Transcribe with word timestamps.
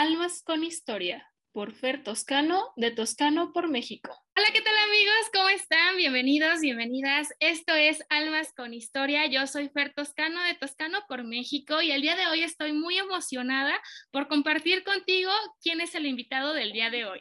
Almas 0.00 0.42
con 0.42 0.64
Historia 0.64 1.30
por 1.52 1.74
Fer 1.74 2.02
Toscano, 2.02 2.72
de 2.76 2.90
Toscano 2.90 3.52
por 3.52 3.68
México. 3.68 4.10
Hola, 4.34 4.46
¿qué 4.50 4.62
tal 4.62 4.74
amigos? 4.78 5.30
¿Cómo 5.30 5.50
están? 5.50 5.98
Bienvenidos, 5.98 6.60
bienvenidas. 6.60 7.28
Esto 7.38 7.74
es 7.74 8.02
Almas 8.08 8.54
con 8.56 8.72
Historia. 8.72 9.26
Yo 9.26 9.46
soy 9.46 9.68
Fer 9.68 9.92
Toscano, 9.92 10.42
de 10.44 10.54
Toscano 10.54 11.00
por 11.06 11.22
México, 11.24 11.82
y 11.82 11.90
el 11.90 12.00
día 12.00 12.16
de 12.16 12.28
hoy 12.28 12.42
estoy 12.42 12.72
muy 12.72 12.96
emocionada 12.96 13.78
por 14.10 14.26
compartir 14.26 14.84
contigo 14.84 15.30
quién 15.62 15.82
es 15.82 15.94
el 15.94 16.06
invitado 16.06 16.54
del 16.54 16.72
día 16.72 16.88
de 16.88 17.04
hoy. 17.04 17.20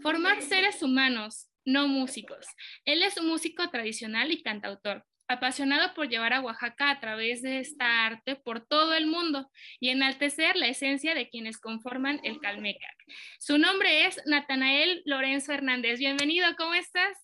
Formar 0.00 0.42
seres 0.42 0.80
humanos, 0.80 1.48
no 1.64 1.88
músicos. 1.88 2.46
Él 2.84 3.02
es 3.02 3.16
un 3.16 3.26
músico 3.26 3.68
tradicional 3.68 4.30
y 4.30 4.44
cantautor 4.44 5.04
apasionado 5.28 5.94
por 5.94 6.08
llevar 6.08 6.32
a 6.32 6.40
Oaxaca 6.40 6.90
a 6.90 7.00
través 7.00 7.42
de 7.42 7.58
esta 7.58 8.06
arte 8.06 8.36
por 8.36 8.60
todo 8.60 8.94
el 8.94 9.06
mundo 9.06 9.50
y 9.80 9.90
enaltecer 9.90 10.56
la 10.56 10.68
esencia 10.68 11.14
de 11.14 11.28
quienes 11.28 11.58
conforman 11.58 12.20
el 12.24 12.40
Calmecac. 12.40 12.96
Su 13.38 13.58
nombre 13.58 14.06
es 14.06 14.20
Natanael 14.26 15.02
Lorenzo 15.04 15.52
Hernández. 15.52 15.98
Bienvenido, 15.98 16.46
¿cómo 16.56 16.74
estás? 16.74 17.18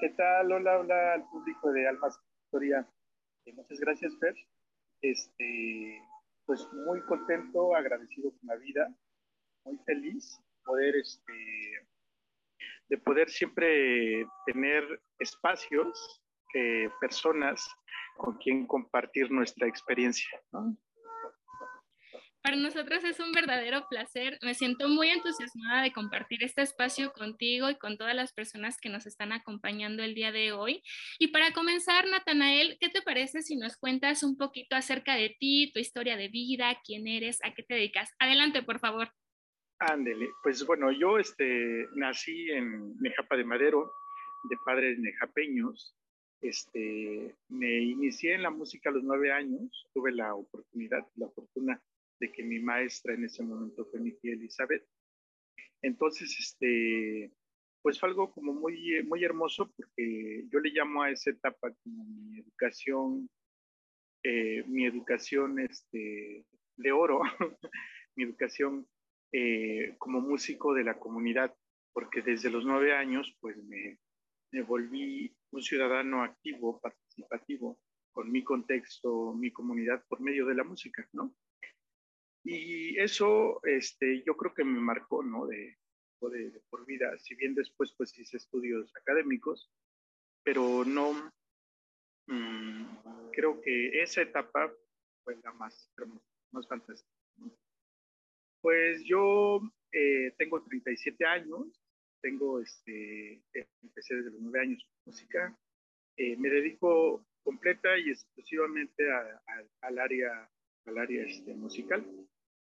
¿Qué 0.00 0.10
tal? 0.10 0.52
Hola, 0.52 0.78
hola 0.78 1.14
al 1.14 1.24
público 1.28 1.72
de 1.72 1.88
Almas 1.88 2.18
Historia. 2.44 2.86
Eh, 3.46 3.52
muchas 3.52 3.78
gracias, 3.80 4.12
Fer. 4.18 4.34
Este, 5.00 6.02
pues 6.44 6.66
muy 6.86 7.00
contento, 7.02 7.74
agradecido 7.74 8.30
con 8.30 8.48
la 8.48 8.56
vida, 8.56 8.94
muy 9.64 9.78
feliz 9.86 10.40
este, 11.02 11.32
de 12.88 12.98
poder 12.98 13.28
siempre 13.28 14.26
tener 14.46 14.84
espacios 15.18 16.21
personas 17.00 17.68
con 18.16 18.36
quien 18.38 18.66
compartir 18.66 19.30
nuestra 19.30 19.66
experiencia. 19.66 20.28
Para 22.42 22.56
nosotros 22.56 23.04
es 23.04 23.20
un 23.20 23.30
verdadero 23.30 23.86
placer. 23.88 24.36
Me 24.42 24.54
siento 24.54 24.88
muy 24.88 25.08
entusiasmada 25.10 25.82
de 25.82 25.92
compartir 25.92 26.42
este 26.42 26.62
espacio 26.62 27.12
contigo 27.12 27.70
y 27.70 27.76
con 27.76 27.96
todas 27.96 28.16
las 28.16 28.32
personas 28.32 28.78
que 28.80 28.88
nos 28.88 29.06
están 29.06 29.32
acompañando 29.32 30.02
el 30.02 30.16
día 30.16 30.32
de 30.32 30.50
hoy. 30.50 30.82
Y 31.20 31.28
para 31.28 31.52
comenzar, 31.52 32.08
Natanael, 32.08 32.78
¿qué 32.80 32.88
te 32.88 33.00
parece 33.00 33.42
si 33.42 33.56
nos 33.56 33.76
cuentas 33.76 34.24
un 34.24 34.36
poquito 34.36 34.74
acerca 34.74 35.14
de 35.14 35.36
ti, 35.38 35.70
tu 35.72 35.78
historia 35.78 36.16
de 36.16 36.28
vida, 36.28 36.76
quién 36.84 37.06
eres, 37.06 37.38
a 37.44 37.54
qué 37.54 37.62
te 37.62 37.74
dedicas? 37.74 38.10
Adelante, 38.18 38.64
por 38.64 38.80
favor. 38.80 39.08
Ándele, 39.78 40.28
pues 40.42 40.66
bueno, 40.66 40.90
yo 40.90 41.18
este, 41.18 41.86
nací 41.94 42.50
en 42.50 42.96
Nejapa 43.00 43.36
de 43.36 43.44
Madero, 43.44 43.92
de 44.50 44.56
padres 44.64 44.98
nejapeños, 44.98 45.96
este, 46.42 47.34
me 47.48 47.80
inicié 47.80 48.34
en 48.34 48.42
la 48.42 48.50
música 48.50 48.90
a 48.90 48.92
los 48.92 49.04
nueve 49.04 49.32
años, 49.32 49.88
tuve 49.94 50.12
la 50.12 50.34
oportunidad, 50.34 51.06
la 51.14 51.28
fortuna 51.30 51.80
de 52.20 52.32
que 52.32 52.42
mi 52.42 52.58
maestra 52.58 53.14
en 53.14 53.24
ese 53.24 53.42
momento 53.44 53.86
fue 53.86 54.00
mi 54.00 54.12
tía 54.12 54.32
Elizabeth. 54.32 54.84
Entonces, 55.82 56.36
este, 56.38 57.32
pues 57.80 57.98
fue 57.98 58.08
algo 58.08 58.32
como 58.32 58.52
muy, 58.52 59.02
muy 59.04 59.24
hermoso 59.24 59.72
porque 59.76 60.44
yo 60.48 60.60
le 60.60 60.70
llamo 60.70 61.02
a 61.02 61.10
esa 61.10 61.30
etapa 61.30 61.72
como 61.82 62.04
mi 62.04 62.40
educación, 62.40 63.30
eh, 64.24 64.64
mi 64.66 64.84
educación 64.86 65.58
este, 65.60 66.44
de 66.76 66.92
oro, 66.92 67.20
mi 68.16 68.24
educación 68.24 68.86
eh, 69.32 69.94
como 69.98 70.20
músico 70.20 70.74
de 70.74 70.84
la 70.84 70.98
comunidad, 70.98 71.54
porque 71.92 72.22
desde 72.22 72.50
los 72.50 72.64
nueve 72.64 72.94
años 72.94 73.36
pues 73.40 73.56
me, 73.64 73.98
me 74.52 74.62
volví 74.62 75.34
un 75.50 75.62
ciudadano 75.62 76.22
activo, 76.22 76.80
participativo, 76.80 77.80
con 78.12 78.30
mi 78.30 78.44
contexto, 78.44 79.32
mi 79.32 79.50
comunidad, 79.50 80.04
por 80.06 80.20
medio 80.20 80.46
de 80.46 80.54
la 80.54 80.64
música, 80.64 81.08
¿no? 81.12 81.34
Y 82.44 82.98
eso, 82.98 83.60
este, 83.64 84.22
yo 84.24 84.36
creo 84.36 84.52
que 84.52 84.64
me 84.64 84.78
marcó, 84.78 85.22
¿no? 85.22 85.46
De, 85.46 85.78
de, 86.20 86.60
por 86.70 86.84
vida, 86.86 87.18
si 87.18 87.34
bien 87.34 87.54
después, 87.54 87.94
pues 87.96 88.16
hice 88.18 88.36
estudios 88.36 88.94
académicos, 88.96 89.70
pero 90.44 90.84
no, 90.84 91.32
mm, 92.26 93.30
creo 93.32 93.60
que 93.60 94.02
esa 94.02 94.22
etapa 94.22 94.72
fue 95.24 95.36
la 95.42 95.52
más 95.52 95.90
hermosa, 95.96 96.26
más 96.52 96.68
fantástica. 96.68 97.10
Pues 98.60 99.02
yo 99.04 99.60
eh, 99.90 100.32
tengo 100.38 100.62
37 100.62 101.24
años, 101.26 101.81
tengo, 102.22 102.60
este, 102.60 103.42
empecé 103.82 104.14
desde 104.14 104.30
los 104.30 104.40
nueve 104.40 104.60
años 104.60 104.88
música, 105.04 105.54
eh, 106.16 106.36
me 106.36 106.48
dedico 106.48 107.24
completa 107.42 107.98
y 107.98 108.10
exclusivamente 108.10 109.04
al 109.80 109.98
área, 109.98 110.48
al 110.86 110.98
área 110.98 111.24
este, 111.24 111.54
musical, 111.54 112.06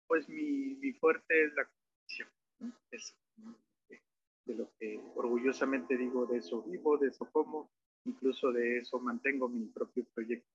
pues 0.07 0.29
mi, 0.29 0.77
mi, 0.77 0.93
fuerte 0.93 1.45
es 1.45 1.53
la 1.55 1.65
composición, 1.65 2.29
es 2.91 3.17
de 4.47 4.55
lo 4.55 4.71
que 4.79 5.01
orgullosamente 5.15 5.97
digo, 5.97 6.27
de 6.27 6.39
eso 6.39 6.63
vivo, 6.63 6.97
de 6.99 7.09
eso 7.09 7.29
como, 7.31 7.71
incluso 8.05 8.53
de 8.53 8.79
eso 8.79 8.99
mantengo 8.99 9.49
mi 9.49 9.67
propio 9.67 10.05
proyecto. 10.15 10.49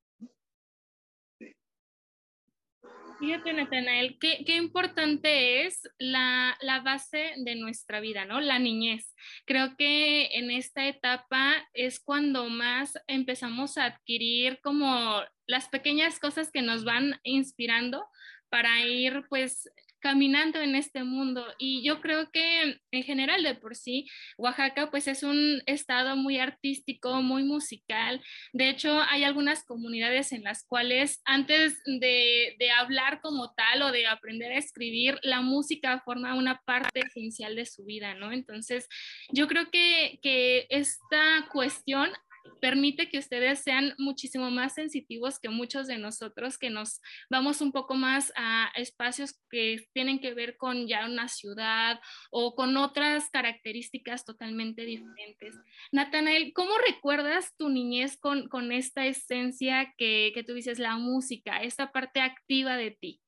Fíjate, 3.20 3.53
Natanael, 3.53 4.18
qué, 4.20 4.44
qué 4.46 4.56
importante 4.58 5.66
es 5.66 5.90
la, 5.98 6.58
la, 6.62 6.81
base 6.81 7.34
de 7.38 7.56
nuestra 7.56 8.00
vida, 8.00 8.26
¿no? 8.26 8.42
La 8.42 8.59
niñez. 8.59 9.14
Creo 9.46 9.76
que 9.78 10.38
en 10.38 10.52
esta 10.52 10.88
etapa 10.88 11.56
es 11.74 12.00
cuando 12.00 12.50
más 12.50 13.00
empezamos 13.08 13.78
a 13.78 13.86
adquirir 13.86 14.59
como 14.62 15.22
las 15.48 15.70
pequeñas 15.70 16.20
cosas 16.20 16.52
que 16.52 16.62
nos 16.62 16.84
van 16.84 17.20
inspirando 17.24 18.06
para 18.50 18.81
ir 18.86 19.25
pues 19.30 19.70
caminando 20.06 20.62
en 20.62 20.76
este 20.76 21.04
mundo. 21.04 21.44
Y 21.58 21.84
yo 21.84 22.00
creo 22.00 22.30
que 22.30 22.80
en 22.92 23.04
general 23.04 23.42
de 23.42 23.56
por 23.56 23.76
sí, 23.76 24.06
Oaxaca 24.38 24.92
pues 24.92 25.08
es 25.08 25.24
un 25.24 25.64
estado 25.66 26.16
muy 26.16 26.38
artístico, 26.38 27.24
muy 27.24 27.44
musical. 27.44 28.22
De 28.54 28.70
hecho, 28.70 29.02
hay 29.10 29.24
algunas 29.24 29.64
comunidades 29.64 30.32
en 30.32 30.44
las 30.44 30.64
cuales 30.64 31.24
antes 31.26 31.82
de, 31.88 32.56
de 32.60 32.70
hablar 32.70 33.20
como 33.20 33.52
tal 33.56 33.82
o 33.82 33.92
de 33.92 34.06
aprender 34.06 34.52
a 34.52 34.60
escribir, 34.60 35.18
la 35.24 35.42
música 35.42 36.00
forma 36.06 36.36
una 36.36 36.62
parte 36.68 37.00
esencial 37.00 37.56
de 37.56 37.66
su 37.66 37.84
vida, 37.84 38.14
¿no? 38.14 38.32
Entonces, 38.32 38.88
yo 39.30 39.48
creo 39.48 39.72
que, 39.72 40.20
que 40.22 40.68
esta 40.70 41.48
cuestión 41.52 42.12
permite 42.61 43.09
que 43.09 43.17
ustedes 43.17 43.59
sean 43.59 43.94
muchísimo 43.97 44.51
más 44.51 44.73
sensitivos 44.73 45.39
que 45.39 45.50
muchos 45.50 45.88
de 45.88 45.97
nosotros 45.97 46.57
que 46.57 46.69
nos 46.69 47.01
vamos 47.29 47.61
un 47.61 47.72
poco 47.72 47.95
más 47.95 48.31
a 48.35 48.72
espacios 48.75 49.39
que 49.50 49.85
tienen 49.94 50.19
que 50.19 50.33
ver 50.33 50.57
con 50.57 50.88
ya 50.88 51.06
una 51.06 51.28
ciudad 51.28 52.00
o 52.31 52.56
con 52.56 52.78
otras 52.78 53.29
características 53.29 54.25
totalmente 54.25 54.83
diferentes. 54.83 55.56
Natanael, 55.91 56.53
¿cómo 56.53 56.72
recuerdas 56.88 57.56
tu 57.57 57.69
niñez 57.69 58.17
con, 58.17 58.47
con 58.50 58.72
esta 58.72 59.06
esencia 59.06 59.94
que, 59.97 60.31
que 60.33 60.44
tú 60.44 60.53
dices, 60.53 60.79
la 60.79 60.97
música, 60.97 61.62
esta 61.62 61.91
parte 61.91 62.22
activa 62.22 62.77
de 62.77 62.91
ti? 62.91 63.22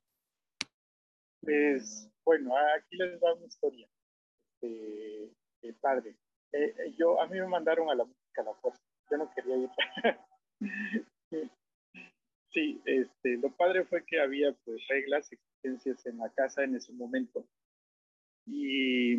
Pues, 1.41 2.09
bueno, 2.25 2.53
aquí 2.78 2.97
les 2.97 3.22
va 3.22 3.34
una 3.34 3.45
historia. 3.45 3.88
Este, 4.61 5.73
padre. 5.79 6.16
Eh, 6.51 6.73
eh, 6.78 6.95
yo, 6.97 7.22
a 7.22 7.28
mí 7.28 7.39
me 7.39 7.47
mandaron 7.47 7.89
a 7.89 7.95
la 7.95 8.05
música 8.05 8.41
a 8.41 8.45
la 8.45 8.53
fuerza 8.55 8.81
yo 9.09 9.18
no 9.18 9.31
quería 9.34 9.57
ir. 9.57 9.69
sí, 12.53 12.81
este, 12.85 13.38
lo 13.38 13.51
padre 13.56 13.85
fue 13.85 14.06
que 14.06 14.19
había 14.19 14.53
pues 14.66 14.85
reglas, 14.88 15.31
exigencias 15.31 16.06
en 16.06 16.18
la 16.18 16.31
casa 16.34 16.63
en 16.63 16.75
ese 16.75 16.94
momento. 16.94 17.47
Y, 18.46 19.16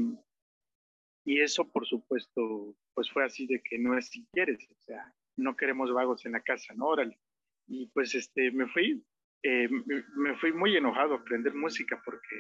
y 1.25 1.41
eso, 1.41 1.69
por 1.71 1.87
supuesto, 1.87 2.75
pues 2.95 3.11
fue 3.11 3.25
así 3.25 3.47
de 3.47 3.61
que 3.63 3.79
no 3.79 3.97
es 3.97 4.09
si 4.09 4.27
quieres, 4.33 4.67
o 4.71 4.81
sea, 4.85 5.15
no 5.37 5.57
queremos 5.57 5.93
vagos 5.93 6.25
en 6.27 6.33
la 6.33 6.41
casa, 6.41 6.75
¿no? 6.75 6.87
Órale. 6.87 7.19
Y 7.67 7.87
pues 7.89 8.15
este, 8.15 8.51
me 8.51 8.67
fui, 8.69 9.05
eh, 9.43 9.69
me 9.69 10.37
fui 10.39 10.53
muy 10.53 10.77
enojado 10.77 11.15
a 11.15 11.19
aprender 11.19 11.55
música 11.55 12.01
porque 12.05 12.37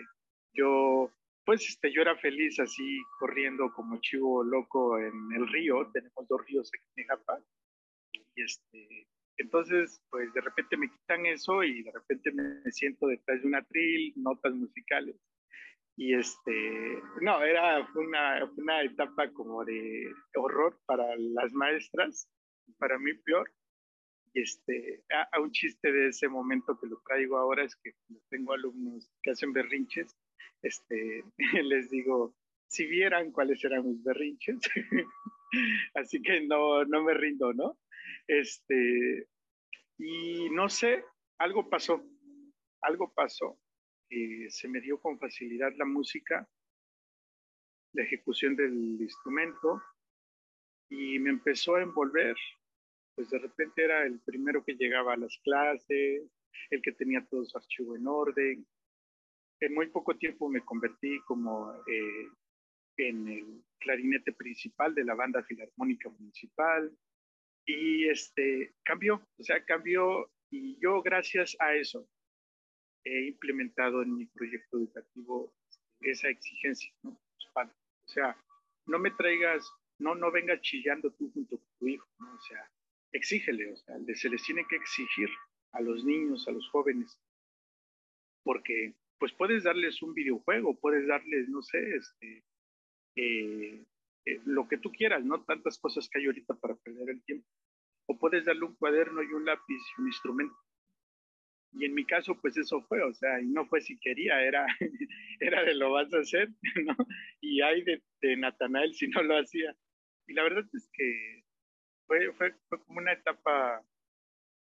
yo 0.54 1.12
pues 1.48 1.66
este, 1.66 1.90
yo 1.90 2.02
era 2.02 2.14
feliz 2.14 2.60
así 2.60 3.00
corriendo 3.18 3.72
como 3.72 3.98
chivo 4.02 4.44
loco 4.44 4.98
en 4.98 5.32
el 5.34 5.48
río, 5.48 5.90
tenemos 5.94 6.28
dos 6.28 6.44
ríos 6.46 6.70
aquí 6.74 7.00
en 7.00 7.06
Japón, 7.06 7.42
y 8.12 8.42
este, 8.42 9.08
entonces 9.38 9.98
pues 10.10 10.30
de 10.34 10.42
repente 10.42 10.76
me 10.76 10.90
quitan 10.90 11.24
eso 11.24 11.64
y 11.64 11.84
de 11.84 11.92
repente 11.92 12.32
me 12.32 12.70
siento 12.70 13.06
detrás 13.06 13.40
de 13.40 13.48
una 13.48 13.64
tril, 13.64 14.12
notas 14.16 14.52
musicales, 14.52 15.16
y 15.96 16.12
este, 16.12 17.02
no, 17.22 17.42
era 17.42 17.88
una, 17.94 18.44
una 18.58 18.82
etapa 18.82 19.32
como 19.32 19.64
de 19.64 20.12
horror 20.36 20.78
para 20.84 21.16
las 21.16 21.50
maestras, 21.54 22.28
para 22.76 22.98
mí 22.98 23.14
peor, 23.24 23.50
y 24.34 24.42
este, 24.42 25.02
a, 25.32 25.40
un 25.40 25.50
chiste 25.52 25.90
de 25.90 26.08
ese 26.08 26.28
momento 26.28 26.78
que 26.78 26.88
lo 26.88 27.00
traigo 27.06 27.38
ahora 27.38 27.64
es 27.64 27.74
que 27.76 27.94
tengo 28.28 28.52
alumnos 28.52 29.10
que 29.22 29.30
hacen 29.30 29.54
berrinches, 29.54 30.14
este, 30.62 31.24
les 31.64 31.90
digo, 31.90 32.34
si 32.66 32.86
vieran 32.86 33.32
cuáles 33.32 33.64
eran 33.64 33.86
mis 33.86 34.02
berrinches, 34.02 34.58
así 35.94 36.20
que 36.22 36.40
no, 36.42 36.84
no 36.84 37.02
me 37.02 37.14
rindo, 37.14 37.52
¿no? 37.52 37.78
Este, 38.26 39.26
y 39.98 40.50
no 40.50 40.68
sé, 40.68 41.04
algo 41.38 41.68
pasó, 41.68 42.04
algo 42.82 43.12
pasó, 43.14 43.58
eh, 44.10 44.48
se 44.50 44.68
me 44.68 44.80
dio 44.80 45.00
con 45.00 45.18
facilidad 45.18 45.72
la 45.76 45.84
música, 45.84 46.48
la 47.92 48.02
ejecución 48.02 48.56
del 48.56 49.00
instrumento 49.00 49.82
y 50.88 51.18
me 51.18 51.30
empezó 51.30 51.76
a 51.76 51.82
envolver. 51.82 52.36
Pues 53.14 53.30
de 53.30 53.38
repente 53.38 53.84
era 53.84 54.04
el 54.04 54.20
primero 54.20 54.64
que 54.64 54.74
llegaba 54.74 55.14
a 55.14 55.16
las 55.16 55.36
clases, 55.38 56.22
el 56.70 56.82
que 56.82 56.92
tenía 56.92 57.26
todo 57.26 57.44
su 57.44 57.58
archivo 57.58 57.96
en 57.96 58.06
orden. 58.06 58.66
En 59.60 59.74
muy 59.74 59.88
poco 59.88 60.16
tiempo 60.16 60.48
me 60.48 60.64
convertí 60.64 61.20
como 61.26 61.74
eh, 61.86 62.28
en 62.96 63.28
el 63.28 63.64
clarinete 63.78 64.32
principal 64.32 64.94
de 64.94 65.04
la 65.04 65.14
banda 65.14 65.42
filarmónica 65.42 66.08
municipal 66.10 66.96
y 67.66 68.08
este 68.08 68.74
cambió, 68.84 69.16
o 69.16 69.42
sea, 69.42 69.64
cambió 69.64 70.30
y 70.50 70.78
yo 70.80 71.02
gracias 71.02 71.56
a 71.60 71.74
eso 71.74 72.08
he 73.04 73.26
implementado 73.28 74.02
en 74.02 74.16
mi 74.16 74.26
proyecto 74.26 74.78
educativo 74.78 75.54
esa 76.00 76.28
exigencia, 76.28 76.92
¿no? 77.02 77.10
O 77.10 78.10
sea, 78.10 78.36
no 78.86 78.98
me 78.98 79.10
traigas, 79.10 79.70
no, 79.98 80.14
no 80.14 80.30
vengas 80.30 80.60
chillando 80.62 81.12
tú 81.12 81.30
junto 81.32 81.58
con 81.58 81.68
tu 81.78 81.88
hijo, 81.88 82.08
¿no? 82.18 82.32
O 82.32 82.40
sea, 82.40 82.70
exígele, 83.12 83.72
o 83.72 83.76
sea, 83.76 83.96
se 84.14 84.30
les 84.30 84.42
tiene 84.42 84.64
que 84.68 84.76
exigir 84.76 85.28
a 85.72 85.80
los 85.80 86.04
niños, 86.04 86.48
a 86.48 86.52
los 86.52 86.68
jóvenes, 86.70 87.20
porque 88.44 88.94
pues 89.18 89.32
puedes 89.32 89.64
darles 89.64 90.02
un 90.02 90.14
videojuego, 90.14 90.78
puedes 90.78 91.06
darles, 91.06 91.48
no 91.48 91.62
sé, 91.62 91.96
este, 91.96 92.44
eh, 93.16 93.84
eh, 94.24 94.40
lo 94.46 94.68
que 94.68 94.78
tú 94.78 94.92
quieras, 94.92 95.24
¿no? 95.24 95.42
Tantas 95.44 95.78
cosas 95.78 96.08
que 96.08 96.18
hay 96.18 96.26
ahorita 96.26 96.54
para 96.54 96.76
perder 96.76 97.10
el 97.10 97.22
tiempo. 97.24 97.46
O 98.06 98.18
puedes 98.18 98.44
darle 98.44 98.64
un 98.64 98.76
cuaderno 98.76 99.22
y 99.22 99.32
un 99.32 99.44
lápiz 99.44 99.80
y 99.96 100.00
un 100.00 100.06
instrumento. 100.08 100.56
Y 101.72 101.84
en 101.84 101.94
mi 101.94 102.04
caso, 102.04 102.38
pues 102.40 102.56
eso 102.56 102.80
fue, 102.82 103.02
o 103.02 103.12
sea, 103.12 103.40
y 103.40 103.46
no 103.46 103.66
fue 103.66 103.80
si 103.80 103.98
quería, 103.98 104.42
era, 104.42 104.66
era 105.40 105.62
de 105.64 105.74
lo 105.74 105.92
vas 105.92 106.12
a 106.14 106.18
hacer, 106.18 106.48
¿no? 106.84 106.96
Y 107.40 107.60
hay 107.60 107.82
de, 107.82 108.02
de 108.22 108.36
Natanael 108.36 108.94
si 108.94 109.08
no 109.08 109.22
lo 109.22 109.38
hacía. 109.38 109.76
Y 110.26 110.34
la 110.34 110.42
verdad 110.42 110.64
es 110.72 110.88
que 110.92 111.44
fue, 112.06 112.32
fue, 112.32 112.54
fue 112.68 112.82
como 112.84 112.98
una 113.00 113.12
etapa 113.12 113.82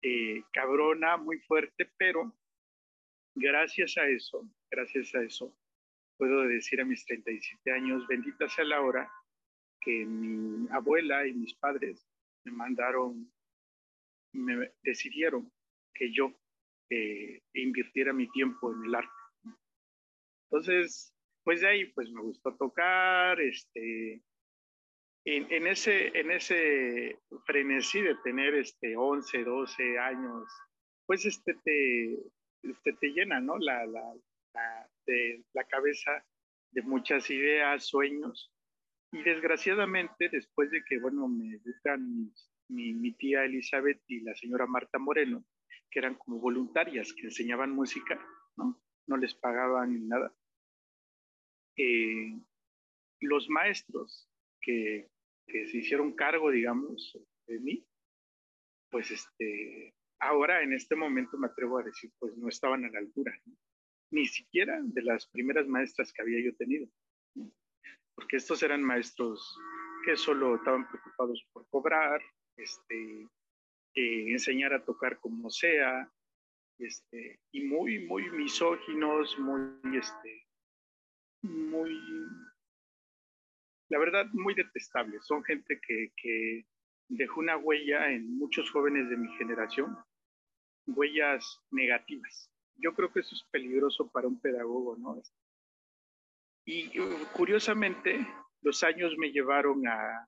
eh, 0.02 0.44
cabrona, 0.52 1.18
muy 1.18 1.40
fuerte, 1.40 1.90
pero 1.98 2.34
gracias 3.36 3.98
a 3.98 4.08
eso, 4.08 4.50
gracias 4.72 5.14
a 5.14 5.22
eso, 5.22 5.56
puedo 6.18 6.44
decir 6.48 6.82
a 6.82 6.86
mis 6.86 7.06
37 7.06 7.72
años, 7.72 8.08
bendita 8.08 8.48
sea 8.50 8.66
la 8.66 8.82
hora 8.82 9.12
que 9.82 10.06
mi 10.06 10.68
abuela 10.72 11.28
y 11.28 11.34
mis 11.34 11.54
padres 11.56 12.08
me 12.46 12.52
mandaron, 12.52 13.32
me 14.34 14.72
decidieron 14.84 15.52
que 15.94 16.12
yo 16.12 16.34
eh, 16.90 17.42
invirtiera 17.54 18.14
mi 18.14 18.30
tiempo 18.32 18.74
en 18.74 18.86
el 18.86 18.96
arte. 18.96 19.12
Entonces, 20.50 21.14
pues 21.44 21.62
de 21.62 21.68
ahí, 21.68 21.86
pues 21.94 22.10
me 22.12 22.22
gustó 22.22 22.56
tocar, 22.56 23.40
este, 23.42 24.24
en, 25.26 25.52
en, 25.52 25.68
ese, 25.68 26.18
en 26.18 26.32
ese 26.32 27.20
frenesí 27.46 28.02
de 28.02 28.16
tener 28.24 28.56
este 28.56 28.96
11, 28.96 29.44
12 29.44 30.00
años, 30.00 30.48
pues 31.06 31.26
este 31.26 31.56
te, 31.64 32.18
este 32.72 32.94
te 32.94 33.08
llena, 33.10 33.40
¿no? 33.40 33.58
La, 33.58 33.86
la, 33.86 34.14
de 35.06 35.44
la 35.54 35.64
cabeza 35.66 36.26
de 36.72 36.82
muchas 36.82 37.30
ideas, 37.30 37.86
sueños. 37.86 38.52
Y 39.12 39.24
desgraciadamente, 39.24 40.30
después 40.30 40.72
de 40.72 40.84
que, 40.84 41.00
bueno, 41.00 41.28
me 41.28 41.56
educan 41.56 42.34
mi, 42.70 42.94
mi, 42.94 43.14
tía 43.14 43.46
Elizabeth 43.46 44.02
y 44.08 44.22
la 44.22 44.36
señora 44.36 44.66
Marta 44.66 45.00
Moreno, 45.00 45.46
que 45.90 46.00
eran 46.00 46.16
como 46.16 46.40
voluntarias, 46.40 47.14
que 47.14 47.28
enseñaban 47.28 47.72
música, 47.72 48.20
¿no? 48.58 48.82
No 49.08 49.18
les 49.18 49.34
pagaban 49.36 49.94
ni 49.94 50.06
nada. 50.06 50.34
Eh, 51.78 52.40
los 53.22 53.50
maestros 53.50 54.30
que, 54.62 55.10
que 55.48 55.68
se 55.68 55.78
hicieron 55.78 56.14
cargo, 56.14 56.52
digamos, 56.52 57.18
de 57.48 57.60
mí, 57.60 57.88
pues 58.90 59.12
este, 59.12 59.95
ahora 60.20 60.62
en 60.62 60.74
este 60.74 60.96
momento 60.96 61.38
me 61.38 61.48
atrevo 61.48 61.80
a 61.80 61.84
decir, 61.84 62.12
pues 62.20 62.36
no 62.38 62.50
estaban 62.50 62.86
a 62.86 62.90
la 62.90 63.00
altura. 63.00 63.34
¿no? 63.46 63.56
ni 64.12 64.26
siquiera 64.28 64.80
de 64.82 65.02
las 65.02 65.28
primeras 65.28 65.68
maestras 65.68 66.14
que 66.14 66.22
había 66.22 66.44
yo 66.44 66.56
tenido, 66.56 66.88
porque 68.16 68.38
estos 68.38 68.64
eran 68.64 68.82
maestros 68.82 69.58
que 70.06 70.16
solo 70.16 70.56
estaban 70.56 70.88
preocupados 70.88 71.46
por 71.52 71.68
cobrar, 71.70 72.22
este, 72.58 73.28
enseñar 73.96 74.74
a 74.74 74.84
tocar 74.84 75.20
como 75.20 75.50
sea, 75.50 76.10
este, 76.78 77.40
y 77.52 77.64
muy, 77.64 78.06
muy 78.06 78.30
misóginos, 78.32 79.38
muy, 79.40 79.98
este, 79.98 80.48
muy, 81.42 82.00
la 83.90 84.00
verdad, 84.00 84.28
muy 84.34 84.54
detestables. 84.54 85.26
Son 85.26 85.44
gente 85.44 85.80
que, 85.86 86.12
que 86.16 86.66
dejó 87.08 87.40
una 87.40 87.58
huella 87.58 88.12
en 88.12 88.38
muchos 88.38 88.70
jóvenes 88.72 89.10
de 89.10 89.18
mi 89.18 89.30
generación, 89.38 89.98
huellas 90.88 91.62
negativas 91.72 92.50
yo 92.78 92.94
creo 92.94 93.12
que 93.12 93.22
eso 93.22 93.36
es 93.36 93.44
peligroso 93.52 94.08
para 94.08 94.28
un 94.28 94.40
pedagogo, 94.40 94.98
¿no? 94.98 95.22
Y 96.66 96.92
curiosamente, 97.34 98.28
los 98.62 98.84
años 98.84 99.16
me 99.18 99.32
llevaron 99.32 99.88
a, 99.88 100.28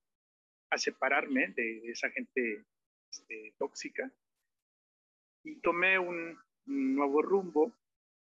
a 0.69 0.77
separarme 0.77 1.47
de 1.49 1.89
esa 1.89 2.09
gente 2.11 2.63
este, 3.11 3.53
tóxica 3.57 4.11
y 5.43 5.55
tomé 5.57 5.97
un, 5.97 6.37
nuevo 6.65 7.21
rumbo. 7.21 7.73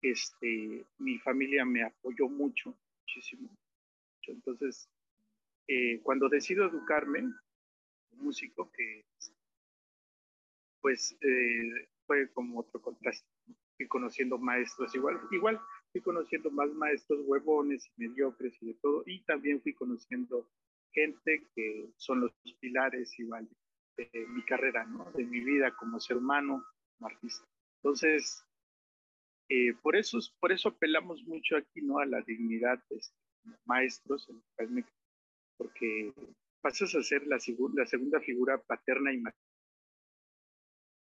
Este, 0.00 0.85
mi 0.99 1.19
familia 1.19 1.64
me 1.64 1.82
apoyó 1.82 2.29
mucho, 2.29 2.76
muchísimo. 3.00 3.50
Entonces, 4.26 4.88
eh, 5.67 6.00
cuando 6.02 6.29
decido 6.29 6.67
educarme, 6.67 7.32
músico, 8.19 8.70
que 8.73 9.05
pues 10.81 11.17
eh, 11.20 11.88
fue 12.06 12.31
como 12.32 12.61
otro 12.61 12.81
contraste 12.81 13.26
fui 13.79 13.87
conociendo 13.87 14.37
maestros 14.38 14.94
igual, 14.94 15.20
igual 15.31 15.59
fui 15.93 16.03
conociendo 16.03 16.50
más 16.50 16.69
maestros 16.75 17.20
huevones 17.25 17.87
y 17.97 18.09
mediocres 18.09 18.61
y 18.61 18.67
de 18.67 18.75
todo, 18.75 19.05
y 19.06 19.20
también 19.20 19.62
fui 19.62 19.73
conociendo 19.73 20.50
gente 20.93 21.47
que 21.55 21.88
son 21.97 22.20
los 22.20 22.32
pilares 22.61 23.17
igual 23.19 23.49
de, 23.97 24.26
mi 24.29 24.44
carrera, 24.44 24.85
¿no? 24.85 25.11
de 25.12 25.25
mi 25.25 25.41
vida 25.41 25.75
como 25.76 26.00
ser 26.00 26.17
humano, 26.17 26.64
como 26.97 27.09
artista. 27.09 27.47
Entonces, 27.76 28.44
eh, 29.49 29.75
por, 29.81 29.97
eso, 29.97 30.19
por 30.41 30.50
eso 30.50 30.71
apelamos 30.71 31.23
mucho 31.25 31.56
aquí 31.56 31.81
¿no? 31.81 32.00
a 32.00 32.06
la 32.06 32.21
dignidad 32.23 32.82
de 32.91 32.97
este, 32.97 33.17
maestros, 33.64 34.28
porque 35.57 36.12
pasas 36.61 36.95
a 36.95 37.03
ser 37.03 37.27
la, 37.27 37.38
segunda 37.38 37.85
figura 38.21 38.59
paterna 38.59 39.12
y 39.12 39.23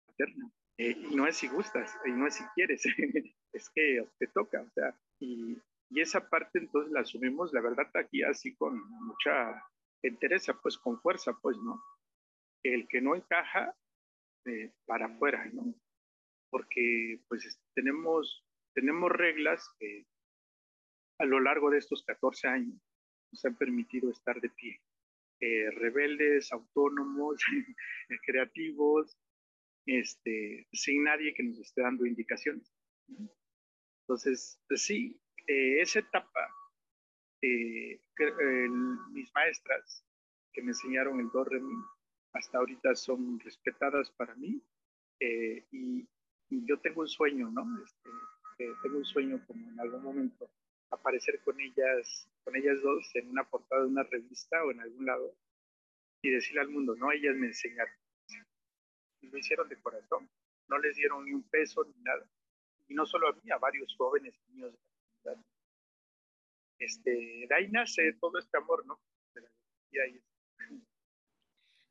materna. 0.07 0.51
Eh, 0.77 0.91
y 1.09 1.15
no 1.15 1.25
es 1.25 1.37
si 1.37 1.47
gustas, 1.47 1.97
y 2.05 2.11
no 2.11 2.27
es 2.27 2.35
si 2.35 2.43
quieres, 2.55 2.83
es 3.53 3.69
que 3.69 4.05
te 4.19 4.27
toca, 4.27 4.61
o 4.61 4.69
sea, 4.71 4.93
y, 5.21 5.57
y, 5.89 6.01
esa 6.01 6.27
parte 6.29 6.59
entonces 6.59 6.91
la 6.91 6.99
asumimos, 6.99 7.53
la 7.53 7.61
verdad, 7.61 7.89
aquí 7.93 8.23
así 8.23 8.53
con 8.55 8.77
mucha 9.05 9.63
entereza, 10.03 10.53
pues 10.61 10.77
con 10.77 10.99
fuerza, 10.99 11.31
pues, 11.41 11.57
¿no? 11.57 11.81
El 12.63 12.87
que 12.89 12.99
no 12.99 13.15
encaja, 13.15 13.73
eh, 14.45 14.71
para 14.85 15.07
afuera, 15.07 15.43
¿no? 15.53 15.73
Porque 16.51 17.19
pues 17.27 17.59
tenemos, 17.73 18.45
tenemos 18.75 19.11
reglas 19.11 19.67
que 19.79 20.05
a 21.19 21.25
lo 21.25 21.39
largo 21.39 21.71
de 21.71 21.79
estos 21.79 22.03
14 22.05 22.47
años 22.47 22.79
nos 23.31 23.43
han 23.45 23.55
permitido 23.55 24.11
estar 24.11 24.39
de 24.39 24.49
pie. 24.49 24.79
Eh, 25.41 25.69
rebeldes, 25.71 26.51
autónomos, 26.53 27.43
creativos, 28.25 29.17
este, 29.85 30.67
sin 30.71 31.03
nadie 31.03 31.33
que 31.33 31.43
nos 31.43 31.59
esté 31.59 31.81
dando 31.81 32.05
indicaciones. 32.05 32.73
Entonces, 34.01 34.61
pues 34.67 34.83
sí, 34.83 35.19
eh, 35.47 35.81
esa 35.81 35.99
etapa, 35.99 36.49
eh, 37.41 37.99
mis 39.11 39.31
maestras 39.33 40.05
que 40.53 40.61
me 40.61 40.69
enseñaron 40.69 41.19
el 41.19 41.29
do 41.29 41.43
re 41.43 41.61
hasta 42.33 42.57
ahorita 42.57 42.95
son 42.95 43.39
respetadas 43.39 44.11
para 44.11 44.35
mí 44.35 44.61
y, 45.19 46.07
yo 46.49 46.79
tengo 46.79 47.01
un 47.01 47.07
sueño, 47.07 47.49
¿no? 47.51 47.65
Este, 47.83 48.09
tengo 48.83 48.97
un 48.97 49.05
sueño 49.05 49.43
como 49.45 49.69
en 49.69 49.79
algún 49.79 50.03
momento 50.03 50.49
aparecer 50.91 51.41
con 51.43 51.59
ellas, 51.59 52.27
con 52.43 52.55
ellas 52.55 52.81
dos 52.81 53.09
en 53.15 53.29
una 53.29 53.43
portada 53.43 53.81
de 53.81 53.87
una 53.87 54.03
revista 54.03 54.63
o 54.63 54.71
en 54.71 54.81
algún 54.81 55.05
lado 55.05 55.35
y 56.21 56.31
decirle 56.31 56.61
al 56.61 56.69
mundo, 56.69 56.95
no, 56.95 57.11
ellas 57.11 57.35
me 57.35 57.47
enseñaron 57.47 57.93
lo 59.31 59.37
hicieron 59.37 59.67
de 59.69 59.81
corazón, 59.81 60.29
no 60.67 60.77
les 60.79 60.95
dieron 60.95 61.25
ni 61.25 61.33
un 61.33 61.43
peso 61.43 61.83
ni 61.83 62.01
nada. 62.03 62.25
Y 62.87 62.93
no 62.93 63.05
solo 63.05 63.29
a 63.29 63.33
mí, 63.33 63.51
a 63.51 63.57
varios 63.57 63.95
jóvenes 63.97 64.35
niños 64.49 64.71
de 64.71 64.77
la 64.77 65.33
comunidad. 65.33 65.45
Este, 66.77 67.11
de 67.47 67.55
ahí 67.55 67.69
nace 67.69 68.13
todo 68.13 68.37
este 68.37 68.57
amor, 68.57 68.85
¿no? 68.85 68.99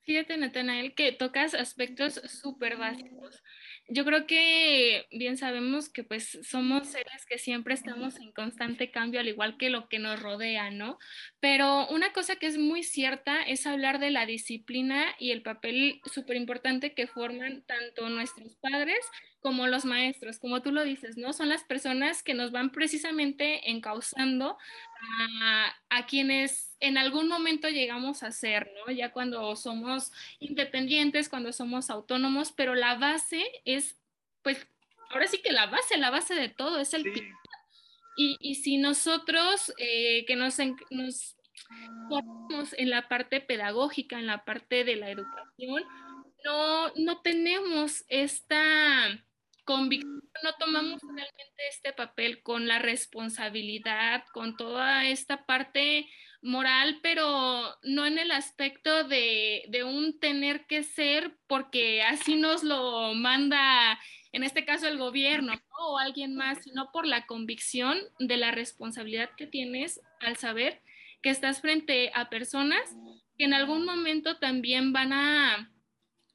Fíjate, 0.04 0.37
Natanael, 0.37 0.94
que 0.94 1.12
tocas 1.12 1.54
aspectos 1.54 2.20
súper 2.26 2.76
básicos. 2.76 3.42
Yo 3.88 4.04
creo 4.04 4.26
que 4.26 5.06
bien 5.11 5.38
sabemos 5.38 5.88
que 5.88 6.04
pues 6.04 6.38
somos 6.42 6.88
seres 6.88 7.25
que 7.26 7.38
siempre 7.38 7.73
estamos 7.73 8.16
en 8.16 8.30
constante 8.32 8.90
cambio, 8.90 9.20
al 9.20 9.28
igual 9.28 9.56
que 9.56 9.70
lo 9.70 9.88
que 9.88 9.99
nos 9.99 10.20
rodea, 10.20 10.70
¿no? 10.70 10.99
Pero 11.40 11.88
una 11.88 12.12
cosa 12.12 12.37
que 12.37 12.46
es 12.46 12.58
muy 12.58 12.82
cierta 12.82 13.42
es 13.42 13.66
hablar 13.66 13.99
de 13.99 14.11
la 14.11 14.26
disciplina 14.26 15.06
y 15.18 15.30
el 15.30 15.42
papel 15.42 16.02
súper 16.12 16.37
importante 16.37 16.94
que 16.94 17.06
forman 17.06 17.64
tanto 17.66 18.11
nuestros 18.11 18.56
padres 18.56 19.00
como 19.44 19.66
los 19.66 19.84
maestros, 19.84 20.38
como 20.38 20.62
tú 20.62 20.72
lo 20.72 20.84
dices, 20.84 21.18
¿no? 21.18 21.34
Son 21.34 21.50
las 21.50 21.64
personas 21.64 22.22
que 22.22 22.32
nos 22.32 22.50
van 22.50 22.72
precisamente 22.72 23.70
encauzando 23.70 24.56
a, 25.42 25.76
a, 25.90 26.06
quienes 26.06 26.74
en 26.80 26.96
algún 26.96 27.28
momento 27.28 27.68
llegamos 27.68 28.22
a 28.22 28.32
ser, 28.32 28.72
¿no? 28.74 28.90
Ya 28.90 29.12
cuando 29.12 29.54
somos 29.54 30.12
independientes, 30.38 31.28
cuando 31.28 31.52
somos 31.52 31.90
autónomos, 31.90 32.52
pero 32.52 32.74
la 32.74 32.94
base 32.94 33.44
es, 33.66 33.98
pues, 34.40 34.66
ahora 35.10 35.26
sí 35.26 35.42
que 35.42 35.52
la 35.52 35.66
base, 35.66 35.98
la 35.98 36.08
base 36.08 36.34
de 36.34 36.48
todo 36.48 36.78
es 36.78 36.94
el... 36.94 37.02
Sí. 37.02 37.22
Y, 38.16 38.38
y, 38.40 38.54
si 38.54 38.78
nosotros 38.78 39.74
eh, 39.76 40.24
que 40.24 40.36
nos, 40.36 40.56
nos 40.88 41.36
en 42.78 42.88
la 42.88 43.08
parte 43.08 43.42
pedagógica, 43.42 44.18
en 44.18 44.26
la 44.26 44.42
parte 44.46 44.84
de 44.84 44.96
la 44.96 45.10
educación, 45.10 45.84
no, 46.46 46.94
no 46.96 47.20
tenemos 47.20 48.06
esta 48.08 49.22
convicción, 49.64 50.23
no 50.42 50.52
tomamos 50.59 51.00
realmente 51.02 51.68
este 51.71 51.92
papel 51.92 52.42
con 52.42 52.66
la 52.68 52.78
responsabilidad, 52.78 54.25
con 54.33 54.56
toda 54.56 55.06
esta 55.06 55.47
parte 55.47 56.09
moral, 56.42 57.00
pero 57.02 57.75
no 57.83 58.06
en 58.06 58.18
el 58.18 58.30
aspecto 58.30 59.04
de, 59.04 59.64
de, 59.68 59.85
un 59.85 60.18
tener 60.21 60.66
que 60.66 60.83
ser 60.83 61.37
porque 61.47 62.02
así 62.02 62.37
nos 62.37 62.62
lo 62.62 63.14
manda, 63.14 63.99
en 64.33 64.42
este 64.42 64.64
caso, 64.64 64.87
el 64.87 64.99
gobierno 64.99 65.54
¿no? 65.54 65.87
o 65.87 65.99
alguien 65.99 66.37
más, 66.37 66.62
sino 66.62 66.90
por 66.92 67.06
la 67.06 67.26
convicción 67.26 67.99
de 68.18 68.37
la 68.37 68.50
responsabilidad 68.50 69.30
que 69.37 69.47
tienes 69.47 70.00
al 70.21 70.37
saber 70.37 70.83
que 71.23 71.30
estás 71.30 71.62
frente 71.62 72.12
a 72.14 72.28
personas 72.28 72.94
que 73.38 73.44
en 73.44 73.54
algún 73.54 73.85
momento 73.85 74.37
también 74.37 74.92
van 74.92 75.12
a 75.12 75.71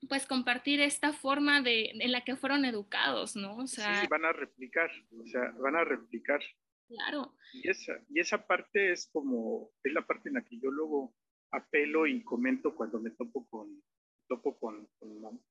pues 0.07 0.25
compartir 0.25 0.79
esta 0.81 1.11
forma 1.13 1.61
de, 1.61 1.91
en 1.93 2.11
la 2.11 2.23
que 2.23 2.35
fueron 2.35 2.65
educados, 2.65 3.35
¿no? 3.35 3.57
O 3.57 3.67
sea, 3.67 4.01
sí, 4.01 4.07
van 4.09 4.25
a 4.25 4.31
replicar, 4.31 4.89
o 5.17 5.25
sea, 5.25 5.51
van 5.59 5.75
a 5.75 5.83
replicar. 5.83 6.41
Claro. 6.87 7.35
Y 7.53 7.69
esa, 7.69 7.93
y 8.09 8.19
esa 8.19 8.47
parte 8.47 8.91
es 8.91 9.09
como, 9.11 9.71
es 9.83 9.93
la 9.93 10.05
parte 10.05 10.29
en 10.29 10.35
la 10.35 10.43
que 10.43 10.59
yo 10.59 10.71
luego 10.71 11.13
apelo 11.51 12.07
y 12.07 12.23
comento 12.23 12.75
cuando 12.75 12.99
me 12.99 13.11
topo 13.11 13.47
con, 13.49 13.83
topo 14.27 14.57
con, 14.59 14.87
con 14.99 15.41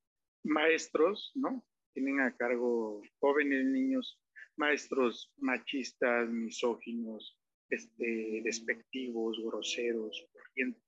maestros, 0.45 1.33
¿no? 1.35 1.64
Tienen 1.93 2.21
a 2.21 2.37
cargo 2.37 3.02
jóvenes 3.21 3.67
niños, 3.67 4.21
maestros 4.57 5.33
machistas, 5.37 6.28
misóginos, 6.28 7.38
este, 7.71 8.40
despectivos, 8.45 9.38
groseros, 9.45 10.26
corrientes. 10.33 10.83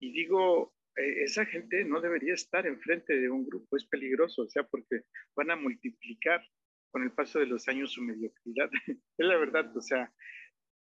Y 0.00 0.12
digo, 0.12 0.74
esa 0.98 1.46
gente 1.46 1.84
no 1.84 2.00
debería 2.00 2.34
estar 2.34 2.66
enfrente 2.66 3.18
de 3.18 3.30
un 3.30 3.46
grupo, 3.46 3.76
es 3.76 3.84
peligroso, 3.86 4.42
o 4.42 4.48
sea, 4.48 4.64
porque 4.64 5.02
van 5.36 5.50
a 5.50 5.56
multiplicar 5.56 6.44
con 6.90 7.02
el 7.02 7.12
paso 7.12 7.38
de 7.38 7.46
los 7.46 7.68
años 7.68 7.92
su 7.92 8.02
mediocridad. 8.02 8.70
es 8.86 9.26
la 9.26 9.36
verdad, 9.36 9.76
o 9.76 9.80
sea, 9.80 10.12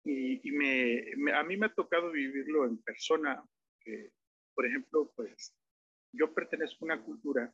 y, 0.03 0.51
me, 0.51 1.33
a 1.33 1.43
mí 1.43 1.57
me 1.57 1.65
ha 1.65 1.73
tocado 1.73 2.11
vivirlo 2.11 2.65
en 2.65 2.81
persona. 2.81 3.43
por 4.55 4.65
ejemplo, 4.65 5.11
pues 5.15 5.53
yo 6.13 6.33
pertenezco 6.33 6.85
a 6.85 6.85
una 6.85 7.03
cultura, 7.03 7.53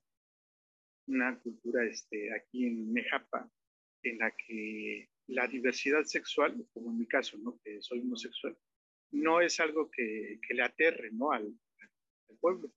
una 1.08 1.40
cultura 1.40 1.84
este, 1.86 2.34
aquí 2.34 2.68
en 2.68 2.94
Mejapa, 2.94 3.50
en 4.04 4.20
la 4.20 4.32
que 4.32 5.10
la 5.28 5.48
diversidad 5.48 6.04
sexual, 6.04 6.66
como 6.74 6.92
en 6.92 7.00
mi 7.00 7.08
caso, 7.08 7.38
¿no? 7.38 7.60
que 7.64 7.82
soy 7.82 8.02
homosexual, 8.02 8.58
no 9.12 9.42
es 9.42 9.60
algo 9.60 9.90
que, 9.90 10.40
que 10.46 10.54
le 10.54 10.64
aterre 10.64 11.10
¿no? 11.12 11.32
al, 11.32 11.54
pueblo. 12.40 12.72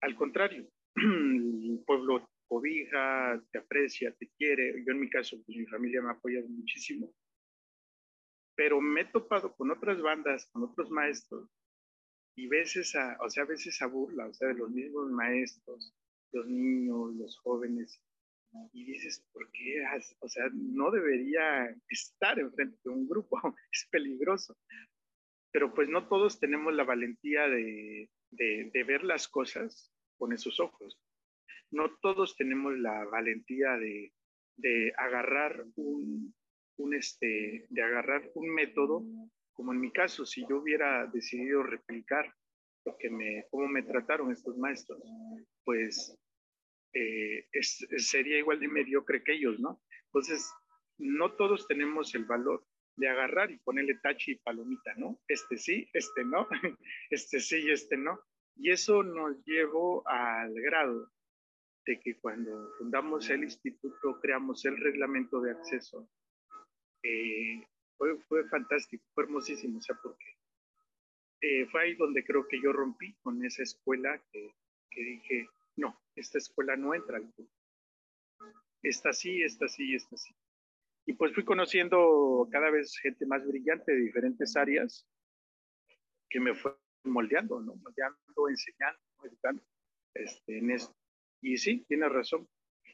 Al 0.00 0.14
contrario, 0.16 0.68
el 0.96 1.82
pueblo 1.86 2.28
cobija, 2.48 3.40
te 3.52 3.58
aprecia, 3.58 4.12
te 4.12 4.28
quiere. 4.36 4.82
Yo 4.84 4.92
en 4.92 5.00
mi 5.00 5.08
caso, 5.08 5.40
pues 5.44 5.56
mi 5.56 5.66
familia 5.66 6.02
me 6.02 6.08
ha 6.08 6.12
apoyado 6.12 6.48
muchísimo. 6.48 7.14
Pero 8.56 8.80
me 8.80 9.02
he 9.02 9.04
topado 9.06 9.54
con 9.54 9.70
otras 9.70 10.02
bandas, 10.02 10.46
con 10.52 10.64
otros 10.64 10.90
maestros, 10.90 11.48
y 12.36 12.46
veces 12.46 12.94
a, 12.94 13.16
o 13.20 13.30
sea, 13.30 13.44
a 13.44 13.46
veces 13.46 13.80
a 13.82 13.86
burla, 13.86 14.26
o 14.26 14.34
sea, 14.34 14.48
de 14.48 14.54
los 14.54 14.70
mismos 14.70 15.10
maestros, 15.10 15.94
los 16.32 16.46
niños, 16.46 17.14
los 17.14 17.38
jóvenes, 17.38 18.02
y 18.72 18.84
dices, 18.84 19.24
¿por 19.32 19.50
qué? 19.52 19.82
O 20.20 20.28
sea, 20.28 20.44
no 20.52 20.90
debería 20.90 21.74
estar 21.88 22.38
enfrente 22.38 22.78
de 22.84 22.90
un 22.90 23.08
grupo, 23.08 23.36
es 23.72 23.88
peligroso. 23.90 24.56
Pero 25.52 25.74
pues 25.74 25.88
no 25.88 26.08
todos 26.08 26.38
tenemos 26.38 26.74
la 26.74 26.84
valentía 26.84 27.48
de, 27.48 28.08
de, 28.30 28.70
ver 28.84 29.04
las 29.04 29.28
cosas 29.28 29.92
con 30.16 30.32
esos 30.32 30.60
ojos. 30.60 30.98
No 31.70 31.96
todos 32.00 32.36
tenemos 32.36 32.76
la 32.78 33.04
valentía 33.06 33.76
de, 33.76 34.12
de 34.56 34.92
agarrar 34.96 35.64
un, 35.76 36.34
este, 36.92 37.66
de 37.68 37.82
agarrar 37.82 38.30
un 38.34 38.52
método, 38.52 39.04
como 39.52 39.72
en 39.72 39.80
mi 39.80 39.92
caso, 39.92 40.24
si 40.24 40.42
yo 40.48 40.58
hubiera 40.58 41.06
decidido 41.06 41.62
replicar 41.62 42.34
lo 42.84 42.96
que 42.98 43.10
me, 43.10 43.46
cómo 43.50 43.68
me 43.68 43.82
trataron 43.82 44.32
estos 44.32 44.56
maestros, 44.56 45.02
pues 45.64 46.18
eh, 46.94 47.46
sería 47.60 48.38
igual 48.38 48.58
de 48.58 48.68
mediocre 48.68 49.22
que 49.22 49.34
ellos, 49.34 49.60
¿no? 49.60 49.80
Entonces, 50.06 50.50
no 50.98 51.34
todos 51.36 51.66
tenemos 51.68 52.14
el 52.14 52.24
valor 52.24 52.64
de 53.00 53.08
agarrar 53.08 53.50
y 53.50 53.58
ponerle 53.58 53.94
tachi 53.94 54.32
y 54.32 54.36
palomita, 54.36 54.94
¿no? 54.96 55.18
Este 55.26 55.56
sí, 55.56 55.88
este 55.94 56.22
no, 56.24 56.46
este 57.10 57.40
sí 57.40 57.56
y 57.64 57.70
este 57.70 57.96
no. 57.96 58.20
Y 58.56 58.70
eso 58.70 59.02
nos 59.02 59.42
llevó 59.44 60.06
al 60.06 60.52
grado 60.60 61.10
de 61.86 61.98
que 61.98 62.20
cuando 62.20 62.70
fundamos 62.76 63.30
el 63.30 63.44
instituto, 63.44 64.20
creamos 64.20 64.64
el 64.66 64.76
reglamento 64.76 65.40
de 65.40 65.52
acceso. 65.52 66.08
Eh, 67.02 67.66
fue, 67.96 68.48
fantástico, 68.48 69.02
fue 69.14 69.24
hermosísimo, 69.24 69.78
o 69.78 69.82
sea, 69.82 69.96
porque 70.02 70.36
eh, 71.40 71.66
fue 71.70 71.82
ahí 71.82 71.94
donde 71.94 72.22
creo 72.22 72.46
que 72.46 72.60
yo 72.60 72.72
rompí 72.72 73.14
con 73.22 73.42
esa 73.44 73.62
escuela 73.62 74.22
que, 74.30 74.54
que 74.90 75.02
dije, 75.02 75.48
no, 75.76 75.98
esta 76.14 76.36
escuela 76.36 76.76
no 76.76 76.94
entra 76.94 77.16
al 77.16 77.32
club. 77.32 77.48
Esta 78.82 79.12
sí, 79.14 79.42
esta 79.42 79.68
sí, 79.68 79.94
esta 79.94 80.16
sí. 80.18 80.34
Y 81.10 81.14
pues 81.14 81.34
fui 81.34 81.44
conociendo 81.44 82.48
cada 82.52 82.70
vez 82.70 82.96
gente 83.02 83.26
más 83.26 83.44
brillante 83.44 83.90
de 83.90 83.98
diferentes 83.98 84.56
áreas 84.56 85.04
que 86.28 86.38
me 86.38 86.54
fue 86.54 86.72
moldeando, 87.02 87.58
¿no? 87.58 87.74
Moldeando, 87.74 88.48
enseñando, 88.48 89.00
educando 89.24 89.60
este, 90.14 90.58
en 90.58 90.70
esto. 90.70 90.94
Y 91.42 91.56
sí, 91.56 91.84
tiene 91.88 92.08
razón. 92.08 92.48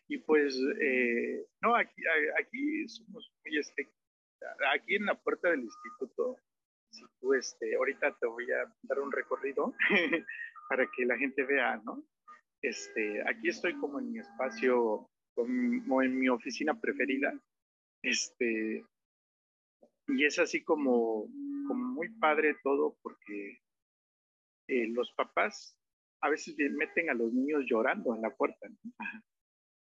Y 0.08 0.16
pues, 0.16 0.58
eh, 0.80 1.44
no, 1.60 1.76
aquí, 1.76 2.02
aquí 2.40 2.88
somos 2.88 3.30
muy 3.44 3.58
este, 3.58 3.86
Aquí 4.72 4.94
en 4.94 5.04
la 5.04 5.14
puerta 5.20 5.50
del 5.50 5.64
instituto, 5.64 6.38
si 6.90 7.04
tú, 7.20 7.34
este, 7.34 7.76
ahorita 7.76 8.16
te 8.18 8.26
voy 8.26 8.50
a 8.50 8.64
dar 8.84 8.98
un 9.00 9.12
recorrido 9.12 9.74
para 10.70 10.86
que 10.86 11.04
la 11.04 11.18
gente 11.18 11.44
vea, 11.44 11.82
¿no? 11.84 12.02
Este, 12.62 13.20
aquí 13.28 13.50
estoy 13.50 13.74
como 13.74 13.98
en 13.98 14.10
mi 14.10 14.20
espacio, 14.20 15.06
como 15.34 16.00
en 16.00 16.18
mi 16.18 16.30
oficina 16.30 16.80
preferida, 16.80 17.38
este, 18.02 18.84
y 20.08 20.24
es 20.24 20.38
así 20.38 20.62
como, 20.62 21.28
como 21.66 21.84
muy 21.94 22.08
padre 22.18 22.56
todo 22.62 22.96
porque 23.02 23.60
eh, 24.68 24.88
los 24.88 25.12
papás 25.12 25.76
a 26.20 26.30
veces 26.30 26.56
meten 26.56 27.10
a 27.10 27.14
los 27.14 27.32
niños 27.32 27.64
llorando 27.66 28.14
en 28.14 28.22
la 28.22 28.34
puerta. 28.34 28.68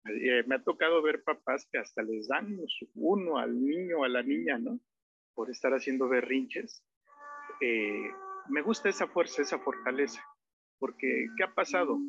Eh, 0.06 0.44
me 0.48 0.56
ha 0.56 0.64
tocado 0.64 1.02
ver 1.04 1.24
papás 1.24 1.68
que 1.72 1.78
hasta 1.78 2.02
les 2.02 2.28
dan 2.28 2.58
uno 2.96 3.38
al 3.38 3.64
niño 3.64 4.04
a 4.04 4.10
la 4.10 4.24
niña, 4.24 4.58
¿no? 4.58 4.80
Por 5.36 5.52
estar 5.52 5.74
haciendo 5.74 6.10
berrinches. 6.10 6.84
Eh, 7.62 8.10
me 8.50 8.64
gusta 8.64 8.90
esa 8.90 9.08
fuerza, 9.08 9.44
esa 9.44 9.60
fortaleza, 9.60 10.24
porque 10.80 11.28
¿qué 11.38 11.44
ha 11.44 11.54
pasado? 11.54 12.00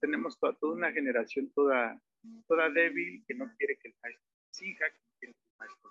Tenemos 0.00 0.38
toda, 0.38 0.54
toda, 0.60 0.74
una 0.74 0.92
generación 0.92 1.50
toda, 1.52 2.00
toda 2.46 2.70
débil 2.70 3.24
que 3.26 3.34
no 3.34 3.52
quiere 3.58 3.76
que 3.82 3.88
el 3.88 3.94
maestro 4.00 4.30
exija, 4.50 4.84
que 4.88 4.98
no 5.00 5.12
quiere 5.18 5.34
que 5.34 5.40
el 5.40 5.58
maestro 5.58 5.90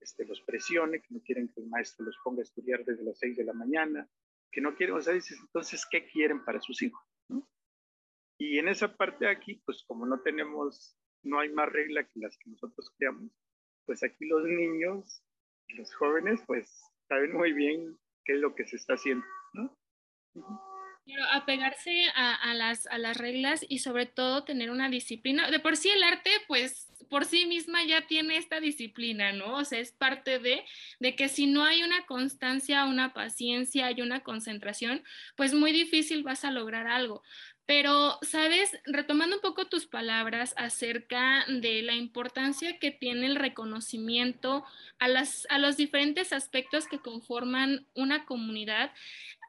este, 0.00 0.26
los 0.26 0.41
presione, 0.52 1.00
que 1.00 1.14
no 1.14 1.20
quieren 1.22 1.48
que 1.48 1.62
el 1.62 1.68
maestro 1.68 2.04
los 2.04 2.18
ponga 2.22 2.40
a 2.40 2.42
estudiar 2.42 2.84
desde 2.84 3.04
las 3.04 3.18
6 3.18 3.38
de 3.38 3.44
la 3.44 3.54
mañana, 3.54 4.06
que 4.50 4.60
no 4.60 4.74
quieren, 4.74 4.96
o 4.96 5.00
sea, 5.00 5.14
dices, 5.14 5.38
entonces, 5.40 5.86
¿qué 5.90 6.06
quieren 6.06 6.44
para 6.44 6.60
sus 6.60 6.82
hijos? 6.82 7.02
Y 8.38 8.58
en 8.58 8.68
esa 8.68 8.94
parte 8.94 9.28
aquí, 9.28 9.62
pues 9.64 9.82
como 9.86 10.04
no 10.04 10.20
tenemos, 10.20 10.94
no 11.22 11.40
hay 11.40 11.48
más 11.50 11.70
regla 11.70 12.04
que 12.04 12.20
las 12.20 12.36
que 12.36 12.50
nosotros 12.50 12.92
creamos, 12.98 13.30
pues 13.86 14.02
aquí 14.02 14.26
los 14.26 14.44
niños 14.44 15.22
los 15.68 15.94
jóvenes, 15.94 16.42
pues 16.46 16.82
saben 17.08 17.32
muy 17.32 17.54
bien 17.54 17.98
qué 18.26 18.34
es 18.34 18.40
lo 18.40 18.54
que 18.54 18.66
se 18.66 18.76
está 18.76 18.94
haciendo, 18.94 19.24
¿no? 19.54 19.78
Pero 21.04 21.24
apegarse 21.32 22.04
a, 22.14 22.34
a, 22.34 22.54
las, 22.54 22.86
a 22.88 22.98
las 22.98 23.16
reglas 23.16 23.64
y 23.68 23.78
sobre 23.78 24.06
todo 24.06 24.44
tener 24.44 24.70
una 24.70 24.90
disciplina. 24.90 25.50
De 25.50 25.58
por 25.58 25.76
sí 25.76 25.88
el 25.88 26.02
arte, 26.02 26.30
pues 26.46 26.91
por 27.12 27.26
sí 27.26 27.44
misma 27.44 27.84
ya 27.84 28.06
tiene 28.06 28.38
esta 28.38 28.58
disciplina, 28.58 29.32
¿no? 29.32 29.58
O 29.58 29.64
sea, 29.66 29.80
es 29.80 29.92
parte 29.92 30.38
de, 30.38 30.64
de 30.98 31.14
que 31.14 31.28
si 31.28 31.46
no 31.46 31.62
hay 31.62 31.82
una 31.82 32.06
constancia, 32.06 32.86
una 32.86 33.12
paciencia 33.12 33.90
y 33.90 34.00
una 34.00 34.20
concentración, 34.20 35.04
pues 35.36 35.52
muy 35.52 35.72
difícil 35.72 36.22
vas 36.22 36.46
a 36.46 36.50
lograr 36.50 36.86
algo. 36.86 37.22
Pero, 37.66 38.18
sabes, 38.22 38.78
retomando 38.86 39.36
un 39.36 39.42
poco 39.42 39.66
tus 39.66 39.86
palabras 39.86 40.54
acerca 40.56 41.44
de 41.48 41.82
la 41.82 41.96
importancia 41.96 42.78
que 42.78 42.90
tiene 42.90 43.26
el 43.26 43.36
reconocimiento 43.36 44.64
a, 44.98 45.06
las, 45.06 45.46
a 45.50 45.58
los 45.58 45.76
diferentes 45.76 46.32
aspectos 46.32 46.86
que 46.86 46.98
conforman 46.98 47.86
una 47.94 48.24
comunidad, 48.24 48.90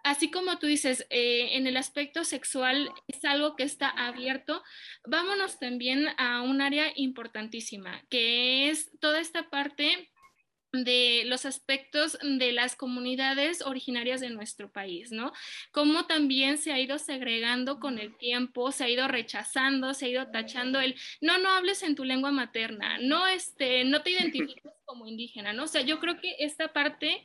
así 0.04 0.30
como 0.30 0.60
tú 0.60 0.68
dices, 0.68 1.08
eh, 1.10 1.56
en 1.56 1.68
el 1.68 1.78
aspecto 1.78 2.24
sexual 2.24 2.90
es 3.08 3.24
algo 3.26 3.56
que 3.56 3.64
está 3.64 3.90
abierto, 3.90 4.64
vámonos 5.06 5.60
también 5.60 6.08
a 6.18 6.42
un 6.42 6.62
área 6.62 6.92
importantísima, 6.96 8.04
que 8.10 8.70
es 8.70 8.92
toda 9.00 9.20
esta 9.20 9.50
parte 9.50 10.12
de 10.74 11.24
los 11.26 11.46
aspectos 11.46 12.18
de 12.24 12.52
las 12.52 12.76
comunidades 12.76 13.62
originarias 13.62 14.22
de 14.22 14.32
nuestro 14.32 14.72
país, 14.72 15.12
¿no? 15.12 15.32
Cómo 15.72 16.08
también 16.08 16.58
se 16.58 16.74
ha 16.74 16.80
ido 16.80 16.98
segregando 16.98 17.80
con 17.80 18.00
el 18.00 18.18
tiempo, 18.18 18.72
se 18.72 18.84
ha 18.84 18.90
ido 18.90 19.08
rechazando, 19.08 19.94
se 19.94 20.06
ha 20.06 20.10
ido 20.10 20.32
tachando 20.32 20.80
el 20.80 20.96
no, 21.22 21.38
no 21.38 21.50
hables 21.50 21.84
en 21.84 21.96
tu 21.96 22.04
lengua 22.04 22.32
materna, 22.32 22.98
no, 22.98 23.28
este, 23.28 23.84
no 23.84 24.02
te 24.02 24.10
identifiques 24.12 24.74
como 24.86 25.06
indígena, 25.06 25.54
¿no? 25.54 25.66
O 25.66 25.68
sea, 25.68 25.82
yo 25.82 26.00
creo 26.00 26.20
que 26.20 26.36
esta 26.40 26.74
parte 26.74 27.24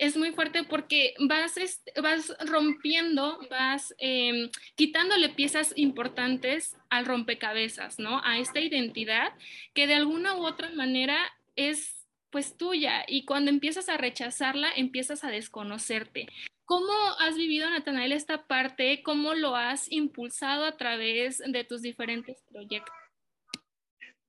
es 0.00 0.16
muy 0.16 0.32
fuerte 0.32 0.64
porque 0.64 1.12
vas, 1.28 1.54
vas 2.02 2.34
rompiendo, 2.48 3.38
vas 3.50 3.94
em, 3.98 4.50
quitándole 4.74 5.28
piezas 5.28 5.74
importantes 5.76 6.74
al 6.88 7.04
rompecabezas, 7.04 7.98
¿no? 7.98 8.24
A 8.24 8.38
esta 8.38 8.60
identidad 8.60 9.34
que 9.74 9.86
de 9.86 9.94
alguna 9.94 10.36
u 10.36 10.46
otra 10.46 10.70
manera 10.70 11.18
es 11.54 12.08
pues 12.30 12.56
tuya 12.56 13.04
y 13.06 13.26
cuando 13.26 13.50
empiezas 13.50 13.90
a 13.90 13.98
rechazarla, 13.98 14.70
empiezas 14.74 15.22
a 15.22 15.30
desconocerte. 15.30 16.28
¿Cómo 16.64 16.92
has 17.18 17.36
vivido, 17.36 17.68
Natanael, 17.68 18.12
esta 18.12 18.46
parte? 18.46 19.02
¿Cómo 19.02 19.34
lo 19.34 19.54
has 19.54 19.92
impulsado 19.92 20.64
a 20.64 20.78
través 20.78 21.42
de 21.46 21.64
tus 21.64 21.82
diferentes 21.82 22.42
proyectos? 22.50 22.94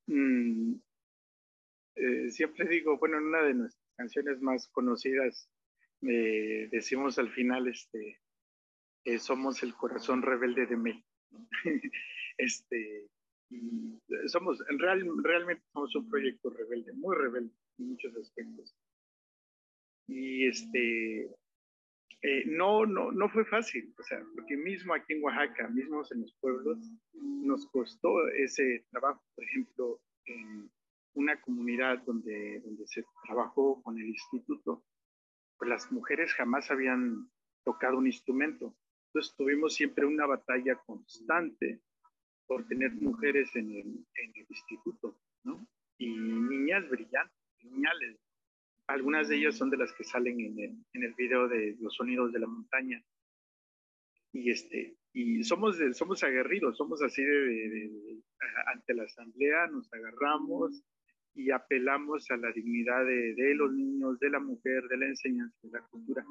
Mm, 0.07 0.73
eh, 1.95 2.29
siempre 2.29 2.67
digo, 2.67 2.97
bueno, 2.97 3.19
en 3.19 3.23
una 3.27 3.43
de 3.43 3.53
nuestras 3.53 3.87
canciones 3.95 4.41
más 4.41 4.67
conocidas 4.67 5.47
eh, 6.03 6.69
decimos 6.71 7.19
al 7.19 7.29
final, 7.31 7.67
este, 7.67 8.19
somos 9.19 9.63
el 9.63 9.73
corazón 9.75 10.21
rebelde 10.21 10.65
de 10.65 10.77
México. 10.77 11.07
este, 12.37 13.09
somos, 14.27 14.63
en 14.69 14.79
real, 14.79 15.03
realmente 15.23 15.63
somos 15.73 15.95
un 15.95 16.09
proyecto 16.09 16.49
rebelde, 16.49 16.93
muy 16.93 17.15
rebelde 17.15 17.53
en 17.79 17.89
muchos 17.89 18.15
aspectos. 18.15 18.75
Y 20.07 20.47
este, 20.47 21.29
eh, 22.23 22.43
no, 22.45 22.85
no, 22.85 23.11
no 23.11 23.29
fue 23.29 23.45
fácil, 23.45 23.93
o 23.97 24.03
sea, 24.03 24.23
porque 24.35 24.55
mismo 24.55 24.93
aquí 24.93 25.13
en 25.13 25.23
Oaxaca, 25.23 25.67
mismo 25.69 26.03
en 26.11 26.21
los 26.21 26.33
pueblos, 26.39 26.77
nos 27.13 27.65
costó 27.67 28.27
ese 28.29 28.85
trabajo, 28.91 29.23
por 29.35 29.43
ejemplo, 29.43 30.01
en 30.25 30.69
una 31.13 31.39
comunidad 31.41 31.99
donde, 32.03 32.59
donde 32.59 32.85
se 32.87 33.03
trabajó 33.25 33.81
con 33.81 33.97
el 33.97 34.05
instituto, 34.05 34.83
las 35.69 35.91
mujeres 35.91 36.33
jamás 36.33 36.71
habían 36.71 37.29
tocado 37.63 37.97
un 37.97 38.07
instrumento. 38.07 38.75
Entonces 39.07 39.35
tuvimos 39.35 39.75
siempre 39.75 40.05
una 40.05 40.25
batalla 40.25 40.75
constante 40.85 41.81
por 42.47 42.67
tener 42.67 42.91
mujeres 42.93 43.55
en 43.55 43.71
el, 43.71 44.05
instituto, 44.49 45.17
¿no? 45.43 45.65
Y 45.97 46.07
niñas 46.17 46.89
brillantes, 46.89 47.37
geniales. 47.59 48.19
Algunas 48.87 49.29
de 49.29 49.37
ellas 49.37 49.55
son 49.55 49.69
de 49.69 49.77
las 49.77 49.93
que 49.93 50.03
salen 50.03 50.39
en 50.39 50.59
el, 50.59 50.85
en 50.93 51.03
el 51.03 51.13
video 51.13 51.47
de 51.47 51.77
Los 51.79 51.95
Sonidos 51.95 52.33
de 52.33 52.39
la 52.39 52.47
Montaña. 52.47 53.01
Y, 54.33 54.49
este, 54.49 54.97
y 55.13 55.43
somos, 55.43 55.77
somos 55.93 56.23
aguerridos, 56.23 56.77
somos 56.77 57.01
así 57.01 57.23
de, 57.23 58.21
ante 58.73 58.93
la 58.93 59.03
asamblea, 59.03 59.67
nos 59.67 59.91
agarramos, 59.93 60.83
y 61.33 61.51
apelamos 61.51 62.29
a 62.31 62.37
la 62.37 62.51
dignidad 62.51 63.05
de, 63.05 63.33
de, 63.35 63.55
los 63.55 63.71
niños, 63.71 64.19
de 64.19 64.29
la 64.29 64.39
mujer, 64.39 64.83
de 64.89 64.97
la 64.97 65.05
enseñanza, 65.07 65.57
de 65.63 65.71
la 65.71 65.81
cultura. 65.87 66.25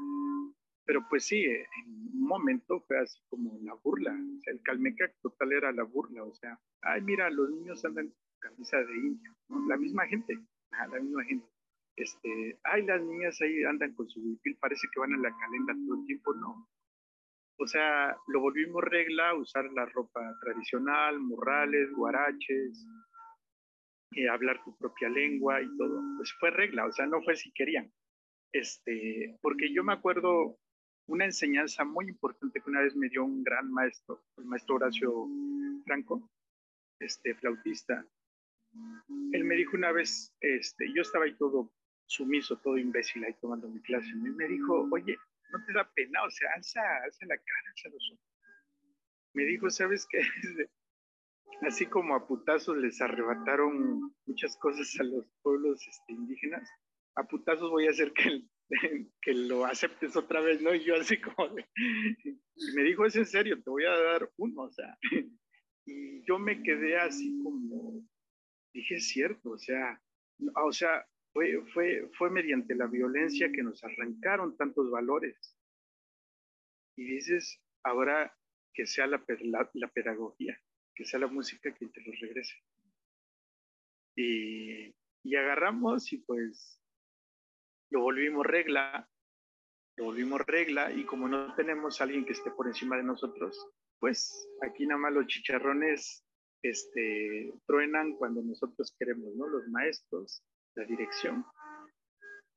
Pero 0.84 1.06
pues 1.08 1.24
sí, 1.26 1.44
en 1.44 2.10
un 2.14 2.26
momento 2.26 2.80
fue 2.86 2.98
así 2.98 3.20
como 3.28 3.58
la 3.62 3.74
burla, 3.74 4.12
o 4.12 4.40
sea, 4.40 4.52
el 4.52 4.60
calmeca 4.62 5.10
total 5.22 5.52
era 5.52 5.72
la 5.72 5.84
burla, 5.84 6.24
o 6.24 6.34
sea, 6.34 6.58
ay, 6.82 7.00
mira, 7.02 7.30
los 7.30 7.50
niños 7.50 7.84
andan 7.84 8.08
con 8.08 8.50
camisa 8.50 8.78
de 8.78 8.96
indio, 8.96 9.32
la 9.68 9.76
misma 9.76 10.06
gente, 10.06 10.38
la 10.72 11.00
misma 11.00 11.24
gente. 11.24 11.46
Este, 11.96 12.58
ay, 12.64 12.84
las 12.86 13.02
niñas 13.02 13.40
ahí 13.40 13.62
andan 13.64 13.94
con 13.94 14.08
su 14.08 14.20
huipil, 14.20 14.56
parece 14.60 14.88
que 14.92 15.00
van 15.00 15.12
a 15.14 15.18
la 15.18 15.36
calenda 15.36 15.74
todo 15.86 16.00
el 16.00 16.06
tiempo, 16.06 16.34
no. 16.34 16.66
O 17.58 17.66
sea, 17.66 18.16
lo 18.28 18.40
volvimos 18.40 18.82
regla, 18.82 19.34
usar 19.34 19.70
la 19.72 19.84
ropa 19.84 20.34
tradicional, 20.40 21.20
morrales, 21.20 21.92
guaraches, 21.92 22.86
eh, 24.12 24.28
hablar 24.28 24.62
tu 24.64 24.76
propia 24.76 25.08
lengua 25.08 25.62
y 25.62 25.76
todo, 25.76 26.02
pues 26.16 26.32
fue 26.38 26.50
regla, 26.50 26.86
o 26.86 26.92
sea, 26.92 27.06
no 27.06 27.22
fue 27.22 27.36
si 27.36 27.52
querían. 27.52 27.92
Este, 28.52 29.38
porque 29.40 29.72
yo 29.72 29.84
me 29.84 29.92
acuerdo 29.92 30.58
una 31.06 31.24
enseñanza 31.24 31.84
muy 31.84 32.08
importante 32.08 32.60
que 32.60 32.70
una 32.70 32.82
vez 32.82 32.94
me 32.96 33.08
dio 33.08 33.24
un 33.24 33.42
gran 33.42 33.70
maestro, 33.70 34.22
el 34.38 34.44
maestro 34.44 34.76
Horacio 34.76 35.26
Franco, 35.84 36.28
este 36.98 37.34
flautista. 37.34 38.04
Él 39.32 39.44
me 39.44 39.56
dijo 39.56 39.76
una 39.76 39.92
vez, 39.92 40.34
este, 40.40 40.92
yo 40.94 41.02
estaba 41.02 41.24
ahí 41.24 41.36
todo 41.36 41.72
sumiso, 42.06 42.56
todo 42.58 42.78
imbécil 42.78 43.24
ahí 43.24 43.34
tomando 43.40 43.68
mi 43.68 43.80
clase, 43.80 44.08
y 44.08 44.14
me 44.16 44.48
dijo, 44.48 44.88
oye, 44.90 45.16
no 45.52 45.64
te 45.64 45.72
da 45.72 45.88
pena, 45.94 46.22
o 46.24 46.30
sea, 46.30 46.50
alza, 46.54 46.80
alza 47.04 47.26
la 47.26 47.36
cara, 47.36 47.70
alza 47.70 47.88
los 47.88 48.10
ojos. 48.12 48.26
Me 49.34 49.44
dijo, 49.44 49.70
¿sabes 49.70 50.06
qué? 50.10 50.20
así 51.62 51.86
como 51.86 52.14
a 52.14 52.26
putazos 52.26 52.76
les 52.78 53.00
arrebataron 53.00 54.14
muchas 54.26 54.56
cosas 54.58 54.94
a 54.98 55.04
los 55.04 55.26
pueblos 55.42 55.86
este, 55.86 56.12
indígenas, 56.12 56.68
a 57.16 57.24
putazos 57.24 57.70
voy 57.70 57.86
a 57.86 57.90
hacer 57.90 58.12
que, 58.12 58.42
que 59.22 59.34
lo 59.34 59.64
aceptes 59.64 60.16
otra 60.16 60.40
vez, 60.40 60.62
¿no? 60.62 60.74
Y 60.74 60.84
yo 60.84 60.96
así 60.96 61.20
como 61.20 61.56
y 61.56 62.74
me 62.74 62.82
dijo, 62.82 63.04
es 63.04 63.16
en 63.16 63.26
serio, 63.26 63.62
te 63.62 63.70
voy 63.70 63.84
a 63.84 63.90
dar 63.90 64.30
uno, 64.36 64.62
o 64.62 64.70
sea, 64.70 64.96
y 65.86 66.22
yo 66.24 66.38
me 66.38 66.62
quedé 66.62 66.98
así 66.98 67.42
como, 67.42 68.02
dije, 68.72 68.96
es 68.96 69.08
cierto, 69.08 69.50
o 69.50 69.58
sea, 69.58 70.00
o 70.64 70.72
sea, 70.72 71.06
fue, 71.32 71.62
fue, 71.72 72.08
fue 72.16 72.30
mediante 72.30 72.74
la 72.74 72.86
violencia 72.86 73.50
que 73.52 73.62
nos 73.62 73.82
arrancaron 73.84 74.56
tantos 74.56 74.90
valores. 74.90 75.56
Y 76.96 77.04
dices, 77.04 77.60
ahora 77.84 78.36
que 78.74 78.86
sea 78.86 79.06
la, 79.06 79.22
la, 79.42 79.70
la 79.74 79.88
pedagogía 79.88 80.60
que 81.00 81.06
sea 81.06 81.18
la 81.18 81.28
música 81.28 81.72
que 81.72 81.86
te 81.86 82.02
los 82.02 82.20
regrese. 82.20 82.54
Y, 84.14 84.94
y 85.22 85.34
agarramos 85.34 86.12
y 86.12 86.18
pues 86.18 86.78
lo 87.88 88.02
volvimos 88.02 88.44
regla, 88.44 89.08
lo 89.96 90.04
volvimos 90.04 90.42
regla 90.42 90.92
y 90.92 91.06
como 91.06 91.26
no 91.26 91.54
tenemos 91.54 92.02
alguien 92.02 92.26
que 92.26 92.34
esté 92.34 92.50
por 92.50 92.66
encima 92.66 92.98
de 92.98 93.02
nosotros, 93.02 93.66
pues 93.98 94.46
aquí 94.60 94.86
nada 94.86 95.00
más 95.00 95.14
los 95.14 95.26
chicharrones 95.26 96.22
este, 96.62 97.50
truenan 97.66 98.12
cuando 98.16 98.42
nosotros 98.42 98.94
queremos, 98.98 99.34
¿no? 99.36 99.48
Los 99.48 99.66
maestros, 99.68 100.42
la 100.74 100.84
dirección, 100.84 101.46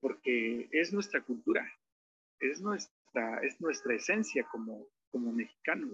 porque 0.02 0.68
es 0.74 0.92
nuestra 0.92 1.22
cultura, 1.22 1.66
es 2.42 2.60
nuestra, 2.60 3.40
es 3.40 3.62
nuestra 3.62 3.96
esencia 3.96 4.46
como, 4.52 4.90
como 5.12 5.32
mexicanos. 5.32 5.90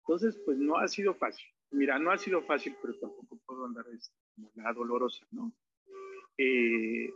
Entonces, 0.00 0.40
pues 0.46 0.56
no 0.56 0.78
ha 0.78 0.88
sido 0.88 1.14
fácil. 1.14 1.46
Mira, 1.70 1.98
no 1.98 2.10
ha 2.10 2.18
sido 2.18 2.42
fácil, 2.42 2.76
pero 2.80 2.98
tampoco 2.98 3.38
puedo 3.44 3.64
andar 3.66 3.84
como 4.34 4.50
la 4.54 4.72
dolorosa, 4.72 5.26
¿no? 5.32 5.52
Eh, 6.38 7.12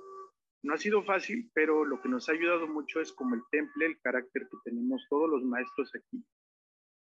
no 0.62 0.74
ha 0.74 0.78
sido 0.78 1.02
fácil, 1.02 1.50
pero 1.54 1.84
lo 1.84 2.00
que 2.00 2.08
nos 2.08 2.28
ha 2.28 2.32
ayudado 2.32 2.66
mucho 2.66 3.00
es 3.00 3.12
como 3.12 3.34
el 3.34 3.42
temple, 3.50 3.86
el 3.86 4.00
carácter 4.00 4.48
que 4.50 4.58
tenemos 4.64 5.06
todos 5.08 5.30
los 5.30 5.42
maestros 5.42 5.90
aquí, 5.94 6.24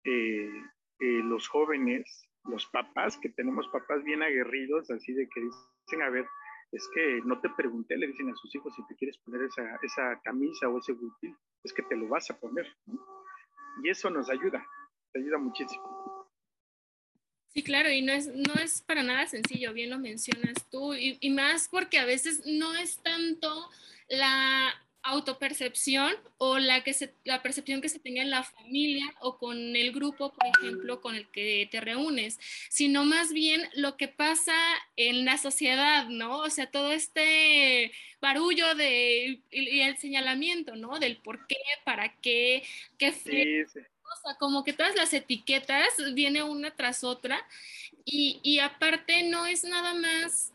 eh, 0.04 0.50
eh, 1.00 1.22
los 1.24 1.48
jóvenes, 1.48 2.30
los 2.46 2.66
papás, 2.68 3.18
que 3.18 3.30
tenemos 3.30 3.68
papás 3.70 4.04
bien 4.04 4.24
aguerridos, 4.24 4.92
así 4.92 5.14
de 5.14 5.28
que 5.30 5.42
dicen, 5.42 6.02
a 6.02 6.10
ver, 6.10 6.26
es 6.72 6.88
que 6.94 7.22
no 7.26 7.40
te 7.40 7.50
pregunté, 7.50 7.98
le 7.98 8.08
dicen 8.08 8.30
a 8.30 8.36
sus 8.36 8.54
hijos 8.56 8.74
si 8.76 8.86
te 8.88 8.96
quieres 8.96 9.18
poner 9.20 9.44
esa, 9.44 9.64
esa 9.82 10.20
camisa 10.24 10.68
o 10.68 10.78
ese 10.78 10.94
butil, 10.94 11.36
es 11.64 11.74
que 11.74 11.84
te 11.84 11.96
lo 11.96 12.08
vas 12.08 12.30
a 12.32 12.40
poner. 12.40 12.68
¿no? 12.86 13.00
Y 13.84 13.90
eso 13.90 14.10
nos 14.10 14.30
ayuda, 14.30 14.66
te 15.14 15.20
ayuda 15.20 15.38
muchísimo. 15.38 16.15
Sí, 17.56 17.64
claro, 17.64 17.90
y 17.90 18.02
no 18.02 18.12
es, 18.12 18.28
no 18.28 18.54
es 18.56 18.82
para 18.82 19.02
nada 19.02 19.28
sencillo, 19.28 19.72
bien 19.72 19.90
lo 19.90 19.98
mencionas 19.98 20.56
tú, 20.70 20.94
y, 20.94 21.30
más 21.30 21.70
porque 21.70 21.98
a 21.98 22.04
veces 22.04 22.42
no 22.46 22.76
es 22.76 22.98
tanto 22.98 23.70
la 24.10 24.76
autopercepción 25.04 26.14
o 26.38 26.58
la, 26.60 26.84
que 26.84 26.94
se, 26.94 27.14
la 27.24 27.42
percepción 27.42 27.80
que 27.80 27.88
se 27.88 28.00
tenga 28.00 28.22
en 28.22 28.30
la 28.30 28.44
familia 28.44 29.06
o 29.22 29.38
con 29.38 29.58
el 29.78 29.94
grupo, 29.94 30.34
por 30.34 30.46
ejemplo, 30.48 31.00
con 31.00 31.16
el 31.16 31.30
que 31.30 31.70
te 31.72 31.80
reúnes, 31.80 32.40
sino 32.70 33.06
más 33.06 33.32
bien 33.32 33.62
lo 33.74 33.96
que 33.96 34.10
pasa 34.10 34.58
en 34.98 35.24
la 35.24 35.38
sociedad, 35.38 36.10
¿no? 36.10 36.40
O 36.40 36.50
sea, 36.50 36.70
todo 36.70 36.92
este 36.92 37.94
barullo 38.20 38.76
de, 38.76 39.40
y, 39.50 39.80
el 39.80 39.96
señalamiento, 39.96 40.76
¿no? 40.76 41.00
Del 41.00 41.18
por 41.18 41.48
qué, 41.48 41.56
para 41.86 42.18
qué, 42.18 42.64
qué 42.98 43.14
fue. 43.14 43.64
O 43.64 43.95
sea, 44.24 44.36
como 44.36 44.64
que 44.64 44.74
todas 44.74 44.96
las 44.96 45.14
etiquetas 45.14 45.90
viene 46.14 46.44
una 46.44 46.76
tras 46.76 47.04
otra 47.04 47.46
y, 48.04 48.40
y 48.44 48.60
aparte 48.60 49.24
no 49.24 49.46
es 49.46 49.64
nada 49.64 49.94
más, 49.94 50.54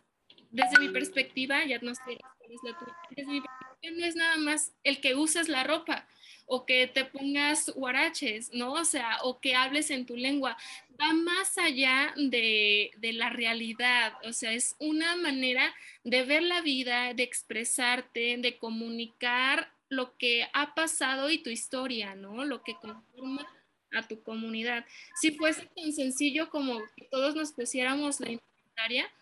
desde 0.50 0.78
mi 0.78 0.88
perspectiva, 0.88 1.64
ya 1.64 1.78
no 1.80 1.94
sé 1.94 2.02
cuál 2.38 2.52
es 2.52 2.60
la 2.64 2.78
tuya, 2.78 2.96
desde 3.10 3.32
mi 3.32 3.40
perspectiva, 3.40 3.96
no 3.98 4.04
es 4.04 4.16
nada 4.16 4.36
más 4.36 4.72
el 4.84 5.00
que 5.00 5.14
uses 5.14 5.48
la 5.48 5.64
ropa 5.64 6.06
o 6.52 6.66
que 6.66 6.88
te 6.88 7.04
pongas 7.04 7.70
huaraches, 7.76 8.52
¿no? 8.52 8.72
O 8.72 8.84
sea, 8.84 9.18
o 9.22 9.38
que 9.38 9.54
hables 9.54 9.88
en 9.90 10.04
tu 10.04 10.16
lengua. 10.16 10.56
Va 11.00 11.12
más 11.12 11.56
allá 11.56 12.12
de, 12.16 12.90
de, 12.98 13.12
la 13.12 13.30
realidad, 13.30 14.14
o 14.24 14.32
sea, 14.32 14.52
es 14.52 14.74
una 14.80 15.14
manera 15.14 15.72
de 16.02 16.24
ver 16.24 16.42
la 16.42 16.60
vida, 16.60 17.14
de 17.14 17.22
expresarte, 17.22 18.36
de 18.38 18.58
comunicar 18.58 19.72
lo 19.90 20.16
que 20.16 20.46
ha 20.54 20.74
pasado 20.74 21.30
y 21.30 21.42
tu 21.42 21.50
historia, 21.50 22.14
¿no? 22.14 22.44
Lo 22.44 22.62
que 22.62 22.74
conforma 22.74 23.46
a 23.92 24.06
tu 24.06 24.22
comunidad. 24.22 24.86
Si 25.20 25.32
fuese 25.32 25.68
tan 25.76 25.92
sencillo 25.92 26.48
como 26.48 26.80
que 26.96 27.06
todos 27.10 27.34
nos 27.34 27.52
pusiéramos 27.52 28.20
la 28.20 28.30
inventaria, 28.30 29.12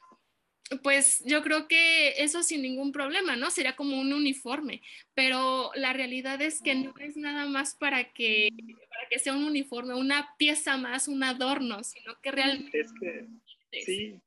pues 0.82 1.22
yo 1.24 1.42
creo 1.42 1.66
que 1.66 2.22
eso 2.22 2.42
sin 2.42 2.60
ningún 2.60 2.92
problema, 2.92 3.36
¿no? 3.36 3.50
Sería 3.50 3.76
como 3.76 3.98
un 3.98 4.12
uniforme, 4.12 4.82
pero 5.14 5.70
la 5.74 5.94
realidad 5.94 6.40
es 6.42 6.60
que 6.60 6.74
no 6.74 6.92
es 7.00 7.16
nada 7.16 7.46
más 7.46 7.74
para 7.74 8.12
que, 8.12 8.50
para 8.90 9.08
que 9.08 9.18
sea 9.18 9.32
un 9.32 9.44
uniforme, 9.44 9.94
una 9.94 10.34
pieza 10.36 10.76
más, 10.76 11.08
un 11.08 11.22
adorno, 11.22 11.82
sino 11.82 12.20
que 12.20 12.30
realmente... 12.30 12.80
Es 12.80 12.92
que, 13.00 13.26
sí, 13.84 14.20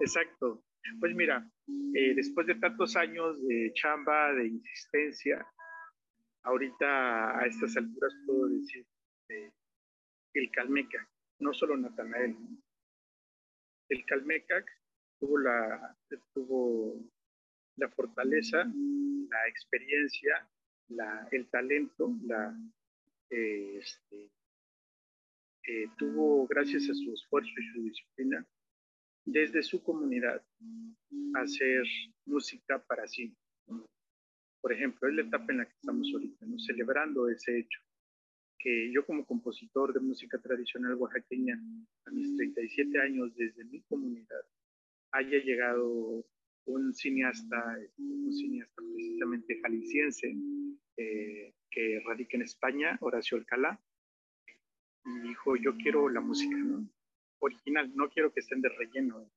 exacto. 0.00 0.62
Pues 1.00 1.14
mira, 1.14 1.50
eh, 1.94 2.14
después 2.14 2.46
de 2.46 2.56
tantos 2.56 2.94
años 2.94 3.42
de 3.46 3.72
chamba, 3.72 4.34
de 4.34 4.48
insistencia, 4.48 5.46
ahorita 6.44 7.38
a 7.38 7.46
estas 7.46 7.76
alturas 7.76 8.12
puedo 8.26 8.48
decir 8.48 8.86
que 9.28 9.52
el 10.34 10.50
Calmecac, 10.50 11.08
no 11.40 11.52
solo 11.52 11.76
Natanael, 11.76 12.36
el 13.88 14.04
Calmecac 14.06 14.66
tuvo 15.18 15.38
la, 15.38 15.96
tuvo 16.32 17.00
la 17.76 17.88
fortaleza, 17.90 18.64
la 18.64 19.48
experiencia, 19.48 20.48
la, 20.88 21.28
el 21.32 21.48
talento, 21.48 22.12
la, 22.24 22.56
eh, 23.30 23.78
este, 23.78 24.30
eh, 25.66 25.88
tuvo, 25.96 26.46
gracias 26.46 26.88
a 26.90 26.94
su 26.94 27.12
esfuerzo 27.12 27.52
y 27.56 27.72
su 27.72 27.82
disciplina, 27.82 28.46
desde 29.24 29.62
su 29.62 29.82
comunidad, 29.82 30.44
hacer 31.34 31.84
música 32.26 32.78
para 32.86 33.06
sí. 33.06 33.34
Por 34.64 34.72
ejemplo, 34.72 35.06
es 35.06 35.14
la 35.14 35.20
etapa 35.20 35.52
en 35.52 35.58
la 35.58 35.66
que 35.66 35.74
estamos 35.74 36.10
ahorita, 36.10 36.46
¿no? 36.46 36.58
celebrando 36.58 37.28
ese 37.28 37.58
hecho. 37.58 37.80
Que 38.58 38.90
yo 38.90 39.04
como 39.04 39.26
compositor 39.26 39.92
de 39.92 40.00
música 40.00 40.38
tradicional 40.38 40.94
oaxaqueña, 40.94 41.60
a 42.06 42.10
mis 42.10 42.34
37 42.34 42.98
años 42.98 43.36
desde 43.36 43.62
mi 43.66 43.82
comunidad, 43.82 44.40
haya 45.12 45.36
llegado 45.44 46.24
un 46.64 46.94
cineasta, 46.94 47.78
un 47.98 48.32
cineasta 48.32 48.82
precisamente 48.94 49.60
jalisciense, 49.60 50.34
eh, 50.96 51.52
que 51.70 52.00
radica 52.06 52.38
en 52.38 52.44
España, 52.44 52.96
Horacio 53.02 53.36
Alcalá, 53.36 53.78
y 55.04 55.28
dijo, 55.28 55.56
yo 55.56 55.76
quiero 55.76 56.08
la 56.08 56.22
música 56.22 56.56
original, 57.40 57.92
no 57.94 58.08
quiero 58.08 58.32
que 58.32 58.40
estén 58.40 58.62
de 58.62 58.70
relleno. 58.70 59.30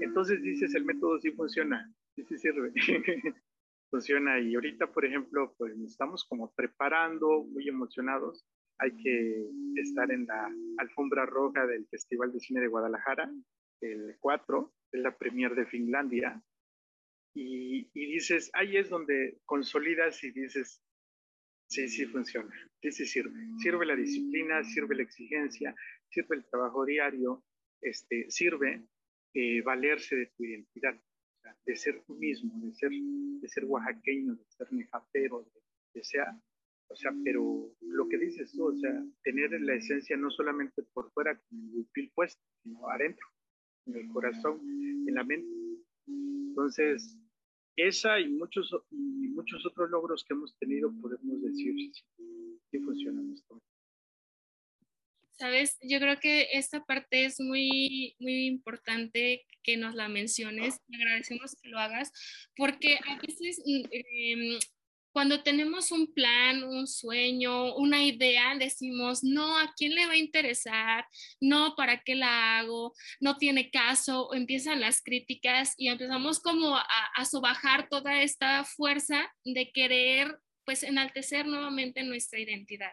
Entonces 0.00 0.42
dices, 0.42 0.74
el 0.74 0.84
método 0.84 1.20
sí 1.20 1.30
funciona, 1.30 1.88
sí, 2.16 2.24
sí 2.24 2.38
sirve, 2.38 2.72
funciona. 3.90 4.40
Y 4.40 4.54
ahorita, 4.54 4.92
por 4.92 5.04
ejemplo, 5.04 5.54
pues 5.56 5.78
estamos 5.78 6.24
como 6.24 6.52
preparando, 6.54 7.44
muy 7.44 7.68
emocionados. 7.68 8.44
Hay 8.78 8.90
que 8.96 9.46
estar 9.76 10.10
en 10.10 10.26
la 10.26 10.50
alfombra 10.78 11.24
roja 11.24 11.66
del 11.66 11.86
Festival 11.88 12.32
de 12.32 12.40
Cine 12.40 12.60
de 12.60 12.68
Guadalajara, 12.68 13.30
el 13.80 14.16
4, 14.20 14.74
es 14.92 15.00
la 15.00 15.16
premier 15.16 15.54
de 15.54 15.66
Finlandia, 15.66 16.42
y, 17.34 17.90
y, 17.92 18.12
dices, 18.12 18.50
ahí 18.54 18.78
es 18.78 18.88
donde 18.88 19.38
consolidas 19.44 20.24
y 20.24 20.30
dices, 20.30 20.82
sí, 21.68 21.86
sí 21.86 22.06
funciona, 22.06 22.50
sí, 22.80 22.90
sí 22.92 23.04
sirve. 23.04 23.38
Sirve 23.58 23.84
la 23.84 23.94
disciplina, 23.94 24.64
sirve 24.64 24.96
la 24.96 25.02
exigencia, 25.02 25.74
sirve 26.08 26.36
el 26.36 26.46
trabajo 26.46 26.86
diario, 26.86 27.44
este, 27.82 28.30
sirve 28.30 28.86
eh, 29.34 29.60
valerse 29.60 30.16
de 30.16 30.26
tu 30.34 30.44
identidad, 30.44 30.98
de 31.64 31.76
ser 31.76 32.02
tú 32.06 32.14
mismo, 32.14 32.52
de 32.60 32.74
ser, 32.74 32.90
de 32.90 33.48
ser 33.48 33.64
oaxaqueño, 33.64 34.36
de 34.36 34.44
ser 34.48 34.72
nejapero, 34.72 35.42
de, 35.42 35.60
de 35.94 36.04
sea, 36.04 36.40
o 36.88 36.96
sea, 36.96 37.12
pero 37.24 37.72
lo 37.80 38.08
que 38.08 38.18
dices 38.18 38.52
tú, 38.52 38.66
o 38.66 38.76
sea, 38.76 39.04
tener 39.24 39.50
la 39.60 39.74
esencia 39.74 40.16
no 40.16 40.30
solamente 40.30 40.82
por 40.92 41.10
fuera 41.12 41.36
con 41.36 41.58
el 41.58 41.70
huipil 41.74 42.12
puesto, 42.14 42.42
sino 42.62 42.88
adentro 42.88 43.26
en 43.86 43.96
el 43.96 44.08
corazón, 44.08 44.60
en 44.60 45.14
la 45.14 45.24
mente. 45.24 45.48
Entonces, 46.06 47.18
esa 47.76 48.20
y 48.20 48.28
muchos, 48.28 48.74
y 48.90 49.28
muchos 49.28 49.64
otros 49.66 49.90
logros 49.90 50.24
que 50.24 50.34
hemos 50.34 50.56
tenido, 50.58 50.92
podemos 51.00 51.42
decir 51.42 51.74
que 52.70 52.80
funciona 52.80 53.22
esto. 53.32 53.60
Sabes, 55.38 55.76
yo 55.82 56.00
creo 56.00 56.18
que 56.18 56.48
esta 56.52 56.84
parte 56.84 57.26
es 57.26 57.40
muy, 57.40 58.16
muy 58.18 58.46
importante 58.46 59.44
que 59.62 59.76
nos 59.76 59.94
la 59.94 60.08
menciones. 60.08 60.80
Te 60.88 60.96
agradecemos 60.96 61.56
que 61.60 61.68
lo 61.68 61.78
hagas, 61.78 62.10
porque 62.56 62.98
a 63.06 63.18
veces 63.18 63.62
eh, 63.66 64.58
cuando 65.16 65.42
tenemos 65.42 65.92
un 65.92 66.12
plan, 66.12 66.62
un 66.62 66.86
sueño, 66.86 67.74
una 67.76 68.04
idea, 68.04 68.54
decimos, 68.54 69.24
no, 69.24 69.58
¿a 69.58 69.72
quién 69.74 69.94
le 69.94 70.06
va 70.06 70.12
a 70.12 70.18
interesar? 70.18 71.06
No, 71.40 71.74
¿para 71.74 72.02
qué 72.02 72.14
la 72.14 72.58
hago? 72.58 72.94
No 73.20 73.38
tiene 73.38 73.70
caso. 73.70 74.34
Empiezan 74.34 74.80
las 74.80 75.02
críticas 75.02 75.72
y 75.78 75.88
empezamos 75.88 76.40
como 76.40 76.76
a, 76.76 76.84
a 77.14 77.24
sobajar 77.24 77.88
toda 77.88 78.20
esta 78.20 78.64
fuerza 78.64 79.30
de 79.44 79.70
querer 79.72 80.38
pues 80.66 80.82
enaltecer 80.82 81.46
nuevamente 81.46 82.02
nuestra 82.02 82.38
identidad. 82.38 82.92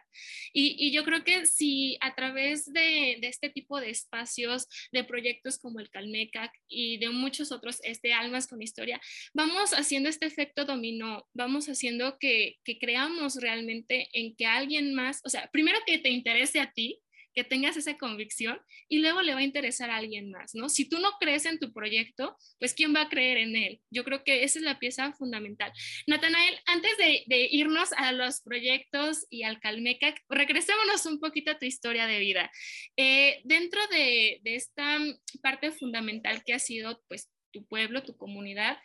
Y, 0.53 0.93
yo 0.93 1.03
creo 1.03 1.23
que 1.23 1.47
si 1.47 1.97
a 2.01 2.13
través 2.13 2.71
de, 2.71 3.13
este 3.23 3.49
tipo 3.49 3.81
de 3.81 3.89
espacios, 3.89 4.67
de 4.91 5.03
proyectos 5.03 5.57
como 5.57 5.79
el 5.79 5.89
Calmecac 5.89 6.51
y 6.67 6.97
de 6.99 7.09
muchos 7.09 7.51
otros, 7.51 7.79
este 7.83 8.13
Almas 8.13 8.47
con 8.47 8.61
Historia, 8.61 9.01
vamos 9.33 9.73
haciendo 9.73 10.07
este 10.07 10.27
efecto 10.27 10.65
dominó, 10.65 11.27
vamos 11.33 11.67
haciendo 11.67 12.17
que, 12.19 12.57
que 12.63 12.77
creamos 12.77 13.37
realmente 13.37 14.07
en 14.13 14.35
que 14.35 14.45
alguien 14.45 14.93
más, 14.93 15.21
o 15.25 15.29
sea, 15.29 15.49
primero 15.51 15.79
que 15.87 15.97
te 15.97 16.09
interese 16.09 16.59
a 16.59 16.71
ti, 16.71 17.02
que 17.33 17.43
tengas 17.43 17.77
esa 17.77 17.97
convicción 17.97 18.59
y 18.87 18.99
luego 18.99 19.21
le 19.21 19.33
va 19.33 19.39
a 19.39 19.43
interesar 19.43 19.89
a 19.89 19.97
alguien 19.97 20.31
más, 20.31 20.55
¿no? 20.55 20.69
Si 20.69 20.87
tú 20.87 20.99
no 20.99 21.11
crees 21.19 21.45
en 21.45 21.59
tu 21.59 21.73
proyecto, 21.73 22.37
pues 22.59 22.73
¿quién 22.73 22.95
va 22.95 23.01
a 23.01 23.09
creer 23.09 23.37
en 23.37 23.55
él? 23.55 23.81
Yo 23.89 24.03
creo 24.03 24.23
que 24.23 24.43
esa 24.43 24.59
es 24.59 24.65
la 24.65 24.79
pieza 24.79 25.13
fundamental. 25.13 25.71
Natanael, 26.07 26.59
antes 26.65 26.91
de, 26.97 27.23
irnos 27.51 27.91
a 27.93 28.11
los 28.11 28.41
proyectos 28.41 29.25
y 29.29 29.43
al 29.43 29.59
Calmeca, 29.59 30.13
regresémonos 30.29 31.05
un 31.05 31.19
poquito 31.19 31.51
a 31.51 31.59
tu 31.59 31.65
historia 31.65 32.07
de 32.07 32.19
vida. 32.19 32.51
Eh, 32.97 33.41
dentro 33.43 33.79
de, 33.87 34.39
de 34.43 34.55
esta 34.55 34.99
parte 35.41 35.71
fundamental 35.71 36.43
que 36.43 36.53
ha 36.53 36.59
sido, 36.59 37.01
pues, 37.07 37.29
tu 37.53 37.65
pueblo, 37.65 38.03
tu 38.03 38.17
comunidad. 38.17 38.77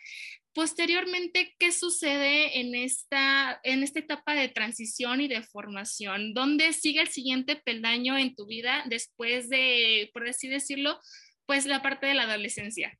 Posteriormente, 0.53 1.53
¿qué 1.59 1.71
sucede 1.71 2.59
en 2.59 2.73
esta, 2.73 3.59
en 3.63 3.83
esta 3.83 3.99
etapa 3.99 4.33
de 4.33 4.49
transición 4.49 5.21
y 5.21 5.27
de 5.27 5.43
formación? 5.43 6.33
¿Dónde 6.33 6.73
sigue 6.73 7.01
el 7.01 7.07
siguiente 7.07 7.55
peldaño 7.55 8.17
en 8.17 8.35
tu 8.35 8.47
vida 8.47 8.83
después 8.89 9.49
de, 9.49 10.09
por 10.11 10.27
así 10.27 10.47
decirlo, 10.47 10.99
pues 11.45 11.67
la 11.67 11.83
parte 11.83 12.07
de 12.07 12.15
la 12.15 12.23
adolescencia? 12.23 12.97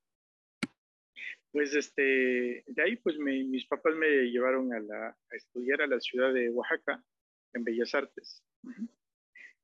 Pues 1.52 1.74
este, 1.74 2.64
de 2.68 2.84
ahí 2.84 2.96
pues 2.98 3.18
mis 3.18 3.66
papás 3.66 3.96
me 3.96 4.08
llevaron 4.30 4.72
a, 4.72 4.80
la, 4.80 5.08
a 5.08 5.36
estudiar 5.36 5.82
a 5.82 5.88
la 5.88 6.00
ciudad 6.00 6.32
de 6.32 6.52
Oaxaca, 6.52 7.04
en 7.54 7.64
Bellas 7.64 7.96
Artes. 7.96 8.44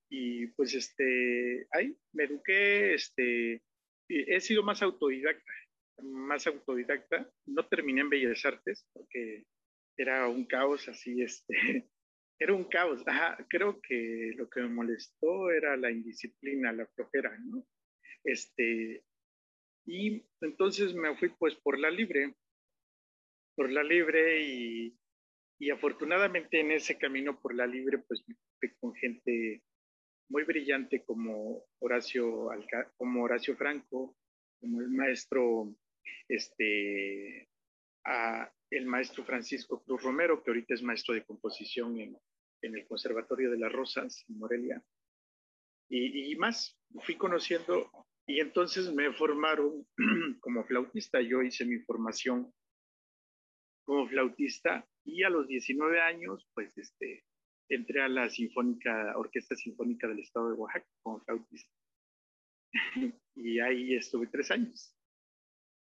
Y 0.09 0.47
pues 0.47 0.73
este, 0.73 1.67
ahí 1.71 1.95
me 2.13 2.23
eduqué, 2.23 2.95
este, 2.95 3.61
he 4.09 4.39
sido 4.39 4.63
más 4.63 4.81
autodidacta 4.81 5.51
más 6.01 6.47
autodidacta. 6.47 7.29
No 7.45 7.67
terminé 7.67 8.01
en 8.01 8.09
Bellas 8.09 8.45
Artes 8.45 8.87
porque 8.93 9.45
era 9.97 10.27
un 10.27 10.45
caos 10.45 10.87
así, 10.87 11.21
este, 11.21 11.47
era 12.39 12.53
un 12.53 12.65
caos. 12.65 13.03
creo 13.49 13.79
que 13.81 14.33
lo 14.35 14.49
que 14.49 14.61
me 14.61 14.69
molestó 14.69 15.51
era 15.51 15.77
la 15.77 15.91
indisciplina, 15.91 16.71
la 16.73 16.87
flojera, 16.87 17.37
¿no? 17.39 17.65
Este, 18.23 19.03
y 19.85 20.25
entonces 20.41 20.93
me 20.95 21.15
fui 21.15 21.29
pues 21.29 21.55
por 21.55 21.79
la 21.79 21.89
libre. 21.89 22.35
por 23.55 23.71
la 23.71 23.83
libre 23.83 24.41
y, 24.41 24.97
y 25.59 25.69
afortunadamente 25.69 26.59
en 26.59 26.71
ese 26.71 26.97
camino 26.97 27.39
por 27.39 27.55
la 27.55 27.65
libre, 27.65 27.99
pues 27.99 28.25
con 28.79 28.93
gente 28.95 29.61
muy 30.29 30.43
brillante 30.43 31.03
como 31.03 31.63
Horacio, 31.79 32.49
como 32.97 33.23
Horacio 33.23 33.55
Franco, 33.55 34.15
como 34.59 34.81
el 34.81 34.89
maestro, 34.89 35.75
este, 36.27 37.49
el 38.69 38.85
maestro 38.85 39.23
Francisco 39.23 39.83
Cruz 39.83 40.03
Romero, 40.03 40.43
que 40.43 40.51
ahorita 40.51 40.73
es 40.73 40.83
maestro 40.83 41.13
de 41.13 41.23
composición 41.23 41.99
en, 41.99 42.17
en 42.61 42.75
el 42.75 42.87
Conservatorio 42.87 43.51
de 43.51 43.59
las 43.59 43.71
Rosas, 43.71 44.25
en 44.27 44.37
Morelia. 44.37 44.83
Y, 45.89 46.31
y, 46.31 46.35
más, 46.35 46.79
fui 47.01 47.15
conociendo 47.15 47.91
y 48.27 48.39
entonces 48.39 48.91
me 48.91 49.13
formaron 49.13 49.85
como 50.39 50.63
flautista. 50.65 51.21
Yo 51.21 51.41
hice 51.41 51.65
mi 51.65 51.79
formación 51.79 52.51
como 53.85 54.07
flautista 54.07 54.87
y 55.03 55.23
a 55.23 55.29
los 55.29 55.47
19 55.47 56.01
años, 56.01 56.47
pues 56.55 56.75
este, 56.77 57.23
entré 57.69 58.01
a 58.01 58.09
la 58.09 58.29
Sinfónica, 58.29 59.15
Orquesta 59.15 59.55
Sinfónica 59.55 60.07
del 60.07 60.19
Estado 60.19 60.49
de 60.49 60.55
Oaxaca 60.55 60.87
como 61.03 61.19
flautista. 61.21 61.71
y 63.35 63.59
ahí 63.59 63.93
estuve 63.93 64.27
tres 64.27 64.49
años. 64.51 64.94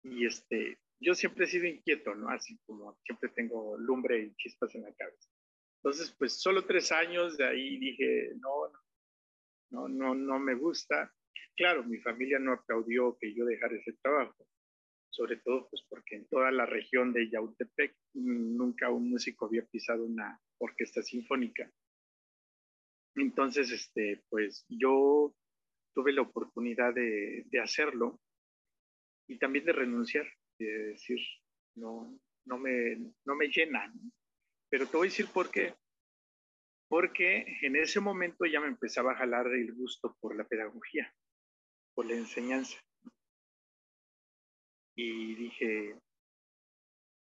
Y 0.03 0.25
este, 0.25 0.79
yo 0.99 1.13
siempre 1.13 1.45
he 1.45 1.47
sido 1.47 1.65
inquieto, 1.65 2.15
¿no? 2.15 2.29
Así 2.29 2.57
como 2.65 2.97
siempre 3.03 3.29
tengo 3.29 3.77
lumbre 3.77 4.19
y 4.19 4.35
chispas 4.35 4.73
en 4.75 4.83
la 4.83 4.93
cabeza. 4.93 5.29
Entonces, 5.77 6.13
pues 6.17 6.33
solo 6.33 6.65
tres 6.65 6.91
años 6.91 7.37
de 7.37 7.45
ahí 7.45 7.77
dije, 7.77 8.33
no, 8.35 8.71
no, 9.71 9.87
no, 9.87 10.15
no 10.15 10.39
me 10.39 10.55
gusta. 10.55 11.13
Claro, 11.55 11.83
mi 11.83 11.97
familia 11.99 12.39
no 12.39 12.53
aplaudió 12.53 13.17
que 13.19 13.33
yo 13.33 13.45
dejara 13.45 13.75
ese 13.75 13.93
trabajo, 14.01 14.45
sobre 15.09 15.37
todo 15.37 15.69
pues 15.69 15.83
porque 15.89 16.15
en 16.15 16.27
toda 16.27 16.51
la 16.51 16.65
región 16.65 17.13
de 17.13 17.29
Yautepec 17.29 17.95
nunca 18.13 18.89
un 18.89 19.09
músico 19.09 19.45
había 19.45 19.65
pisado 19.65 20.05
una 20.05 20.39
orquesta 20.57 21.01
sinfónica. 21.01 21.71
Entonces, 23.15 23.71
este, 23.71 24.23
pues 24.29 24.65
yo 24.69 25.33
tuve 25.93 26.13
la 26.13 26.21
oportunidad 26.21 26.93
de, 26.93 27.43
de 27.49 27.59
hacerlo 27.59 28.19
y 29.29 29.37
también 29.37 29.63
de 29.63 29.71
renunciar, 29.71 30.25
de 30.57 30.65
decir, 30.65 31.19
no, 31.75 32.19
no, 32.45 32.57
me, 32.57 32.97
no 33.25 33.35
me 33.35 33.47
llena. 33.47 33.93
Pero 34.69 34.87
te 34.87 34.97
voy 34.97 35.07
a 35.07 35.11
decir 35.11 35.27
por 35.27 35.49
qué. 35.49 35.73
Porque 36.89 37.45
en 37.61 37.75
ese 37.75 37.99
momento 37.99 38.45
ya 38.45 38.59
me 38.59 38.67
empezaba 38.67 39.13
a 39.13 39.17
jalar 39.17 39.47
el 39.47 39.73
gusto 39.73 40.17
por 40.19 40.35
la 40.35 40.43
pedagogía, 40.43 41.13
por 41.93 42.07
la 42.07 42.15
enseñanza 42.15 42.77
y 45.01 45.33
dije, 45.35 45.97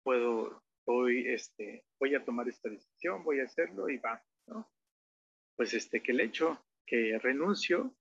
puedo, 0.04 0.62
voy, 0.86 1.26
este, 1.30 1.86
voy 2.00 2.16
a 2.16 2.26
tomar 2.26 2.50
esta 2.50 2.70
decisión, 2.70 3.24
voy 3.24 3.40
a 3.40 3.46
hacerlo 3.46 3.88
y 3.90 3.98
va, 3.98 4.22
¿no? 4.48 4.70
Pues 5.56 5.74
este, 5.74 6.04
que 6.04 6.12
le 6.12 6.26
echo, 6.26 6.66
que 6.86 7.18
renuncio 7.20 7.96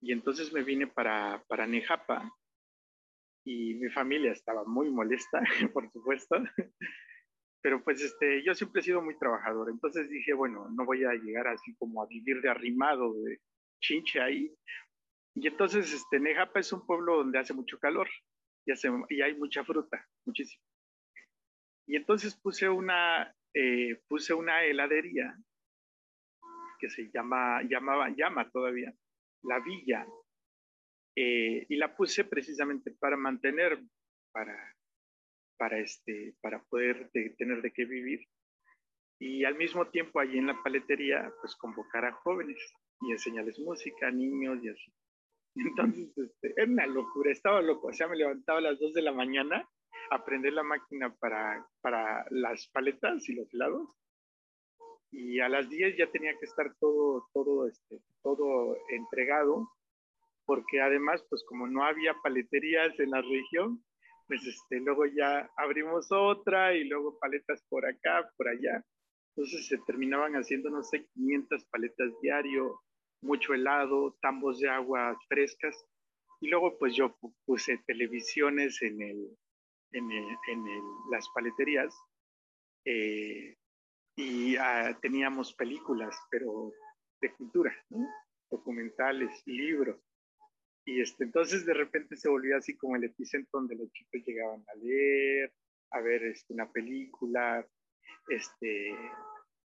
y 0.00 0.10
entonces 0.10 0.52
me 0.52 0.64
vine 0.64 0.88
para, 0.88 1.44
para 1.46 1.68
Nejapa 1.68 2.36
y 3.46 3.74
mi 3.74 3.88
familia 3.90 4.32
estaba 4.32 4.64
muy 4.64 4.90
molesta, 4.90 5.40
por 5.72 5.88
supuesto, 5.92 6.36
pero 7.62 7.82
pues 7.82 8.02
este, 8.02 8.42
yo 8.44 8.54
siempre 8.54 8.80
he 8.80 8.84
sido 8.84 9.00
muy 9.00 9.16
trabajador, 9.18 9.70
entonces 9.70 10.10
dije, 10.10 10.34
bueno, 10.34 10.68
no 10.76 10.84
voy 10.84 11.04
a 11.04 11.12
llegar 11.14 11.46
así 11.46 11.74
como 11.76 12.02
a 12.02 12.06
vivir 12.06 12.42
de 12.42 12.50
arrimado, 12.50 13.14
de 13.22 13.38
chinche 13.80 14.20
ahí. 14.20 14.52
Y 15.36 15.46
entonces, 15.46 15.92
este, 15.92 16.18
Nejapa 16.18 16.58
es 16.58 16.72
un 16.72 16.84
pueblo 16.86 17.18
donde 17.18 17.38
hace 17.38 17.54
mucho 17.54 17.78
calor, 17.78 18.08
y, 18.66 19.22
hay 19.22 19.36
mucha 19.36 19.64
fruta, 19.64 20.04
muchísimo. 20.24 20.64
Y 21.86 21.94
entonces 21.94 22.34
puse 22.34 22.68
una, 22.68 23.32
eh, 23.54 24.02
puse 24.08 24.34
una 24.34 24.64
heladería 24.64 25.36
que 26.80 26.90
se 26.90 27.08
llama, 27.14 27.62
llamaba, 27.62 28.10
llama 28.10 28.50
todavía, 28.50 28.92
La 29.42 29.60
Villa, 29.60 30.04
eh, 31.16 31.64
y 31.68 31.76
la 31.76 31.96
puse 31.96 32.24
precisamente 32.24 32.90
para 32.92 33.16
mantener, 33.16 33.80
para, 34.32 34.76
para, 35.56 35.78
este, 35.78 36.34
para 36.42 36.62
poder 36.64 37.10
tener 37.10 37.62
de 37.62 37.72
qué 37.72 37.86
vivir. 37.86 38.20
Y 39.18 39.44
al 39.44 39.56
mismo 39.56 39.88
tiempo 39.88 40.20
allí 40.20 40.38
en 40.38 40.48
la 40.48 40.62
paletería, 40.62 41.32
pues 41.40 41.56
convocar 41.56 42.04
a 42.04 42.12
jóvenes 42.12 42.58
y 43.00 43.12
enseñarles 43.12 43.58
música, 43.58 44.10
niños 44.10 44.62
y 44.62 44.68
así. 44.68 44.92
Entonces, 45.56 46.16
este, 46.18 46.52
era 46.54 46.70
una 46.70 46.86
locura, 46.86 47.32
estaba 47.32 47.62
loco. 47.62 47.88
O 47.88 47.92
sea, 47.94 48.08
me 48.08 48.16
levantaba 48.16 48.58
a 48.58 48.62
las 48.62 48.78
2 48.78 48.92
de 48.92 49.02
la 49.02 49.12
mañana 49.12 49.66
a 50.10 50.24
prender 50.24 50.52
la 50.52 50.62
máquina 50.62 51.14
para, 51.16 51.66
para 51.80 52.26
las 52.30 52.68
paletas 52.68 53.26
y 53.28 53.34
los 53.34 53.52
helados. 53.54 53.88
Y 55.10 55.40
a 55.40 55.48
las 55.48 55.70
10 55.70 55.96
ya 55.96 56.10
tenía 56.10 56.36
que 56.38 56.44
estar 56.44 56.74
todo, 56.78 57.26
todo, 57.32 57.66
este, 57.66 58.02
todo 58.22 58.76
entregado, 58.90 59.66
porque 60.46 60.80
además, 60.80 61.24
pues 61.28 61.44
como 61.46 61.66
no 61.66 61.84
había 61.84 62.14
paleterías 62.22 62.98
en 63.00 63.10
la 63.10 63.20
región, 63.20 63.84
pues 64.28 64.44
este, 64.46 64.80
luego 64.80 65.06
ya 65.06 65.50
abrimos 65.56 66.10
otra 66.10 66.74
y 66.74 66.84
luego 66.84 67.18
paletas 67.18 67.62
por 67.68 67.84
acá, 67.84 68.30
por 68.36 68.48
allá. 68.48 68.84
Entonces 69.34 69.66
se 69.66 69.78
terminaban 69.86 70.34
haciendo, 70.34 70.70
no 70.70 70.82
sé, 70.82 71.06
500 71.14 71.64
paletas 71.66 72.12
diario, 72.22 72.80
mucho 73.22 73.54
helado, 73.54 74.16
tambos 74.22 74.58
de 74.60 74.68
agua 74.68 75.18
frescas. 75.28 75.84
Y 76.40 76.48
luego 76.48 76.78
pues 76.78 76.94
yo 76.94 77.16
puse 77.44 77.82
televisiones 77.86 78.80
en, 78.82 79.02
el, 79.02 79.36
en, 79.92 80.08
las 81.10 81.28
paleterías 81.34 81.94
eh, 82.84 83.56
y 84.16 84.56
ah, 84.56 84.96
teníamos 85.00 85.54
películas, 85.54 86.16
pero 86.30 86.72
de 87.20 87.32
cultura, 87.34 87.74
documentales, 88.50 89.42
libros. 89.46 90.05
Y 90.86 91.00
este, 91.00 91.24
entonces 91.24 91.66
de 91.66 91.74
repente 91.74 92.16
se 92.16 92.28
volvió 92.28 92.56
así 92.56 92.76
como 92.76 92.96
el 92.96 93.04
epicentro 93.04 93.58
donde 93.58 93.74
los 93.74 93.92
chicos 93.92 94.22
llegaban 94.24 94.64
a 94.68 94.74
leer, 94.76 95.52
a 95.90 96.00
ver 96.00 96.22
este, 96.22 96.54
una 96.54 96.70
película, 96.70 97.66
este, 98.28 98.96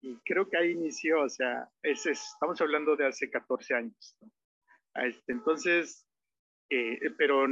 y 0.02 0.16
creo 0.24 0.48
que 0.48 0.56
ahí 0.56 0.70
inició, 0.70 1.22
o 1.22 1.28
sea, 1.28 1.68
ese 1.82 2.12
estamos 2.12 2.58
hablando 2.60 2.96
de 2.96 3.06
hace 3.06 3.30
14 3.30 3.74
años. 3.74 4.16
¿no? 4.20 4.30
Este, 5.02 5.32
entonces, 5.32 6.06
eh, 6.70 7.10
pero 7.18 7.46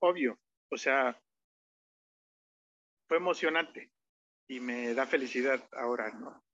obvio, 0.00 0.38
o 0.70 0.76
sea, 0.76 1.18
fue 3.08 3.16
emocionante 3.16 3.90
y 4.48 4.60
me 4.60 4.92
da 4.94 5.06
felicidad 5.06 5.66
ahora, 5.72 6.10
¿no? 6.12 6.44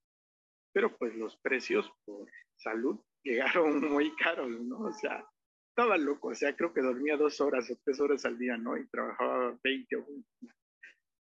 Pero 0.73 0.97
pues 0.97 1.15
los 1.17 1.37
precios 1.37 1.91
por 2.05 2.29
salud 2.57 3.01
llegaron 3.25 3.81
muy 3.81 4.15
caros, 4.17 4.51
¿no? 4.51 4.81
O 4.81 4.93
sea, 4.93 5.27
estaba 5.77 5.97
loco, 5.99 6.29
o 6.29 6.35
sea, 6.37 6.55
creo 6.55 6.73
que 6.73 6.81
dormía 6.81 7.17
dos 7.17 7.41
horas 7.41 7.69
o 7.69 7.77
tres 7.85 7.99
horas 7.99 8.25
al 8.25 8.39
día, 8.39 8.57
¿no? 8.57 8.77
Y 8.77 8.87
trabajaba 8.87 9.59
20 9.65 9.97
o 9.97 10.07
20 10.07 10.29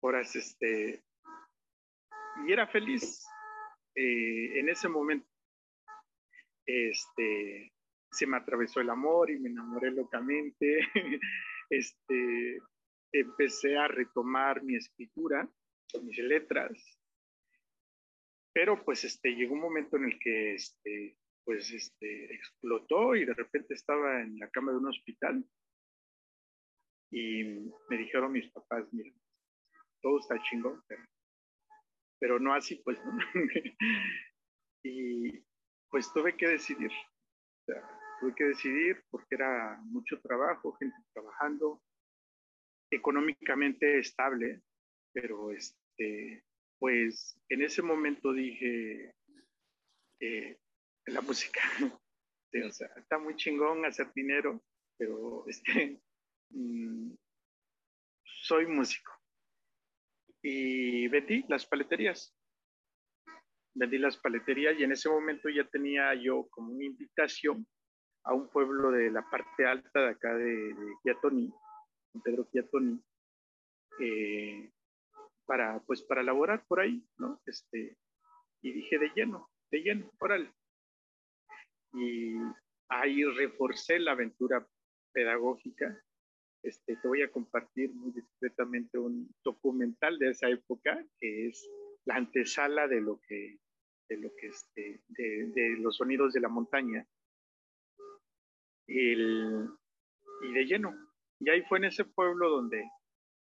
horas, 0.01 0.33
este, 0.33 1.03
y 2.47 2.53
era 2.53 2.65
feliz, 2.65 3.27
eh, 3.95 4.57
en 4.59 4.69
ese 4.69 4.87
momento 4.87 5.27
este, 6.65 7.73
se 8.11 8.27
me 8.27 8.37
atravesó 8.37 8.79
el 8.79 8.89
amor 8.89 9.29
y 9.29 9.39
me 9.39 9.49
enamoré 9.49 9.91
locamente. 9.91 10.79
este, 11.69 12.59
empecé 13.11 13.75
a 13.75 13.89
retomar 13.89 14.63
mi 14.63 14.77
escritura, 14.77 15.49
mis 16.01 16.17
letras, 16.19 16.71
pero 18.53 18.85
pues 18.85 19.03
este, 19.03 19.35
llegó 19.35 19.55
un 19.55 19.61
momento 19.61 19.97
en 19.97 20.05
el 20.05 20.17
que 20.17 20.53
este, 20.53 21.17
pues 21.49 21.71
este, 21.71 22.31
explotó 22.31 23.15
y 23.15 23.25
de 23.25 23.33
repente 23.33 23.73
estaba 23.73 24.21
en 24.21 24.37
la 24.37 24.51
cama 24.51 24.71
de 24.71 24.77
un 24.77 24.87
hospital 24.87 25.43
y 27.09 27.43
me 27.89 27.97
dijeron 27.97 28.33
mis 28.33 28.51
papás, 28.51 28.85
mira, 28.91 29.11
todo 29.99 30.19
está 30.19 30.39
chingón, 30.43 30.83
pero 30.87 31.03
pero 32.19 32.39
no 32.39 32.53
así, 32.53 32.75
pues, 32.85 33.03
¿no? 33.03 33.17
y 34.83 35.43
pues 35.89 36.13
tuve 36.13 36.37
que 36.37 36.49
decidir, 36.49 36.91
tuve 38.19 38.35
que 38.35 38.43
decidir 38.43 39.03
porque 39.09 39.33
era 39.33 39.81
mucho 39.85 40.21
trabajo, 40.21 40.73
gente 40.73 40.97
trabajando, 41.13 41.81
económicamente 42.91 43.97
estable, 43.97 44.61
pero 45.11 45.51
este, 45.51 46.43
pues 46.77 47.41
en 47.49 47.63
ese 47.63 47.81
momento 47.81 48.33
dije, 48.33 49.15
eh, 50.19 50.59
la 51.09 51.21
música, 51.21 51.61
está 52.51 53.17
muy 53.17 53.35
chingón 53.35 53.85
hacer 53.85 54.11
dinero, 54.13 54.61
pero 54.97 55.45
este, 55.47 56.01
mm, 56.49 57.11
soy 58.23 58.67
músico 58.67 59.19
y 60.41 61.07
vendí 61.07 61.45
las 61.47 61.65
paleterías. 61.65 62.35
Vendí 63.75 63.97
las 63.97 64.17
paleterías 64.17 64.77
y 64.77 64.83
en 64.83 64.91
ese 64.91 65.09
momento 65.09 65.49
ya 65.49 65.63
tenía 65.65 66.13
yo 66.15 66.47
como 66.49 66.73
una 66.73 66.85
invitación 66.85 67.67
a 68.23 68.33
un 68.33 68.49
pueblo 68.49 68.91
de 68.91 69.11
la 69.11 69.21
parte 69.29 69.65
alta 69.65 70.01
de 70.01 70.09
acá 70.09 70.33
de, 70.35 70.73
de 70.73 70.93
Quiatoni, 71.03 71.53
Pedro 72.23 72.49
Quiatoni, 72.49 73.01
eh, 73.99 74.71
para, 75.45 75.79
pues, 75.81 76.03
para 76.03 76.23
laborar 76.23 76.65
por 76.67 76.79
ahí, 76.79 77.03
¿no? 77.17 77.41
Este, 77.45 77.97
y 78.61 78.71
dije 78.71 78.99
de 78.99 79.11
lleno, 79.15 79.49
de 79.71 79.79
lleno, 79.79 80.11
órale. 80.19 80.51
Y 81.93 82.35
ahí 82.89 83.23
reforcé 83.23 83.99
la 83.99 84.11
aventura 84.11 84.67
pedagógica. 85.13 86.01
Este, 86.63 86.97
te 86.97 87.07
voy 87.07 87.21
a 87.21 87.31
compartir 87.31 87.93
muy 87.93 88.11
discretamente 88.11 88.97
un 88.97 89.33
documental 89.43 90.19
de 90.19 90.31
esa 90.31 90.49
época 90.49 91.03
que 91.17 91.47
es 91.47 91.69
la 92.05 92.15
antesala 92.15 92.87
de 92.87 93.01
lo 93.01 93.19
que, 93.21 93.59
de 94.09 94.17
lo 94.17 94.29
que 94.35 94.47
este, 94.47 95.01
de, 95.07 95.77
los 95.79 95.97
sonidos 95.97 96.33
de 96.33 96.41
la 96.41 96.49
montaña. 96.49 97.07
El, 98.87 99.69
y 100.41 100.53
de 100.53 100.65
lleno. 100.65 100.95
Y 101.39 101.49
ahí 101.49 101.61
fue 101.63 101.77
en 101.77 101.85
ese 101.85 102.05
pueblo 102.05 102.49
donde, 102.49 102.83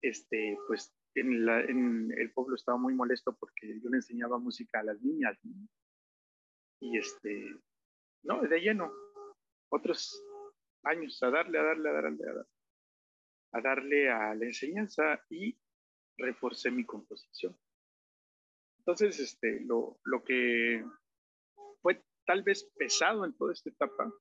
este, 0.01 0.57
pues, 0.67 0.93
en, 1.15 1.45
la, 1.45 1.61
en 1.61 2.11
el 2.17 2.31
pueblo 2.31 2.55
estaba 2.55 2.77
muy 2.77 2.93
molesto 2.93 3.35
porque 3.37 3.79
yo 3.81 3.89
le 3.89 3.97
enseñaba 3.97 4.37
música 4.37 4.79
a 4.79 4.83
las 4.83 5.01
niñas. 5.01 5.37
Y 6.79 6.97
este, 6.97 7.59
no, 8.23 8.41
de 8.41 8.59
lleno. 8.59 8.91
Otros 9.69 10.23
años 10.83 11.21
a 11.23 11.29
darle, 11.29 11.59
a 11.59 11.63
darle, 11.63 11.89
a 11.89 11.93
darle, 11.93 12.09
a 12.09 12.33
darle, 12.33 12.49
a 13.53 13.61
darle 13.61 14.09
a 14.09 14.35
la 14.35 14.45
enseñanza 14.45 15.23
y 15.29 15.57
reforcé 16.17 16.71
mi 16.71 16.85
composición. 16.85 17.57
Entonces, 18.79 19.19
este, 19.19 19.61
lo, 19.61 19.99
lo 20.03 20.23
que 20.23 20.83
fue 21.81 22.03
tal 22.25 22.43
vez 22.43 22.63
pesado 22.75 23.25
en 23.25 23.33
toda 23.33 23.53
esta 23.53 23.69
etapa 23.69 24.11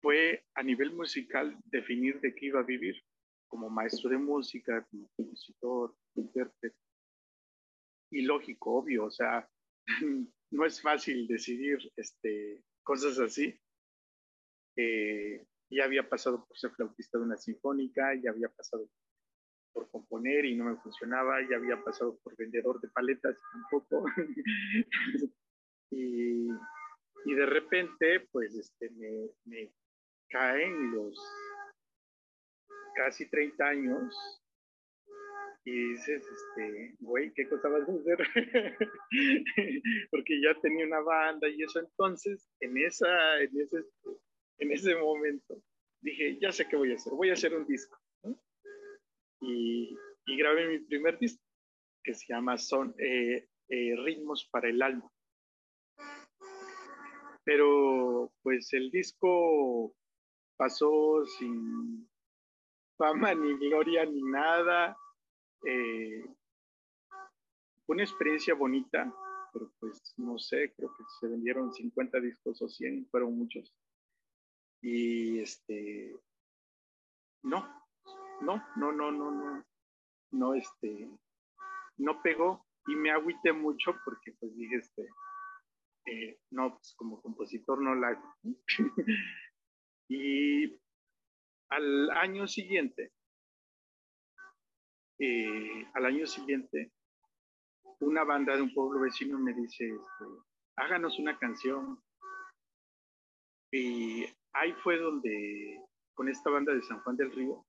fue 0.00 0.44
a 0.54 0.62
nivel 0.62 0.92
musical 0.94 1.56
definir 1.64 2.20
de 2.20 2.34
qué 2.34 2.46
iba 2.46 2.60
a 2.60 2.64
vivir 2.64 3.02
como 3.48 3.70
maestro 3.70 4.10
de 4.10 4.18
música, 4.18 4.84
como 4.90 5.08
compositor, 5.16 5.96
intérprete. 6.14 6.76
Y 8.10 8.22
lógico, 8.22 8.74
obvio, 8.74 9.04
o 9.06 9.10
sea, 9.10 9.48
no 10.50 10.64
es 10.64 10.80
fácil 10.80 11.26
decidir 11.26 11.78
este, 11.96 12.62
cosas 12.82 13.18
así. 13.18 13.58
Eh, 14.76 15.46
ya 15.70 15.84
había 15.84 16.08
pasado 16.08 16.46
por 16.46 16.56
ser 16.56 16.70
flautista 16.72 17.18
de 17.18 17.24
una 17.24 17.36
sinfónica, 17.36 18.14
ya 18.22 18.30
había 18.30 18.48
pasado 18.48 18.88
por 19.72 19.90
componer 19.90 20.44
y 20.44 20.54
no 20.56 20.64
me 20.64 20.76
funcionaba, 20.76 21.40
ya 21.48 21.56
había 21.56 21.82
pasado 21.82 22.18
por 22.22 22.36
vendedor 22.36 22.80
de 22.80 22.88
paletas 22.88 23.36
tampoco. 23.52 24.04
y, 25.90 26.48
y, 27.24 27.34
de 27.34 27.46
repente, 27.46 28.20
pues, 28.30 28.54
este, 28.54 28.90
me, 28.90 29.30
me 29.44 29.72
caen 30.28 30.92
los 30.92 31.18
casi 32.94 33.28
30 33.28 33.64
años 33.66 34.43
y 35.66 35.92
dices, 35.92 36.22
este, 36.26 36.94
güey, 37.00 37.32
¿qué 37.32 37.48
cosa 37.48 37.68
vas 37.68 37.88
a 37.88 37.92
hacer? 37.92 38.18
Porque 40.10 40.40
ya 40.42 40.54
tenía 40.60 40.86
una 40.86 41.00
banda 41.00 41.48
y 41.48 41.62
eso 41.62 41.80
entonces, 41.80 42.46
en, 42.60 42.76
esa, 42.76 43.40
en, 43.40 43.58
ese, 43.58 43.78
en 44.58 44.72
ese 44.72 44.94
momento, 44.96 45.62
dije, 46.02 46.38
ya 46.38 46.52
sé 46.52 46.68
qué 46.68 46.76
voy 46.76 46.92
a 46.92 46.96
hacer, 46.96 47.14
voy 47.14 47.30
a 47.30 47.32
hacer 47.32 47.54
un 47.54 47.66
disco. 47.66 47.98
Y, 49.40 49.96
y, 50.26 50.36
grabé 50.36 50.68
mi 50.68 50.78
primer 50.80 51.18
disco, 51.18 51.42
que 52.02 52.14
se 52.14 52.26
llama 52.32 52.58
Son 52.58 52.94
eh, 52.98 53.48
eh, 53.68 53.96
Ritmos 54.04 54.48
para 54.50 54.68
el 54.68 54.82
Alma. 54.82 55.10
Pero 57.44 58.32
pues 58.42 58.72
el 58.72 58.90
disco 58.90 59.94
pasó 60.56 61.24
sin 61.38 62.08
fama 62.96 63.34
ni 63.34 63.58
gloria 63.58 64.04
ni 64.06 64.22
nada. 64.22 64.96
Eh, 65.64 66.24
una 67.86 68.02
experiencia 68.02 68.54
bonita, 68.54 69.12
pero 69.52 69.70
pues 69.78 70.14
no 70.16 70.38
sé, 70.38 70.72
creo 70.76 70.94
que 70.96 71.04
se 71.20 71.28
vendieron 71.28 71.72
50 71.72 72.20
discos 72.20 72.60
o 72.62 72.68
100, 72.68 73.08
fueron 73.10 73.38
muchos. 73.38 73.72
Y 74.82 75.38
este, 75.38 76.16
no, 77.42 77.66
no, 78.40 78.62
no, 78.76 78.92
no, 78.92 79.12
no, 79.12 79.30
no, 79.30 79.64
no, 80.32 80.54
este, 80.54 81.08
no 81.98 82.22
pegó 82.22 82.66
y 82.86 82.96
me 82.96 83.10
agüité 83.10 83.52
mucho 83.52 83.94
porque 84.04 84.32
pues 84.32 84.54
dije, 84.56 84.76
este, 84.76 85.08
eh, 86.06 86.38
no, 86.50 86.74
pues 86.74 86.94
como 86.96 87.22
compositor 87.22 87.80
no 87.80 87.94
la 87.94 88.20
y 90.08 90.80
al 91.70 92.10
año 92.10 92.46
siguiente, 92.46 93.12
al 95.94 96.06
año 96.06 96.26
siguiente, 96.26 96.92
una 98.00 98.24
banda 98.24 98.56
de 98.56 98.62
un 98.62 98.74
pueblo 98.74 99.00
vecino 99.00 99.38
me 99.38 99.52
dice, 99.52 99.88
este, 99.88 100.24
háganos 100.76 101.18
una 101.18 101.38
canción. 101.38 102.02
Y 103.72 104.24
ahí 104.52 104.72
fue 104.82 104.98
donde, 104.98 105.80
con 106.14 106.28
esta 106.28 106.50
banda 106.50 106.72
de 106.72 106.82
San 106.82 107.00
Juan 107.00 107.16
del 107.16 107.32
Río, 107.32 107.66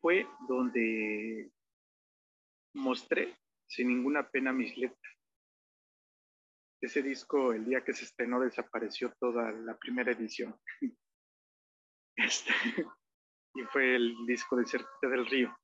fue 0.00 0.26
donde 0.48 1.50
mostré 2.74 3.36
sin 3.68 3.88
ninguna 3.88 4.28
pena 4.28 4.52
mis 4.52 4.76
letras. 4.76 5.12
Ese 6.80 7.02
disco, 7.02 7.52
el 7.52 7.64
día 7.64 7.84
que 7.84 7.92
se 7.92 8.04
estrenó, 8.04 8.40
desapareció 8.40 9.12
toda 9.18 9.50
la 9.52 9.76
primera 9.76 10.12
edición. 10.12 10.58
Este, 12.18 12.50
y 13.54 13.62
fue 13.64 13.94
el 13.94 14.24
disco 14.26 14.56
de 14.56 14.66
Cerquita 14.66 15.06
del 15.06 15.26
Río. 15.26 15.54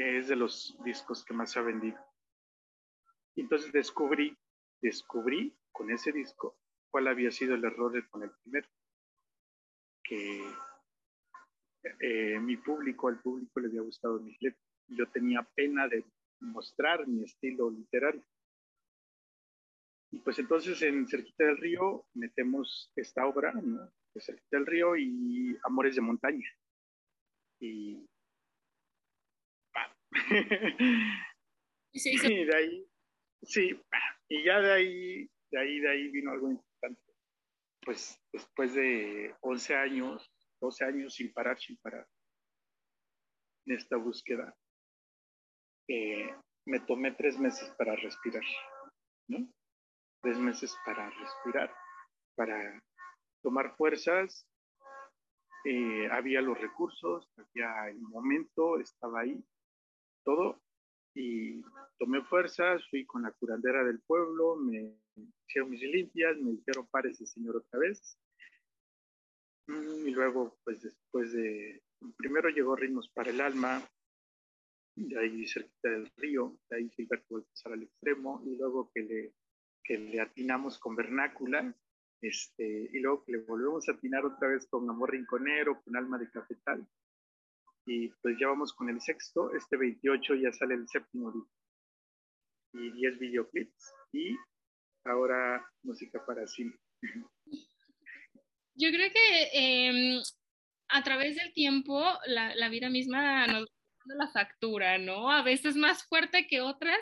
Es 0.00 0.28
de 0.28 0.36
los 0.36 0.78
discos 0.84 1.24
que 1.24 1.34
más 1.34 1.56
ha 1.56 1.62
vendido. 1.62 1.98
Entonces 3.34 3.72
descubrí, 3.72 4.38
descubrí 4.80 5.58
con 5.72 5.90
ese 5.90 6.12
disco 6.12 6.56
cuál 6.88 7.08
había 7.08 7.32
sido 7.32 7.56
el 7.56 7.64
error 7.64 8.08
con 8.08 8.22
el 8.22 8.30
primero. 8.30 8.68
Que 10.04 10.40
eh, 12.00 12.38
mi 12.38 12.56
público, 12.58 13.08
al 13.08 13.20
público 13.20 13.58
le 13.58 13.66
había 13.66 13.80
gustado 13.80 14.20
mis 14.20 14.40
letras. 14.40 14.62
Yo 14.86 15.10
tenía 15.10 15.42
pena 15.56 15.88
de 15.88 16.04
mostrar 16.38 17.08
mi 17.08 17.24
estilo 17.24 17.68
literario. 17.68 18.24
Y 20.12 20.20
pues 20.20 20.38
entonces 20.38 20.80
en 20.82 21.08
Cerquita 21.08 21.44
del 21.44 21.56
Río 21.58 22.06
metemos 22.14 22.92
esta 22.94 23.26
obra, 23.26 23.52
¿no? 23.52 23.90
cerca 24.14 24.44
del 24.52 24.66
río 24.66 24.96
y 24.96 25.58
Amores 25.64 25.96
de 25.96 26.02
Montaña. 26.02 26.48
Y, 27.60 28.08
sí, 31.92 32.16
y 32.22 32.44
de 32.44 32.56
ahí, 32.56 32.86
sí, 33.42 33.80
y 34.28 34.44
ya 34.44 34.60
de 34.60 34.72
ahí, 34.72 35.30
de 35.50 35.60
ahí, 35.60 35.80
de 35.80 35.90
ahí 35.90 36.08
vino 36.08 36.30
algo 36.30 36.50
importante. 36.50 37.02
Pues 37.82 38.20
después 38.32 38.74
de 38.74 39.34
11 39.40 39.74
años, 39.74 40.30
12 40.60 40.84
años 40.84 41.14
sin 41.14 41.32
parar, 41.32 41.58
sin 41.58 41.76
parar, 41.78 42.06
en 43.66 43.76
esta 43.76 43.96
búsqueda, 43.96 44.54
eh, 45.88 46.34
me 46.66 46.80
tomé 46.80 47.12
tres 47.12 47.38
meses 47.38 47.70
para 47.78 47.96
respirar, 47.96 48.44
¿no? 49.28 49.48
Tres 50.22 50.38
meses 50.38 50.76
para 50.84 51.08
respirar, 51.10 51.72
para 52.34 52.82
tomar 53.42 53.74
fuerzas, 53.76 54.46
eh, 55.64 56.08
había 56.10 56.40
los 56.40 56.58
recursos, 56.60 57.30
había 57.36 57.88
el 57.88 58.00
momento, 58.00 58.78
estaba 58.78 59.20
ahí, 59.20 59.42
todo, 60.28 60.60
y 61.14 61.62
tomé 61.98 62.22
fuerzas, 62.22 62.86
fui 62.90 63.06
con 63.06 63.22
la 63.22 63.32
curandera 63.32 63.82
del 63.82 64.00
pueblo, 64.00 64.56
me 64.56 64.94
hicieron 65.46 65.70
mis 65.70 65.80
limpias, 65.80 66.36
me 66.36 66.50
dijeron, 66.50 66.86
párese 66.90 67.24
señor 67.24 67.56
otra 67.56 67.80
vez, 67.80 68.18
mm, 69.68 70.06
y 70.06 70.10
luego, 70.10 70.58
pues 70.64 70.82
después 70.82 71.32
de, 71.32 71.82
primero 72.18 72.50
llegó 72.50 72.76
Ritmos 72.76 73.08
para 73.08 73.30
el 73.30 73.40
Alma, 73.40 73.82
de 74.96 75.18
ahí 75.18 75.48
cerquita 75.48 75.88
del 75.88 76.10
río, 76.16 76.58
de 76.68 76.76
ahí 76.76 76.90
Gilberto 76.90 77.42
pasar 77.44 77.72
al 77.72 77.84
extremo, 77.84 78.42
y 78.44 78.56
luego 78.56 78.90
que 78.92 79.00
le, 79.00 79.32
que 79.82 79.96
le 79.96 80.20
atinamos 80.20 80.78
con 80.78 80.94
vernácula, 80.94 81.74
este, 82.20 82.90
y 82.92 82.98
luego 83.00 83.24
le 83.28 83.38
volvemos 83.38 83.88
a 83.88 83.92
atinar 83.92 84.26
otra 84.26 84.48
vez 84.48 84.66
con 84.66 84.90
Amor 84.90 85.12
Rinconero, 85.12 85.80
con 85.82 85.96
Alma 85.96 86.18
de 86.18 86.30
Cafetal. 86.30 86.86
Y 87.90 88.10
pues 88.20 88.36
ya 88.38 88.48
vamos 88.48 88.74
con 88.74 88.90
el 88.90 89.00
sexto, 89.00 89.50
este 89.54 89.78
28 89.78 90.34
ya 90.34 90.52
sale 90.52 90.74
el 90.74 90.86
séptimo 90.88 91.32
día. 91.32 91.44
Y 92.74 92.92
10 92.92 93.18
videoclips. 93.18 93.94
Y 94.12 94.36
ahora 95.04 95.66
música 95.82 96.22
para 96.26 96.46
cine. 96.46 96.76
Yo 98.74 98.90
creo 98.90 99.10
que 99.10 99.48
em, 99.54 100.22
a 100.88 101.02
través 101.02 101.36
del 101.36 101.54
tiempo, 101.54 102.04
la, 102.26 102.54
la, 102.56 102.68
vida 102.68 102.90
misma 102.90 103.46
nos 103.46 103.66
la 104.14 104.28
factura, 104.28 104.98
¿no? 104.98 105.30
A 105.30 105.42
veces 105.42 105.76
más 105.76 106.04
fuerte 106.04 106.46
que 106.46 106.60
otras, 106.60 106.98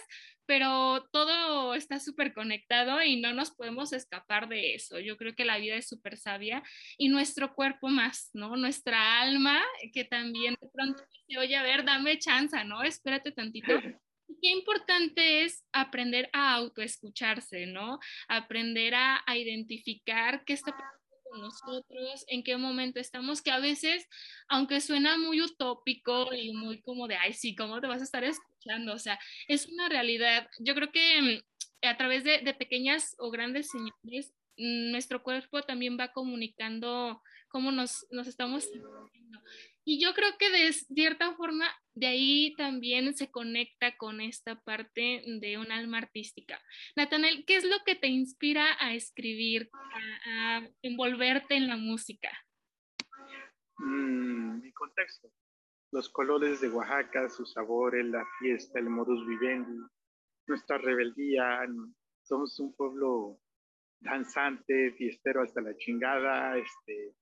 pero 0.47 1.07
todo 1.13 1.75
está 1.75 1.99
súper 2.01 2.33
conectado 2.33 3.03
y 3.03 3.21
no 3.21 3.33
nos 3.33 3.51
podemos 3.51 3.93
escapar 3.93 4.49
de 4.49 4.75
eso. 4.75 4.99
Yo 5.01 5.17
creo 5.17 5.35
que 5.35 5.45
la 5.45 5.59
vida 5.59 5.77
es 5.77 5.89
súper 5.89 6.17
sabia 6.17 6.63
y 6.97 7.09
nuestro 7.09 7.55
cuerpo 7.55 7.89
más, 7.89 8.31
¿no? 8.33 8.57
Nuestra 8.57 9.21
alma, 9.21 9.63
que 9.93 10.05
también 10.05 10.57
de 10.61 10.69
pronto 10.73 11.03
dice, 11.11 11.39
oye, 11.39 11.57
a 11.57 11.63
ver, 11.63 11.85
dame 11.85 12.19
chance, 12.19 12.65
¿no? 12.65 12.83
Espérate 12.83 13.33
tantito. 13.33 13.67
Qué 14.43 14.51
importante 14.51 15.45
es 15.45 15.65
aprender 15.73 16.29
a 16.33 16.55
autoescucharse, 16.55 17.67
¿no? 17.67 17.99
Aprender 18.29 18.95
a, 18.95 19.23
a 19.25 19.37
identificar 19.37 20.45
qué 20.45 20.53
está 20.53 20.73
pasando 20.73 20.96
nosotros, 21.37 22.25
en 22.29 22.43
qué 22.43 22.57
momento 22.57 23.01
estamos, 23.01 23.43
que 23.43 23.51
a 23.51 23.59
veces, 23.59 24.07
aunque 24.49 24.81
suena 24.81 25.19
muy 25.19 25.41
utópico 25.41 26.33
y 26.35 26.53
muy 26.53 26.81
como 26.83 27.09
de, 27.09 27.17
ay, 27.17 27.33
sí, 27.33 27.55
¿cómo 27.55 27.81
te 27.81 27.87
vas 27.87 28.01
a 28.01 28.05
estar 28.05 28.25
escuchando? 28.25 28.95
O 28.95 28.99
sea, 28.99 29.19
es 29.49 29.67
una 29.67 29.89
realidad. 29.89 30.49
Yo 30.59 30.75
creo 30.75 30.91
que 30.91 31.23
mm, 31.23 31.87
a 31.87 31.97
través 31.97 32.25
de, 32.25 32.41
de 32.41 32.55
pequeñas 32.55 33.15
o 33.19 33.31
grandes 33.31 33.69
señales, 33.71 34.33
mm, 34.57 34.91
nuestro 34.91 35.23
cuerpo 35.23 35.63
también 35.63 35.97
va 35.99 36.13
comunicando 36.13 37.23
cómo 37.49 37.73
nos, 37.73 38.07
nos 38.11 38.27
estamos 38.27 38.65
sintiendo. 38.65 39.41
Y 39.89 40.01
yo 40.03 40.15
creo 40.15 40.37
que 40.37 40.51
de 40.51 40.73
cierta 40.73 41.37
forma 41.37 41.65
de 41.95 42.09
ahí 42.09 42.55
también 42.57 43.15
se 43.15 43.31
conecta 43.31 43.97
con 43.97 44.21
esta 44.21 44.61
parte 44.63 45.23
de 45.41 45.59
un 45.59 45.71
alma 45.71 45.99
artística. 45.99 46.61
Natanel, 46.97 47.45
¿qué 47.47 47.55
es 47.55 47.65
lo 47.65 47.77
que 47.87 47.95
te 47.95 48.09
inspira 48.09 48.77
a 48.81 48.95
escribir, 48.95 49.71
a, 50.27 50.69
envolverte 50.83 51.55
en 51.55 51.69
la 51.69 51.77
música? 51.77 52.29
Mm, 53.79 54.61
mi 54.61 54.73
contexto, 54.73 55.31
los 55.93 56.09
colores 56.09 56.61
de 56.61 56.69
Oaxaca, 56.69 57.29
sus 57.29 57.53
sabores, 57.53 58.05
la 58.07 58.27
fiesta, 58.41 58.81
el 58.81 58.91
modus 58.91 59.25
vivendi, 59.25 59.87
nuestra 60.49 60.79
rebeldía. 60.79 61.61
Somos 62.25 62.59
un 62.59 62.75
pueblo 62.75 63.39
danzante, 64.01 64.95
fiestero 64.99 65.43
hasta 65.43 65.61
la 65.61 65.77
chingada, 65.77 66.59
este, 66.59 67.15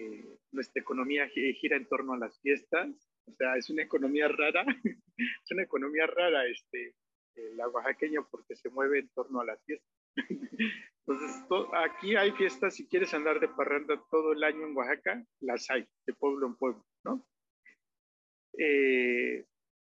eh, 0.00 0.38
nuestra 0.52 0.80
economía 0.80 1.28
gira 1.28 1.76
en 1.76 1.86
torno 1.86 2.14
a 2.14 2.18
las 2.18 2.40
fiestas, 2.40 2.88
o 3.26 3.32
sea, 3.32 3.56
es 3.56 3.68
una 3.68 3.82
economía 3.82 4.28
rara, 4.28 4.64
es 5.18 5.50
una 5.50 5.62
economía 5.62 6.06
rara 6.06 6.46
este, 6.46 6.94
eh, 7.34 7.52
la 7.54 7.68
oaxaqueña 7.68 8.22
porque 8.30 8.56
se 8.56 8.70
mueve 8.70 9.00
en 9.00 9.08
torno 9.10 9.42
a 9.42 9.44
las 9.44 9.62
fiestas. 9.64 9.92
Entonces, 11.06 11.44
aquí 11.74 12.16
hay 12.16 12.32
fiestas, 12.32 12.76
si 12.76 12.88
quieres 12.88 13.12
andar 13.12 13.40
de 13.40 13.48
parranda 13.48 14.02
todo 14.10 14.32
el 14.32 14.42
año 14.42 14.66
en 14.66 14.74
Oaxaca, 14.74 15.22
las 15.40 15.68
hay, 15.70 15.86
de 16.06 16.14
pueblo 16.14 16.46
en 16.46 16.56
pueblo, 16.56 16.86
¿no? 17.04 17.26
Eh, 18.56 19.44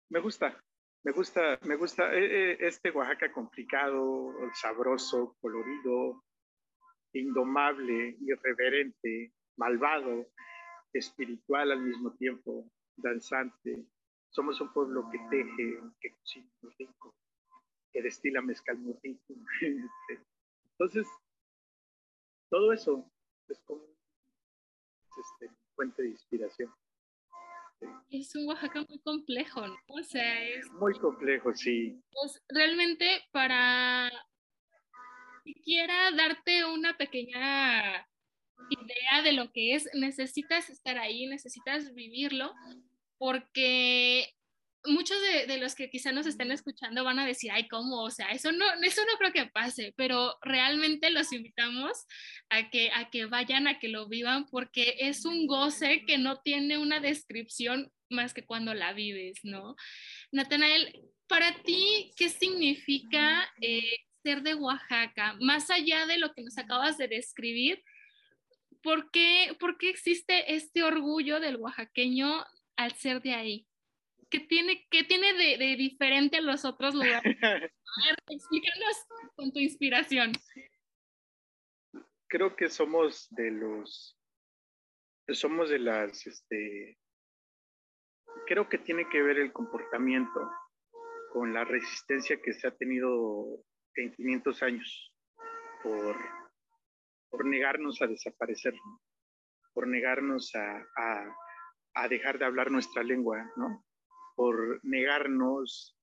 me 0.08 0.20
gusta, 0.20 0.64
me 1.04 1.12
gusta, 1.12 1.58
me 1.66 1.76
gusta 1.76 2.14
este 2.14 2.90
Oaxaca 2.90 3.30
complicado, 3.32 4.32
sabroso, 4.54 5.36
colorido, 5.40 6.24
indomable, 7.12 8.16
irreverente, 8.20 9.32
malvado, 9.60 10.26
espiritual 10.94 11.70
al 11.70 11.82
mismo 11.82 12.12
tiempo, 12.16 12.68
danzante. 12.96 13.86
Somos 14.30 14.58
un 14.60 14.72
pueblo 14.72 15.08
que 15.12 15.18
teje, 15.30 15.80
que 16.00 16.14
cocina 16.14 16.50
muy 16.62 16.72
rico, 16.78 17.14
que 17.92 18.02
destila 18.02 18.40
mezcal 18.40 18.78
muy 18.78 18.94
rico. 19.02 19.34
Entonces, 20.72 21.06
todo 22.48 22.72
eso 22.72 23.12
es 23.48 23.60
como 23.60 23.84
este, 23.84 25.54
fuente 25.74 26.02
de 26.02 26.08
inspiración. 26.08 26.74
Es 28.10 28.34
un 28.34 28.48
Oaxaca 28.48 28.84
muy 28.88 28.98
complejo, 29.00 29.66
¿no? 29.66 29.76
O 29.88 30.02
sea, 30.02 30.48
es... 30.48 30.70
Muy 30.72 30.98
complejo, 30.98 31.54
sí. 31.54 32.02
Pues 32.12 32.42
realmente 32.48 33.22
para 33.32 34.10
siquiera 35.44 36.10
darte 36.12 36.64
una 36.66 36.96
pequeña 36.96 38.06
idea 38.68 39.22
de 39.22 39.32
lo 39.32 39.52
que 39.52 39.74
es, 39.74 39.88
necesitas 39.94 40.70
estar 40.70 40.98
ahí, 40.98 41.26
necesitas 41.26 41.94
vivirlo, 41.94 42.52
porque 43.18 44.34
muchos 44.86 45.18
de, 45.46 45.58
los 45.58 45.74
que 45.74 45.90
quizá 45.90 46.12
nos 46.12 46.26
estén 46.26 46.50
escuchando 46.52 47.04
van 47.04 47.18
a 47.18 47.26
decir, 47.26 47.50
ay, 47.52 47.68
¿cómo? 47.68 48.02
O 48.02 48.10
sea, 48.10 48.30
eso 48.30 48.52
no, 48.52 48.64
eso 48.82 49.02
no 49.10 49.18
creo 49.18 49.32
que 49.32 49.46
pase, 49.46 49.92
pero 49.96 50.38
realmente 50.42 51.10
los 51.10 51.32
invitamos 51.32 52.06
a 52.48 52.70
que, 52.70 52.90
a 52.92 53.10
que 53.10 53.26
vayan, 53.26 53.68
a 53.68 53.78
que 53.78 53.88
lo 53.88 54.08
vivan, 54.08 54.46
porque 54.46 54.96
es 55.00 55.24
un 55.24 55.46
goce 55.46 56.04
que 56.06 56.18
no 56.18 56.40
tiene 56.40 56.78
una 56.78 57.00
descripción 57.00 57.92
más 58.08 58.34
que 58.34 58.44
cuando 58.44 58.74
la 58.74 58.92
vives, 58.92 59.38
¿no? 59.42 59.76
Natanael, 60.32 61.00
para 61.28 61.62
ti, 61.62 62.10
¿qué 62.16 62.28
significa 62.28 63.48
eh, 63.60 63.98
ser 64.22 64.42
de 64.42 64.54
Oaxaca? 64.54 65.36
Más 65.40 65.70
allá 65.70 66.06
de 66.06 66.18
lo 66.18 66.32
que 66.32 66.42
nos 66.42 66.58
acabas 66.58 66.98
de 66.98 67.06
describir, 67.06 67.82
¿por 68.82 69.10
qué, 69.10 69.56
existe 69.82 70.54
este 70.54 70.82
orgullo 70.82 71.40
del 71.40 71.56
oaxaqueño 71.56 72.44
al 72.76 72.92
ser 72.92 73.20
de 73.22 73.34
ahí? 73.34 73.66
¿Qué 74.30 74.40
tiene, 74.40 74.86
qué 74.90 75.04
tiene 75.04 75.34
de, 75.34 75.76
diferente 75.76 76.38
a 76.38 76.40
los 76.40 76.64
otros 76.64 76.94
lugares? 76.94 77.22
A 77.42 78.06
ver, 78.06 78.16
explícanos 78.28 79.06
con 79.34 79.52
tu 79.52 79.58
inspiración. 79.58 80.32
Creo 82.28 82.54
que 82.54 82.68
somos 82.68 83.26
de 83.30 83.50
los, 83.50 84.16
somos 85.32 85.70
de 85.70 85.80
las, 85.80 86.24
este, 86.28 86.96
creo 88.46 88.68
que 88.68 88.78
tiene 88.78 89.08
que 89.08 89.20
ver 89.22 89.38
el 89.38 89.52
comportamiento 89.52 90.48
con 91.32 91.52
la 91.52 91.64
resistencia 91.64 92.40
que 92.40 92.52
se 92.52 92.68
ha 92.68 92.76
tenido 92.76 93.64
en 93.96 94.12
500 94.12 94.62
años 94.62 95.12
por 95.82 96.16
por 97.30 97.46
negarnos 97.46 98.02
a 98.02 98.06
desaparecer, 98.06 98.74
por 99.72 99.86
negarnos 99.86 100.52
a, 100.54 102.08
dejar 102.08 102.38
de 102.38 102.44
hablar 102.44 102.70
nuestra 102.70 103.02
lengua, 103.02 103.50
¿no? 103.56 103.84
por 104.34 104.80
negarnos 104.84 105.96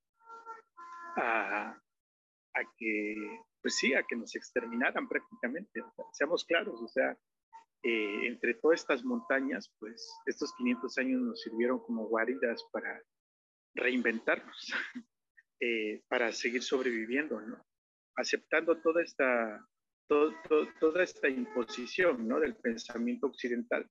a, 1.17 1.75
que, 2.78 3.15
pues 3.61 3.75
sí, 3.78 3.93
a 3.93 4.03
que 4.03 4.15
nos 4.15 4.36
exterminaran 4.36 5.07
prácticamente. 5.07 5.84
seamos 6.13 6.45
claros, 6.45 6.82
o 6.82 6.88
sea, 6.88 7.17
eh, 7.84 8.28
entre 8.28 8.55
todas 8.55 8.82
estas 8.82 9.03
montañas, 9.03 9.73
pues 9.80 10.11
estos 10.25 10.53
500 10.55 10.97
años 10.97 11.21
nos 11.21 11.41
sirvieron 11.41 11.80
como 11.80 12.07
guaridas 12.07 12.63
para 12.71 13.01
reinventarnos, 13.75 14.73
eh, 15.61 16.01
para 16.07 16.32
seguir 16.32 16.63
sobreviviendo, 16.63 17.39
¿no? 17.41 17.63
Aceptando 18.15 18.82
toda 18.82 19.03
esta 19.03 19.63
toda 20.08 21.03
esta 21.03 21.28
imposición 21.28 22.28
¿no? 22.28 22.39
del 22.39 22.55
pensamiento 22.55 23.28
occidental, 23.28 23.89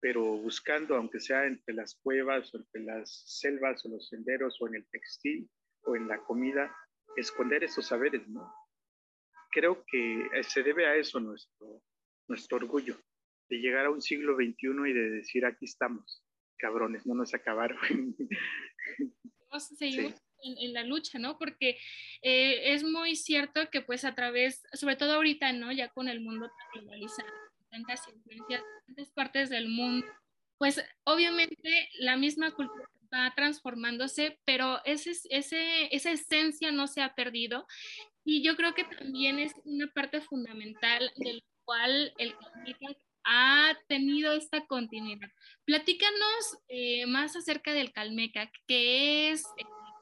pero 0.00 0.22
buscando, 0.22 0.96
aunque 0.96 1.20
sea 1.20 1.46
entre 1.46 1.74
las 1.74 1.96
cuevas 2.02 2.54
o 2.54 2.58
entre 2.58 2.82
las 2.82 3.24
selvas 3.26 3.84
o 3.84 3.88
los 3.88 4.08
senderos 4.08 4.60
o 4.60 4.68
en 4.68 4.76
el 4.76 4.86
textil 4.88 5.48
o 5.82 5.96
en 5.96 6.08
la 6.08 6.18
comida, 6.18 6.74
esconder 7.16 7.64
esos 7.64 7.86
saberes, 7.86 8.26
¿no? 8.28 8.52
Creo 9.50 9.84
que 9.86 10.28
se 10.42 10.62
debe 10.62 10.86
a 10.86 10.96
eso 10.96 11.18
nuestro, 11.18 11.82
nuestro 12.28 12.58
orgullo, 12.58 12.96
de 13.48 13.58
llegar 13.58 13.86
a 13.86 13.90
un 13.90 14.02
siglo 14.02 14.34
XXI 14.34 14.90
y 14.90 14.92
de 14.92 15.10
decir, 15.10 15.46
aquí 15.46 15.64
estamos, 15.64 16.22
cabrones, 16.58 17.06
no 17.06 17.14
nos 17.14 17.32
acabaron. 17.32 17.78
Seguimos 19.78 20.25
en, 20.42 20.72
la 20.72 20.84
lucha, 20.84 21.18
¿no? 21.18 21.38
Porque 21.38 21.78
eh, 22.22 22.72
es 22.72 22.84
muy 22.84 23.16
cierto 23.16 23.70
que 23.70 23.80
pues 23.80 24.04
a 24.04 24.14
través, 24.14 24.62
sobre 24.72 24.96
todo 24.96 25.14
ahorita, 25.14 25.52
¿no? 25.52 25.72
Ya 25.72 25.88
con 25.88 26.08
el 26.08 26.20
mundo 26.20 26.46
tan 26.46 26.82
globalizado, 26.82 27.28
tantas 27.70 28.06
influencias, 28.08 28.62
tantas 28.86 29.10
partes 29.10 29.50
del 29.50 29.68
mundo, 29.68 30.06
pues 30.58 30.84
obviamente 31.04 31.88
la 31.98 32.16
misma 32.16 32.50
cultura 32.52 32.88
va 33.12 33.32
transformándose, 33.34 34.38
pero 34.44 34.84
ese, 34.84 35.12
ese, 35.30 35.94
esa 35.94 36.10
esencia 36.10 36.72
no 36.72 36.86
se 36.86 37.02
ha 37.02 37.14
perdido. 37.14 37.66
Y 38.24 38.42
yo 38.42 38.56
creo 38.56 38.74
que 38.74 38.84
también 38.84 39.38
es 39.38 39.52
una 39.64 39.86
parte 39.92 40.20
fundamental 40.20 41.12
del 41.16 41.44
cual 41.64 42.12
el 42.18 42.34
ha 43.26 43.76
tenido 43.88 44.32
esta 44.32 44.66
continuidad. 44.66 45.28
Platícanos 45.64 46.58
eh, 46.68 47.06
más 47.06 47.34
acerca 47.34 47.72
del 47.72 47.92
Calmeca, 47.92 48.50
qué 48.68 49.30
es, 49.30 49.44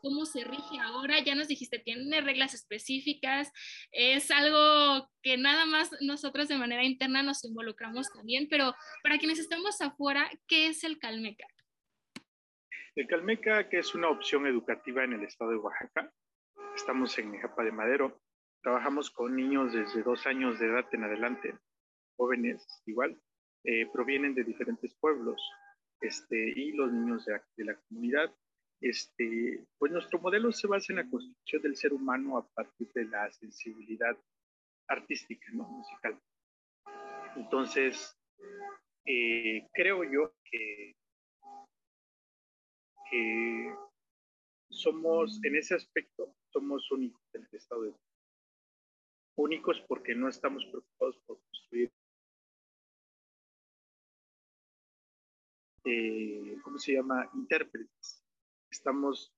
cómo 0.05 0.27
se 0.27 0.45
rige 0.45 0.79
ahora. 0.83 1.19
Ya 1.25 1.35
nos 1.35 1.49
dijiste, 1.49 1.79
tiene 1.79 2.21
reglas 2.21 2.53
específicas, 2.53 3.51
es 3.91 4.31
algo 4.31 5.09
que 5.23 5.39
nada 5.39 5.65
más 5.65 5.91
nosotros 6.03 6.47
de 6.49 6.59
manera 6.59 6.85
interna 6.85 7.23
nos 7.23 7.43
involucramos 7.45 8.13
también, 8.13 8.47
pero 8.51 8.75
para 9.03 9.19
quienes 9.19 9.39
estamos 9.39 9.81
afuera, 9.81 10.31
¿qué 10.47 10.69
es 10.69 10.85
el 10.85 10.99
Calmeca? 10.99 11.47
El 12.95 13.07
Calmeca, 13.09 13.69
que 13.71 13.79
es 13.79 13.95
una 13.95 14.11
opción 14.11 14.47
educativa 14.47 15.03
en 15.03 15.15
el 15.15 15.25
estado 15.25 15.53
de 15.53 15.57
Oaxaca, 15.57 16.13
estamos 16.77 17.19
en 17.19 17.41
Japa 17.41 17.65
de 17.65 17.73
Madero, 17.73 18.21
trabajamos 18.63 19.11
con 19.11 19.35
niños 19.35 19.73
desde 19.73 20.03
dos 20.03 20.27
años 20.27 20.59
de 20.59 20.67
edad 20.67 20.85
en 20.93 21.05
adelante, 21.05 21.59
jóvenes 22.17 22.63
igual, 22.85 23.19
eh, 23.65 23.87
provienen 23.91 24.35
de 24.35 24.45
diferentes 24.45 24.95
pueblos, 25.01 25.41
este, 26.01 26.37
y 26.55 26.73
los 26.73 26.93
niños 26.93 27.25
de, 27.25 27.41
de 27.57 27.65
la 27.65 27.75
comunidad 27.89 28.31
este, 28.85 29.65
pues 29.79 29.91
nuestro 29.91 30.19
modelo 30.19 30.53
se 30.53 30.67
basa 30.67 30.93
en 30.93 30.99
la 30.99 31.09
construcción 31.09 31.63
del 31.63 31.75
ser 31.75 31.95
humano 31.95 32.37
a 32.37 32.47
partir 32.47 32.93
de 32.93 33.07
la 33.07 33.33
sensibilidad 33.33 34.15
artística, 34.89 35.47
¿no? 35.55 35.65
Musical. 35.65 36.21
Entonces, 37.35 38.15
eh, 39.07 39.67
creo 39.73 40.05
yo 40.05 40.35
que, 40.45 40.95
somos, 44.69 45.41
en 45.45 45.57
ese 45.57 45.77
aspecto, 45.77 46.35
somos 46.53 46.91
únicos 46.91 47.23
en 47.33 47.43
el 47.43 47.57
Estado 47.57 47.83
de 47.85 47.95
Únicos 49.37 49.81
porque 49.89 50.15
no 50.15 50.29
estamos 50.29 50.67
preocupados 50.67 51.17
por 51.25 51.41
construir, 51.41 51.93
eh, 55.85 56.57
¿cómo 56.63 56.79
se 56.79 56.95
llama? 56.95 57.31
Intérpretes. 57.35 58.24
Estamos 58.75 59.33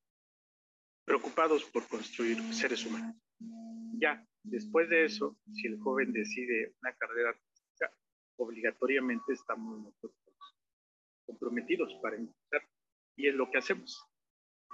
preocupados 1.05 1.62
por 1.66 1.87
construir 1.89 2.39
seres 2.55 2.87
humanos. 2.87 3.14
Ya, 3.99 4.26
después 4.43 4.89
de 4.89 5.05
eso, 5.05 5.37
si 5.53 5.66
el 5.66 5.78
joven 5.78 6.11
decide 6.11 6.74
una 6.80 6.95
carrera 6.95 7.28
artística, 7.28 7.95
obligatoriamente 8.39 9.34
estamos 9.34 9.78
nosotros 9.78 10.57
comprometidos 11.26 11.93
para 12.01 12.16
empezar. 12.16 12.66
Y 13.14 13.28
es 13.28 13.34
lo 13.34 13.51
que 13.51 13.59
hacemos. 13.59 14.09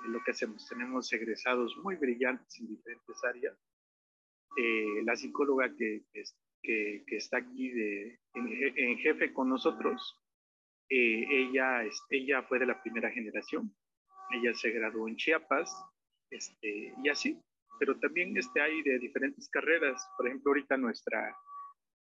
Es 0.04 0.10
lo 0.10 0.22
que 0.24 0.30
hacemos. 0.30 0.68
Tenemos 0.68 1.12
egresados 1.12 1.76
muy 1.82 1.96
brillantes 1.96 2.60
en 2.60 2.68
diferentes 2.68 3.24
áreas. 3.24 3.58
Eh, 4.56 5.02
la 5.02 5.16
psicóloga 5.16 5.74
que, 5.76 6.04
que, 6.12 7.02
que, 7.04 7.16
está 7.16 7.38
aquí 7.38 7.68
de, 7.68 8.20
en, 8.34 8.98
jefe 8.98 9.32
con 9.32 9.48
nosotros, 9.48 10.22
eh, 10.88 11.26
ella, 11.28 11.82
ella 12.10 12.44
fue 12.44 12.60
de 12.60 12.66
la 12.66 12.80
primera 12.80 13.10
generación. 13.10 13.74
Ella 14.32 14.54
se 14.54 14.70
graduó 14.70 15.08
en 15.08 15.16
Chiapas 15.16 15.74
este, 16.30 16.94
y 17.02 17.08
así 17.08 17.40
pero 17.82 17.98
también 17.98 18.36
este, 18.36 18.60
hay 18.60 18.80
de 18.82 18.96
diferentes 19.00 19.48
carreras. 19.48 20.06
Por 20.16 20.28
ejemplo, 20.28 20.50
ahorita 20.50 20.76
nuestra, 20.76 21.36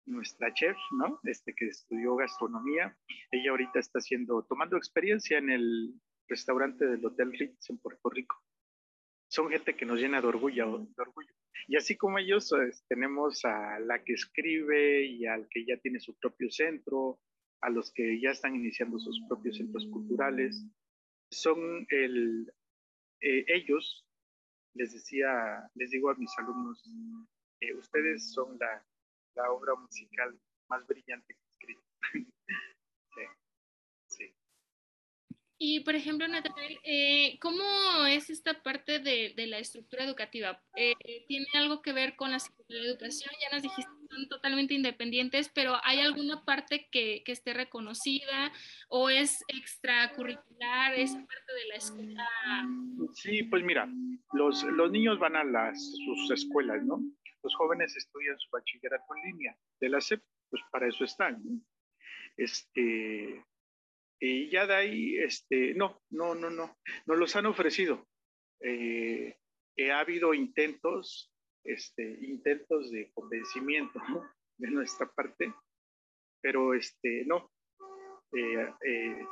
nuestra 0.07 0.53
chef, 0.53 0.77
¿no? 0.91 1.21
Este, 1.23 1.55
que 1.55 1.67
estudió 1.67 2.17
gastronomía, 2.17 2.97
ella 3.31 3.53
ahorita 3.53 3.79
está 3.79 4.01
haciendo, 4.01 4.43
tomando 4.43 4.77
experiencia 4.77 5.39
en 5.39 5.51
el 5.51 5.95
restaurante 6.27 6.85
del 6.85 7.07
Hotel 7.07 7.33
Ritz 7.33 7.71
en 7.71 7.79
Puerto 7.79 8.11
Rico. 8.11 8.43
Son 9.31 9.51
gente 9.51 9.77
que 9.77 9.87
nos 9.87 10.01
llena 10.01 10.21
de 10.21 10.27
orgullo, 10.27 10.79
de 10.79 11.01
orgullo. 11.03 11.33
Y 11.69 11.77
así 11.77 11.97
como 11.97 12.19
ellos, 12.19 12.49
pues, 12.51 12.85
tenemos 12.89 13.45
a 13.45 13.79
la 13.79 14.03
que 14.03 14.15
escribe 14.15 15.05
y 15.05 15.27
al 15.27 15.47
que 15.49 15.65
ya 15.65 15.77
tiene 15.77 16.01
su 16.01 16.19
propio 16.19 16.51
centro, 16.51 17.21
a 17.61 17.71
los 17.71 17.93
que 17.93 18.21
ya 18.21 18.31
están 18.31 18.57
iniciando 18.57 18.99
sus 18.99 19.21
propios 19.29 19.59
centros 19.59 19.87
culturales. 19.93 20.65
Son 21.31 21.87
el, 21.91 22.53
eh, 23.21 23.45
ellos 23.49 24.07
les 24.75 24.93
decía, 24.93 25.71
les 25.75 25.91
digo 25.91 26.11
a 26.11 26.15
mis 26.15 26.31
alumnos, 26.39 26.83
eh, 27.61 27.75
ustedes 27.75 28.33
son 28.33 28.57
la, 28.59 28.85
la, 29.35 29.51
obra 29.51 29.75
musical 29.75 30.39
más 30.69 30.87
brillante 30.87 31.37
que 31.59 31.67
sí. 31.67 31.79
Y, 35.61 35.81
por 35.81 35.97
ejemplo, 35.97 36.29
Natalia, 36.29 36.79
eh, 36.85 37.37
¿cómo 37.41 37.65
es 38.07 38.31
esta 38.31 38.63
parte 38.63 39.01
de, 39.01 39.35
de 39.35 39.47
la 39.49 39.59
estructura 39.59 40.05
educativa? 40.05 40.63
Eh, 40.77 40.95
¿Tiene 41.27 41.47
algo 41.55 41.83
que 41.83 41.93
ver 41.93 42.15
con 42.15 42.31
la 42.31 42.39
educación? 42.69 43.35
Ya 43.43 43.53
nos 43.53 43.63
dijiste 43.63 43.91
que 43.91 44.15
son 44.15 44.29
totalmente 44.29 44.75
independientes, 44.75 45.49
pero 45.49 45.77
¿hay 45.83 45.99
alguna 45.99 46.45
parte 46.45 46.89
que, 46.93 47.25
que 47.25 47.33
esté 47.33 47.55
reconocida 47.55 48.53
o 48.89 49.11
es 49.11 49.43
extracurricular, 49.49 50.95
es 50.95 51.11
parte 51.11 51.53
de 51.53 51.69
la 51.69 51.75
escuela? 51.75 52.29
Sí, 53.15 53.43
pues 53.43 53.65
mira, 53.65 53.89
los, 54.35 54.63
los 54.63 54.93
niños 54.93 55.19
van 55.19 55.35
a 55.35 55.43
las, 55.43 55.77
sus 56.05 56.31
escuelas, 56.31 56.85
¿no? 56.85 57.03
Los 57.43 57.55
jóvenes 57.57 57.97
estudian 57.97 58.39
su 58.39 58.49
bachillerato 58.51 59.05
en 59.17 59.33
línea 59.33 59.57
de 59.81 59.89
la 59.89 60.01
SEP, 60.01 60.23
pues 60.51 60.63
para 60.71 60.87
eso 60.87 61.05
están, 61.05 61.43
¿no? 61.45 61.61
Este, 62.37 63.45
y 64.21 64.51
ya 64.51 64.67
de 64.67 64.75
ahí, 64.75 65.17
este, 65.19 65.75
no, 65.75 66.03
no, 66.11 66.35
no, 66.35 66.51
no, 66.51 66.77
nos 67.07 67.19
los 67.19 67.37
han 67.37 67.47
ofrecido. 67.47 68.07
Eh, 68.61 69.37
ha 69.93 70.01
habido 70.01 70.35
intentos, 70.35 71.33
este, 71.65 72.19
intentos 72.23 72.91
de 72.91 73.13
convencimiento 73.13 74.01
de 74.59 74.71
nuestra 74.71 75.07
parte, 75.07 75.55
pero 76.43 76.75
este, 76.75 77.25
no, 77.27 77.53
eh, 78.33 78.75
eh, 78.85 79.27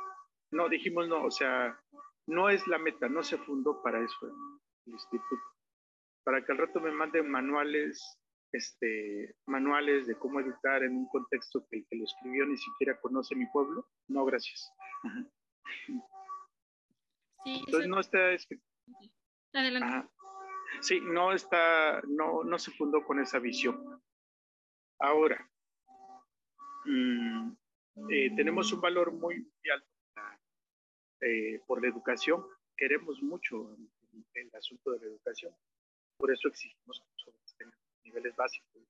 no, 0.51 0.69
dijimos 0.69 1.07
no, 1.07 1.25
o 1.25 1.31
sea, 1.31 1.79
no 2.27 2.49
es 2.49 2.65
la 2.67 2.77
meta, 2.77 3.09
no 3.09 3.23
se 3.23 3.37
fundó 3.37 3.81
para 3.81 4.03
eso 4.03 4.27
el 4.85 4.93
instituto. 4.93 5.43
Para 6.23 6.45
que 6.45 6.51
al 6.51 6.57
rato 6.57 6.79
me 6.79 6.91
manden 6.91 7.29
manuales 7.29 8.19
este, 8.51 9.35
manuales 9.45 10.07
de 10.07 10.17
cómo 10.17 10.39
educar 10.39 10.83
en 10.83 10.95
un 10.95 11.07
contexto 11.09 11.65
que 11.69 11.77
el 11.77 11.87
que 11.87 11.97
lo 11.97 12.05
escribió 12.05 12.45
ni 12.45 12.57
siquiera 12.57 12.99
conoce 12.99 13.35
mi 13.35 13.45
pueblo. 13.47 13.87
No, 14.07 14.25
gracias. 14.25 14.71
Sí, 17.43 17.63
Entonces 17.65 17.89
no 17.89 17.99
está 17.99 18.31
escrito. 18.31 18.63
Adelante. 19.53 20.09
Sí, 20.81 20.99
no 21.01 21.33
está, 21.33 22.01
no, 22.07 22.43
no 22.43 22.59
se 22.59 22.71
fundó 22.71 23.03
con 23.03 23.19
esa 23.19 23.39
visión. 23.39 24.01
Ahora, 24.99 25.49
mm, 26.85 27.51
eh, 28.09 28.35
tenemos 28.35 28.71
un 28.73 28.81
valor 28.81 29.11
muy 29.11 29.35
alto 29.71 29.87
eh, 31.21 31.61
por 31.65 31.81
la 31.81 31.89
educación. 31.89 32.45
Queremos 32.75 33.21
mucho 33.23 33.75
el, 33.75 34.25
el, 34.33 34.55
asunto 34.55 34.91
de 34.91 34.99
la 34.99 35.05
educación. 35.07 35.53
Por 36.17 36.31
eso 36.31 36.47
exigimos 36.47 36.99
que 36.99 37.07
niveles 38.07 38.35
básicos. 38.35 38.81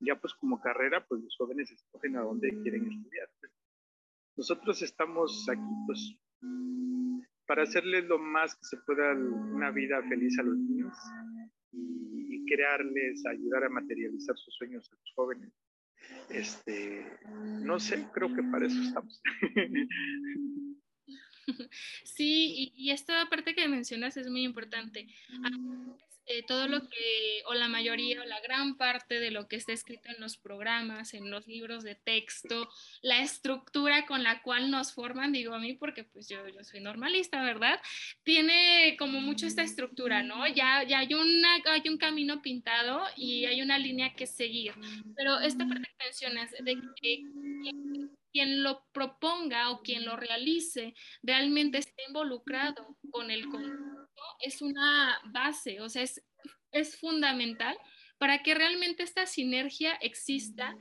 Ya 0.00 0.16
pues 0.16 0.34
como 0.34 0.60
carrera, 0.60 1.04
pues 1.06 1.22
los 1.22 1.36
jóvenes 1.36 1.70
escogen 1.70 2.16
a 2.16 2.22
dónde 2.22 2.50
quieren 2.62 2.90
estudiar. 2.90 3.28
Nosotros 4.36 4.82
estamos 4.82 5.48
aquí 5.48 5.72
pues 5.86 6.16
para 7.46 7.62
hacerles 7.64 8.04
lo 8.06 8.18
más 8.18 8.54
que 8.54 8.64
se 8.64 8.76
pueda 8.78 9.12
una 9.14 9.70
vida 9.70 10.02
feliz 10.08 10.38
a 10.38 10.42
los 10.42 10.56
niños 10.56 10.94
y, 11.72 12.36
y 12.36 12.44
crearles, 12.46 13.24
ayudar 13.26 13.64
a 13.64 13.68
materializar 13.68 14.36
sus 14.36 14.54
sueños 14.54 14.88
a 14.90 14.96
los 14.96 15.12
jóvenes. 15.14 15.52
Este, 16.30 17.06
no 17.62 17.78
sé, 17.78 18.06
creo 18.12 18.34
que 18.34 18.42
para 18.44 18.66
eso 18.66 18.80
estamos. 18.82 19.20
Sí, 22.04 22.54
y, 22.56 22.72
y, 22.76 22.90
esta 22.92 23.28
parte 23.28 23.54
que 23.54 23.66
mencionas 23.66 24.16
es 24.16 24.30
muy 24.30 24.44
importante. 24.44 25.08
Eh, 26.26 26.44
todo 26.46 26.68
lo 26.68 26.80
que, 26.88 27.42
o 27.46 27.54
la 27.54 27.66
mayoría, 27.66 28.20
o 28.20 28.24
la 28.24 28.40
gran 28.40 28.76
parte 28.76 29.18
de 29.18 29.32
lo 29.32 29.48
que 29.48 29.56
está 29.56 29.72
escrito 29.72 30.08
en 30.08 30.20
los 30.20 30.36
programas, 30.36 31.14
en 31.14 31.30
los 31.30 31.48
libros 31.48 31.82
de 31.82 31.96
texto, 31.96 32.68
la 33.02 33.22
estructura 33.22 34.06
con 34.06 34.22
la 34.22 34.40
cual 34.42 34.70
nos 34.70 34.92
forman, 34.92 35.32
digo 35.32 35.52
a 35.52 35.58
mí 35.58 35.74
porque 35.74 36.04
pues 36.04 36.28
yo, 36.28 36.46
yo 36.48 36.62
soy 36.62 36.80
normalista, 36.80 37.42
¿verdad? 37.42 37.80
Tiene 38.22 38.96
como 38.98 39.20
mucho 39.20 39.46
esta 39.46 39.62
estructura, 39.62 40.22
¿no? 40.22 40.46
Ya, 40.46 40.84
ya 40.84 41.00
hay, 41.00 41.12
una, 41.12 41.56
hay 41.66 41.88
un 41.88 41.98
camino 41.98 42.40
pintado 42.40 43.02
y 43.16 43.46
hay 43.46 43.60
una 43.60 43.78
línea 43.78 44.14
que 44.14 44.28
seguir. 44.28 44.74
Pero 45.16 45.40
esta 45.40 45.66
parte 45.66 45.88
que 45.88 46.04
mencionas 46.04 46.50
de 46.52 46.76
que 47.00 47.24
quien 48.32 48.62
lo 48.62 48.84
proponga 48.92 49.70
o 49.70 49.82
quien 49.82 50.04
lo 50.04 50.16
realice 50.16 50.94
realmente 51.22 51.78
esté 51.78 52.04
involucrado 52.08 52.96
con 53.10 53.30
el 53.30 53.48
conjunto 53.48 53.91
es 54.40 54.62
una 54.62 55.20
base, 55.26 55.80
o 55.80 55.88
sea, 55.88 56.02
es, 56.02 56.22
es 56.72 56.96
fundamental 56.96 57.76
para 58.18 58.42
que 58.42 58.54
realmente 58.54 59.02
esta 59.02 59.26
sinergia 59.26 59.94
exista 59.94 60.76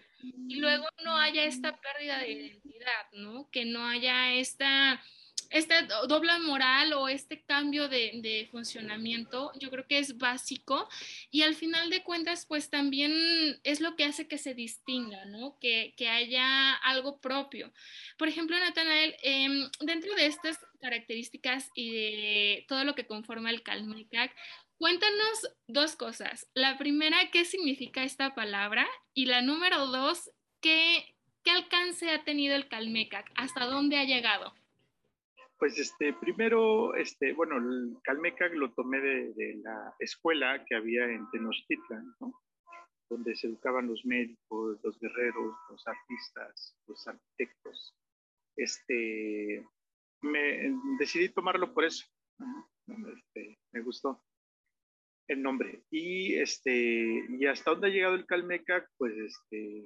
y 0.47 0.55
luego 0.55 0.86
no 1.03 1.17
haya 1.17 1.43
esta 1.43 1.75
pérdida 1.82 2.19
de 2.19 2.32
identidad, 2.32 3.11
¿no? 3.13 3.49
Que 3.49 3.65
no 3.65 3.84
haya 3.88 4.34
esta 4.34 5.01
esta 5.51 5.82
doble 6.07 6.39
moral 6.39 6.93
o 6.93 7.09
este 7.09 7.43
cambio 7.43 7.89
de, 7.89 8.47
funcionamiento, 8.51 9.51
yo 9.59 9.69
creo 9.69 9.86
que 9.86 9.99
es 9.99 10.17
básico 10.17 10.88
y 11.29 11.41
al 11.41 11.55
final 11.55 11.89
de 11.89 12.03
cuentas, 12.03 12.45
pues 12.45 12.69
también 12.69 13.59
es 13.63 13.82
lo 13.82 13.95
que 13.95 14.05
hace 14.05 14.27
que 14.27 14.38
se 14.38 14.53
distinga, 14.53 15.25
¿no? 15.25 15.57
Que, 15.59 15.93
haya 16.11 16.73
algo 16.73 17.19
propio. 17.19 17.71
Por 18.17 18.27
ejemplo, 18.27 18.57
Natanael, 18.57 19.15
em, 19.21 19.69
dentro 19.82 20.13
de 20.15 20.25
estas 20.25 20.59
características 20.82 21.69
y 21.75 21.91
de 21.91 22.65
todo 22.67 22.84
lo 22.84 22.95
que 22.95 23.07
conforma 23.07 23.49
el 23.49 23.63
Calmecac, 23.63 24.36
cuéntanos 24.77 25.55
dos 25.67 25.95
cosas. 25.95 26.49
La 26.53 26.77
primera, 26.77 27.17
¿qué 27.32 27.45
significa 27.45 28.03
esta 28.03 28.36
palabra? 28.36 28.88
Y 29.13 29.27
la 29.27 29.41
número 29.41 29.88
dos, 29.88 30.32
¿qué, 30.59 31.05
qué 31.43 31.51
alcance 31.51 32.09
ha 32.09 32.23
tenido 32.23 32.55
el 32.55 32.67
Calmecac? 32.67 33.32
¿Hasta 33.36 33.65
dónde 33.65 33.97
ha 33.97 34.03
llegado? 34.03 34.53
Pues 35.61 35.77
este, 35.77 36.11
primero, 36.13 36.95
este, 36.95 37.34
bueno, 37.34 37.57
el 37.57 37.95
Calmecac 38.03 38.51
lo 38.53 38.71
tomé 38.73 38.99
de, 38.99 39.59
la 39.63 39.93
escuela 39.99 40.65
que 40.65 40.75
había 40.75 41.05
en 41.05 41.29
Tenochtitlan, 41.29 42.15
¿no? 42.19 42.34
donde 43.11 43.36
se 43.36 43.47
educaban 43.47 43.88
los 43.88 44.03
médicos, 44.05 44.79
los 44.84 44.99
guerreros, 44.99 45.53
los 45.69 45.88
artistas, 45.88 46.75
los 46.88 47.07
arquitectos. 47.07 47.93
Este, 48.55 49.63
me 50.22 50.74
decidí 50.99 51.30
tomarlo 51.30 51.74
por 51.74 51.86
eso, 51.86 52.05
Este, 52.88 53.57
me 53.72 53.82
gustó 53.82 54.24
el 55.28 55.41
nombre. 55.41 55.84
Y, 55.89 56.36
este, 56.36 57.26
y 57.30 57.45
hasta 57.45 57.72
dónde 57.72 57.88
ha 57.88 57.91
llegado 57.91 58.15
el 58.15 58.26
Calmeca, 58.26 58.88
pues, 58.97 59.13
este, 59.17 59.86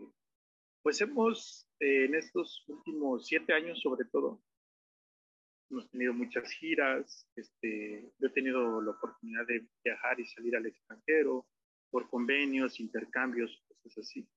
pues 0.81 0.99
hemos, 1.01 1.67
eh, 1.79 2.05
en 2.05 2.15
estos 2.15 2.63
últimos 2.67 3.27
siete 3.27 3.53
años 3.53 3.79
sobre 3.81 4.05
todo, 4.05 4.41
hemos 5.69 5.89
tenido 5.89 6.13
muchas 6.13 6.51
giras, 6.51 7.27
este, 7.35 8.11
yo 8.19 8.27
he 8.27 8.31
tenido 8.31 8.81
la 8.81 8.91
oportunidad 8.91 9.45
de 9.47 9.67
viajar 9.83 10.19
y 10.19 10.25
salir 10.27 10.55
al 10.55 10.65
extranjero 10.65 11.47
por 11.91 12.09
convenios, 12.09 12.79
intercambios, 12.79 13.63
cosas 13.67 13.97
así. 13.99 14.27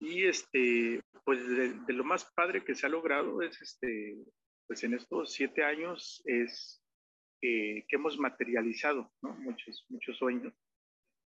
Y 0.00 0.24
este, 0.24 1.00
pues 1.24 1.46
de, 1.48 1.92
lo 1.92 2.04
más 2.04 2.24
padre 2.34 2.64
que 2.64 2.74
se 2.74 2.86
ha 2.86 2.88
logrado 2.88 3.40
es, 3.42 3.60
este, 3.62 4.16
pues 4.72 4.84
en 4.84 4.94
estos 4.94 5.30
siete 5.34 5.62
años 5.64 6.22
es 6.24 6.82
que 7.42 7.84
hemos 7.90 8.18
materializado 8.18 9.12
muchos, 9.20 9.84
muchos 9.90 10.16
sueños. 10.16 10.54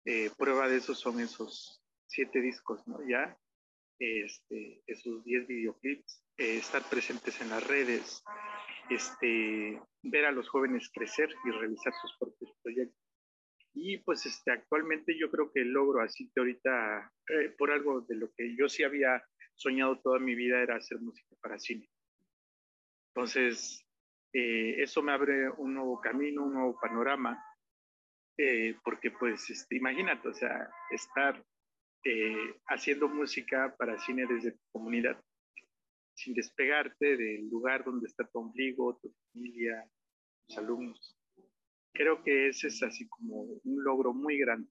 Eh, 0.04 0.30
prueba 0.36 0.68
de 0.68 0.78
eso 0.78 0.96
son 0.96 1.20
esos 1.20 1.80
siete 2.08 2.40
discos, 2.40 2.84
¿no? 2.88 2.98
Ya, 3.08 3.38
este, 4.00 4.82
esos 4.88 5.22
diez 5.22 5.46
videoclips, 5.46 6.24
eh, 6.38 6.56
estar 6.56 6.82
presentes 6.90 7.40
en 7.40 7.50
las 7.50 7.64
redes, 7.64 8.24
este, 8.90 9.80
ver 10.02 10.24
a 10.24 10.32
los 10.32 10.48
jóvenes 10.48 10.90
crecer 10.92 11.32
y 11.44 11.50
realizar 11.52 11.92
sus 12.02 12.16
propios 12.18 12.50
proyectos. 12.64 13.00
Y 13.74 13.98
pues 13.98 14.26
este, 14.26 14.50
actualmente 14.50 15.16
yo 15.16 15.30
creo 15.30 15.52
que 15.52 15.60
logro 15.60 16.00
así 16.00 16.28
que 16.34 16.40
ahorita, 16.40 17.12
eh, 17.28 17.54
por 17.56 17.70
algo 17.70 18.00
de 18.00 18.16
lo 18.16 18.32
que 18.32 18.56
yo 18.56 18.68
sí 18.68 18.82
había 18.82 19.24
soñado 19.54 20.00
toda 20.00 20.18
mi 20.18 20.34
vida 20.34 20.60
era 20.60 20.74
hacer 20.74 20.98
música 21.00 21.36
para 21.40 21.60
cine. 21.60 21.88
Entonces, 23.16 23.82
eh, 24.34 24.82
eso 24.82 25.00
me 25.00 25.12
abre 25.12 25.48
un 25.48 25.72
nuevo 25.72 25.98
camino, 26.02 26.44
un 26.44 26.52
nuevo 26.52 26.78
panorama, 26.78 27.42
eh, 28.36 28.76
porque 28.84 29.10
pues 29.10 29.48
este, 29.48 29.76
imagínate, 29.76 30.28
o 30.28 30.34
sea, 30.34 30.68
estar 30.90 31.42
eh, 32.04 32.60
haciendo 32.66 33.08
música 33.08 33.74
para 33.78 33.98
cine 34.00 34.26
desde 34.26 34.52
tu 34.52 34.60
comunidad, 34.70 35.18
sin 36.14 36.34
despegarte 36.34 37.16
del 37.16 37.48
lugar 37.48 37.84
donde 37.84 38.06
está 38.06 38.28
tu 38.28 38.38
ombligo, 38.38 38.98
tu 38.98 39.10
familia, 39.32 39.82
tus 40.46 40.58
alumnos. 40.58 41.16
Creo 41.94 42.22
que 42.22 42.48
ese 42.48 42.66
es 42.66 42.82
así 42.82 43.08
como 43.08 43.44
un 43.64 43.82
logro 43.82 44.12
muy 44.12 44.36
grande. 44.36 44.68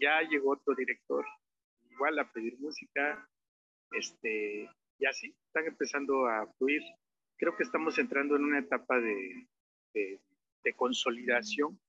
Ya 0.00 0.20
llegó 0.22 0.54
otro 0.54 0.74
director, 0.74 1.24
igual 1.92 2.18
a 2.18 2.32
pedir 2.32 2.58
música, 2.58 3.24
este, 3.92 4.68
y 4.98 5.06
así 5.06 5.32
están 5.46 5.66
empezando 5.66 6.26
a 6.26 6.52
fluir 6.58 6.82
creo 7.36 7.56
que 7.56 7.62
estamos 7.62 7.98
entrando 7.98 8.36
en 8.36 8.44
una 8.44 8.60
etapa 8.60 8.98
de, 9.00 9.48
de, 9.94 10.20
consolidación 10.74 11.80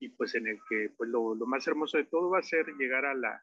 y 0.00 0.08
pues 0.08 0.34
en 0.34 0.48
el 0.48 0.58
que 0.68 0.90
pues 0.96 1.08
lo, 1.08 1.34
lo, 1.34 1.46
más 1.46 1.66
hermoso 1.68 1.96
de 1.96 2.04
todo 2.04 2.30
va 2.30 2.40
a 2.40 2.42
ser 2.42 2.66
llegar 2.76 3.04
a 3.04 3.14
la 3.14 3.42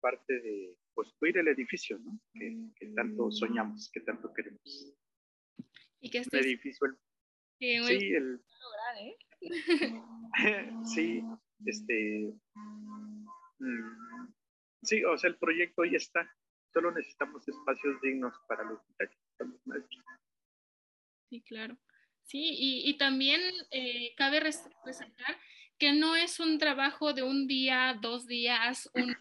parte 0.00 0.40
de 0.40 0.76
construir 0.92 1.38
el 1.38 1.48
edificio, 1.48 1.98
¿no? 2.00 2.20
Que, 2.32 2.56
que 2.76 2.86
tanto 2.88 3.30
soñamos, 3.30 3.90
que 3.92 4.00
tanto 4.00 4.32
queremos. 4.34 4.94
Y 6.00 6.10
que 6.10 6.18
este 6.18 6.40
edificio. 6.40 6.88
sí, 7.58 8.14
el... 8.14 8.42
Lograr, 8.60 8.96
¿eh? 8.98 9.16
sí, 10.84 11.22
este... 11.64 12.34
Mm, 13.58 14.28
sí, 14.82 15.04
o 15.04 15.16
sea, 15.16 15.30
el 15.30 15.38
proyecto 15.38 15.84
ya 15.84 15.96
está. 15.96 16.28
Solo 16.72 16.90
necesitamos 16.90 17.46
espacios 17.48 18.00
dignos 18.02 18.34
para 18.48 18.64
los 18.64 18.80
muchachos. 18.88 19.18
Sí, 21.34 21.40
claro. 21.40 21.76
Sí, 22.22 22.54
y, 22.56 22.94
también 22.94 23.40
eh, 23.72 24.14
cabe 24.16 24.38
resaltar 24.38 25.36
que 25.78 25.92
no 25.92 26.14
es 26.14 26.38
un 26.38 26.58
trabajo 26.58 27.12
de 27.12 27.24
un 27.24 27.48
día, 27.48 27.98
dos 28.00 28.28
días, 28.28 28.88
un 28.94 29.16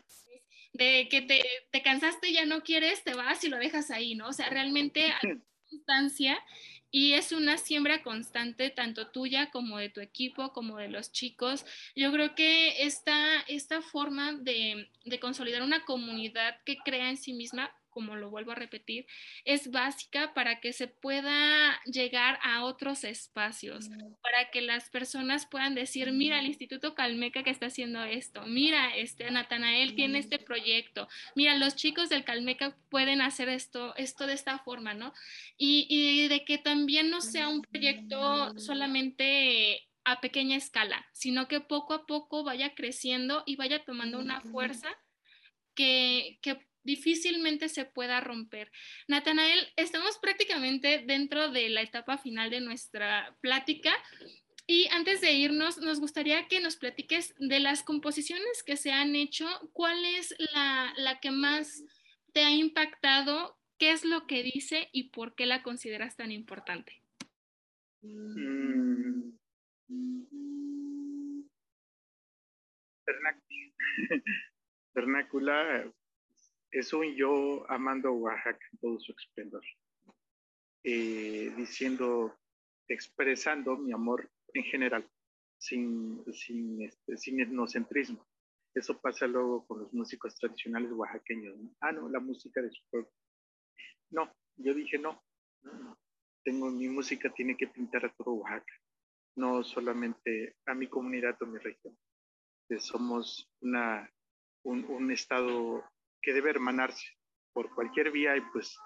de 0.74 1.07
que 1.09 1.24
te, 1.24 1.43
te 1.72 1.82
cansaste 1.82 2.30
y 2.30 2.34
ya 2.34 2.45
no 2.45 2.61
quieres, 2.61 3.03
te 3.03 3.16
vas 3.16 3.43
y 3.43 3.49
lo 3.49 3.57
dejas 3.57 3.89
ahí, 3.89 4.14
¿no? 4.14 4.28
O 4.28 4.34
sea, 4.34 4.47
realmente 4.49 5.05
hay 5.05 5.41
instancia 5.72 6.39
y 6.91 7.14
es 7.14 7.32
una 7.32 7.57
siembra 7.57 8.03
constante, 8.03 8.70
tanto 8.70 9.09
tuya 9.09 9.49
como 9.49 9.80
de 9.80 9.89
tu 9.89 9.99
equipo, 9.99 10.53
como 10.53 10.78
de 10.78 10.89
los 10.89 11.11
chicos. 11.11 11.66
Yo 11.95 12.11
creo 12.11 12.36
que 12.36 12.84
esta, 12.84 13.41
esta 13.47 13.82
forma 13.82 14.34
de, 14.34 14.88
de 15.03 15.20
consolidar 15.20 15.64
una 15.64 15.84
comunidad 15.84 16.61
que 16.64 16.78
crea 16.78 17.09
en 17.09 17.18
sí 17.18 17.34
misma 17.34 17.76
como 17.93 18.15
lo 18.15 18.29
vuelvo 18.29 18.51
a 18.51 18.55
repetir, 18.55 19.05
es 19.45 19.71
básica 19.71 20.33
para 20.33 20.59
que 20.59 20.73
se 20.73 20.87
pueda 20.87 21.79
llegar 21.85 22.39
a 22.43 22.63
otros 22.63 23.03
espacios, 23.03 23.89
para 24.21 24.49
que 24.51 24.61
las 24.61 24.89
personas 24.89 25.45
puedan 25.45 25.75
decir, 25.75 26.11
mira, 26.11 26.39
el 26.39 26.47
Instituto 26.47 26.95
Calmeca 26.95 27.43
que 27.43 27.49
está 27.49 27.67
haciendo 27.67 28.03
esto, 28.03 28.45
mira, 28.45 28.95
este 28.95 29.29
Natanael 29.31 29.95
tiene 29.95 30.19
este 30.19 30.39
proyecto, 30.39 31.07
mira, 31.35 31.57
los 31.57 31.75
chicos 31.75 32.09
del 32.09 32.23
Calmeca 32.23 32.75
pueden 32.89 33.21
hacer 33.21 33.49
esto, 33.49 33.95
esto 33.95 34.27
de 34.27 34.33
esta 34.33 34.59
forma, 34.59 34.93
¿no? 34.93 35.13
Y, 35.57 35.87
y 35.89 36.27
de 36.27 36.43
que 36.43 36.57
también 36.57 37.09
no 37.09 37.21
sea 37.21 37.47
un 37.47 37.61
proyecto 37.61 38.57
solamente 38.59 39.87
a 40.05 40.19
pequeña 40.19 40.57
escala, 40.57 41.05
sino 41.11 41.47
que 41.47 41.61
poco 41.61 41.93
a 41.93 42.05
poco 42.05 42.43
vaya 42.43 42.73
creciendo 42.75 43.43
y 43.45 43.55
vaya 43.55 43.83
tomando 43.85 44.19
una 44.19 44.41
fuerza 44.41 44.89
que, 45.75 46.39
que 46.41 46.59
difícilmente 46.84 47.69
se 47.69 47.86
pueda 47.86 48.19
romper. 48.19 48.71
Natanael, 49.07 49.59
estamos 49.75 50.17
prácticamente 50.17 51.03
dentro 51.05 51.49
de 51.49 51.69
la 51.69 51.81
etapa 51.81 52.17
final 52.17 52.49
de 52.49 52.61
nuestra 52.61 53.36
plática. 53.41 53.93
Y 54.65 54.88
antes 54.91 55.19
de 55.21 55.34
irnos, 55.34 55.77
nos 55.79 55.99
gustaría 55.99 56.47
que 56.47 56.61
nos 56.61 56.77
platiques 56.77 57.36
de 57.38 57.59
las 57.59 57.84
composiciones 57.84 58.63
que 58.63 58.77
se 58.77 58.91
han 58.91 59.15
hecho, 59.15 59.47
cuál 59.73 60.03
es 60.05 60.34
la, 60.53 60.93
la 60.97 61.19
que 61.19 61.31
más 61.31 61.84
te 62.31 62.43
ha 62.43 62.51
impactado, 62.51 63.57
qué 63.77 63.91
es 63.91 64.05
lo 64.05 64.25
que 64.25 64.43
dice 64.43 64.89
y 64.93 65.09
por 65.09 65.36
qué 65.36 65.45
la 65.45 65.63
consideras 65.63 66.15
tan 66.15 66.31
importante. 66.31 67.01
Mm. 68.01 69.34
Vernácula 74.93 75.91
es 76.74 76.91
un 76.91 77.15
yo 77.15 77.69
amando 77.69 78.11
Oaxaca 78.13 78.65
en 78.71 78.80
todo 78.80 78.99
su 78.99 79.11
esplendor, 79.11 79.63
eh, 80.84 81.53
diciendo, 81.55 82.36
expresando 82.88 83.78
mi 83.78 83.93
amor 83.93 84.30
en 84.53 84.63
general, 84.63 85.07
sin, 85.57 86.24
sin, 86.34 86.82
este, 86.82 87.17
sin 87.17 87.39
etnocentrismo. 87.39 88.28
Eso 88.74 88.99
pasa 88.99 89.28
luego 89.28 89.65
con 89.67 89.82
los 89.82 89.93
músicos 89.93 90.36
tradicionales 90.36 90.91
oaxaqueños. 90.93 91.55
Ah, 91.80 91.91
no, 91.91 92.09
la 92.09 92.19
música 92.19 92.59
de 92.59 92.71
su 92.71 92.82
pueblo. 92.89 93.11
No, 94.09 94.34
yo 94.57 94.74
dije 94.74 94.97
no, 94.97 95.24
Tengo, 96.43 96.71
mi 96.71 96.88
música 96.88 97.32
tiene 97.32 97.55
que 97.55 97.67
pintar 97.67 98.03
a 98.05 98.13
todo 98.13 98.34
Oaxaca, 98.34 98.74
no 99.36 99.63
solamente 99.63 100.57
a 100.65 100.74
mi 100.74 100.88
comunidad 100.88 101.39
o 101.41 101.45
mi 101.45 101.59
región. 101.59 101.95
somos 102.80 103.47
una, 103.61 104.11
un, 104.63 104.84
un 104.86 105.11
estado 105.11 105.84
que 106.24 106.34
debe 106.34 106.49
hermanarse 106.49 107.05
por 107.53 107.74
cualquier 107.76 108.11
vía 108.11 108.36
y 108.36 108.41
pues, 108.51 108.78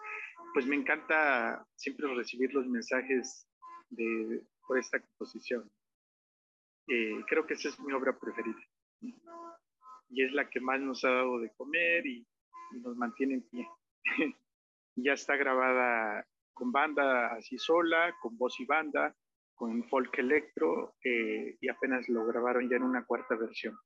pues 0.53 0.65
me 0.65 0.75
encanta 0.75 1.65
siempre 1.75 2.13
recibir 2.13 2.53
los 2.53 2.67
mensajes 2.67 3.47
de, 3.89 4.43
por 4.67 4.77
esta 4.77 4.99
composición. 4.99 5.71
Eh, 6.89 7.23
creo 7.27 7.45
que 7.45 7.53
esa 7.53 7.69
es 7.69 7.79
mi 7.79 7.93
obra 7.93 8.17
preferida 8.17 8.59
y 10.09 10.23
es 10.23 10.31
la 10.33 10.49
que 10.49 10.59
más 10.59 10.79
nos 10.79 11.03
ha 11.03 11.11
dado 11.11 11.39
de 11.39 11.51
comer 11.55 12.05
y, 12.05 12.25
nos 12.83 12.97
mantiene 12.97 13.35
en 13.35 13.47
pie. 13.47 13.65
ya 14.97 15.13
está 15.13 15.38
grabada 15.38 16.27
con 16.53 16.73
banda 16.73 17.27
así 17.27 17.57
sola, 17.57 18.13
con 18.21 18.38
voz 18.38 18.59
y 18.59 18.65
banda, 18.65 19.15
con 19.55 19.88
folk 19.88 20.17
electro 20.17 20.95
eh, 21.01 21.55
y 21.61 21.69
apenas 21.69 22.09
lo 22.09 22.25
grabaron 22.25 22.69
ya 22.69 22.75
en 22.75 22.83
una 22.83 23.05
cuarta 23.05 23.35
versión. 23.35 23.77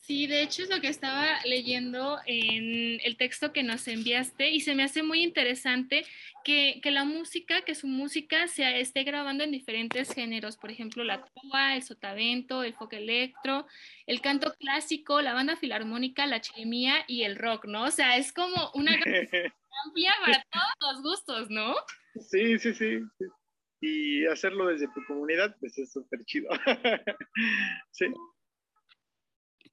Sí, 0.00 0.26
de 0.26 0.42
hecho 0.42 0.62
es 0.62 0.70
lo 0.70 0.80
que 0.80 0.88
estaba 0.88 1.38
leyendo 1.44 2.18
en 2.24 3.00
el 3.04 3.16
texto 3.16 3.52
que 3.52 3.62
nos 3.62 3.86
enviaste 3.86 4.50
y 4.50 4.60
se 4.60 4.74
me 4.74 4.82
hace 4.82 5.02
muy 5.02 5.22
interesante 5.22 6.04
que, 6.42 6.80
la 6.84 7.04
música, 7.04 7.62
que 7.62 7.74
su 7.74 7.86
música 7.86 8.48
se 8.48 8.80
esté 8.80 9.04
grabando 9.04 9.44
en 9.44 9.50
diferentes 9.50 10.12
géneros, 10.12 10.56
por 10.56 10.70
ejemplo, 10.70 11.04
la 11.04 11.24
tuba, 11.24 11.76
el 11.76 11.82
sotavento, 11.82 12.62
el 12.62 12.74
folk 12.74 12.94
electro, 12.94 13.66
el 14.06 14.22
canto 14.22 14.54
clásico, 14.58 15.20
la 15.20 15.34
banda 15.34 15.56
filarmónica, 15.56 16.26
la 16.26 16.40
chirimía 16.40 17.04
y 17.06 17.22
el 17.22 17.36
rock, 17.36 17.66
¿no? 17.66 17.84
O 17.84 17.90
sea, 17.90 18.16
es 18.16 18.32
como 18.32 18.70
una 18.74 18.92
amplia 19.84 20.12
para 20.24 20.44
todos 20.50 20.94
los 20.94 21.02
gustos, 21.02 21.50
¿no? 21.50 21.74
Sí, 22.18 22.58
sí, 22.58 22.74
sí. 22.74 23.00
Y 23.82 24.26
hacerlo 24.26 24.66
desde 24.66 24.88
tu 24.88 25.04
comunidad, 25.06 25.54
pues 25.60 25.76
es 25.78 25.92
súper 25.92 26.24
chido. 26.24 26.48
sí. 27.90 28.06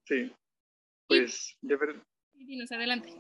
Sí, 0.08 0.32
pues 1.10 1.58
de 1.62 1.76
verdad. 1.76 2.02
Dinos, 2.34 2.72
adelante. 2.72 3.14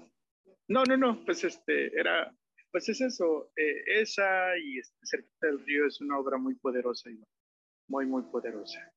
No, 0.70 0.84
no, 0.84 0.96
no, 0.96 1.26
pues 1.26 1.44
este, 1.44 1.88
era, 2.00 2.34
pues 2.72 2.88
es 2.88 3.02
eso, 3.02 3.52
eh, 3.58 3.84
esa 4.00 4.58
y 4.58 4.80
este, 4.80 4.98
Cerquita 5.04 5.48
del 5.48 5.66
Río 5.66 5.86
es 5.86 6.00
una 6.00 6.18
obra 6.18 6.38
muy 6.38 6.56
poderosa, 6.56 7.10
muy, 7.90 8.06
muy 8.06 8.24
poderosa. 8.24 8.90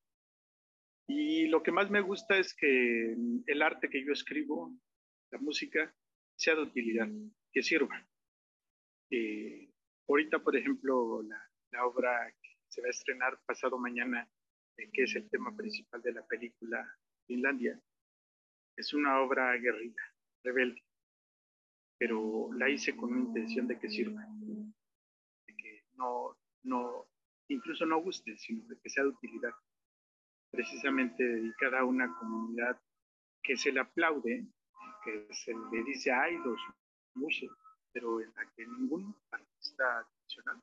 Y 1.09 1.49
lo 1.49 1.65
que 1.65 1.73
más 1.73 1.91
me 1.91 2.01
gusta 2.01 2.39
es 2.39 2.55
que 2.55 3.17
el 3.47 3.63
arte 3.63 3.91
que 3.91 4.05
yo 4.05 4.13
escribo, 4.13 4.73
la 5.33 5.39
música, 5.41 5.93
sea 6.37 6.55
de 6.55 6.63
utilidad, 6.63 7.09
que 7.53 7.63
sirva. 7.65 8.07
Eh, 9.11 9.69
ahorita, 10.09 10.39
por 10.39 10.57
ejemplo, 10.57 11.23
la, 11.23 11.51
la, 11.73 11.87
obra 11.87 12.33
que 12.41 12.51
se 12.69 12.83
va 12.83 12.87
a 12.87 12.91
estrenar 12.91 13.41
pasado 13.45 13.77
mañana, 13.79 14.31
eh, 14.77 14.89
que 14.93 15.03
es 15.03 15.17
el 15.17 15.29
tema 15.29 15.57
principal 15.57 16.01
de 16.03 16.13
la 16.13 16.25
película 16.25 16.97
Finlandia, 17.31 17.81
es 18.77 18.93
una 18.93 19.21
obra 19.21 19.57
guerrilla, 19.57 20.03
rebelde 20.43 20.83
pero 22.01 22.51
la 22.55 22.67
hice 22.71 22.97
con 22.97 23.13
una 23.13 23.29
intención 23.29 23.69
de 23.69 23.79
que 23.79 23.91
sirva, 23.91 24.23
de 24.23 25.55
que 25.55 25.85
no, 25.99 26.35
no, 26.63 27.07
incluso 27.49 27.85
no 27.85 28.01
guste, 28.01 28.39
sino 28.39 28.65
de 28.69 28.81
que 28.81 28.89
sea 28.89 29.05
de 29.05 29.11
utilidad, 29.11 29.53
precisamente 30.51 31.23
dedicada 31.23 31.81
a 31.81 31.85
una 31.85 32.17
comunidad 32.17 32.81
que 33.43 33.55
se 33.59 33.71
le 33.71 33.81
aplaude, 33.81 34.47
que 35.05 35.29
se 35.35 35.53
le 35.53 35.85
dice, 35.85 36.11
ay, 36.11 36.39
los 36.39 36.59
muchos, 37.17 37.51
pero 37.93 38.19
en 38.19 38.33
la 38.35 38.51
que 38.57 38.67
ningún 38.67 39.15
artista 39.31 40.09
tradicional 40.09 40.63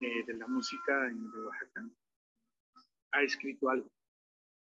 eh, 0.00 0.24
de 0.26 0.34
la 0.34 0.46
música 0.46 1.08
en 1.08 1.24
Oaxaca 1.24 1.88
ha 3.12 3.22
escrito 3.22 3.70
algo. 3.70 3.90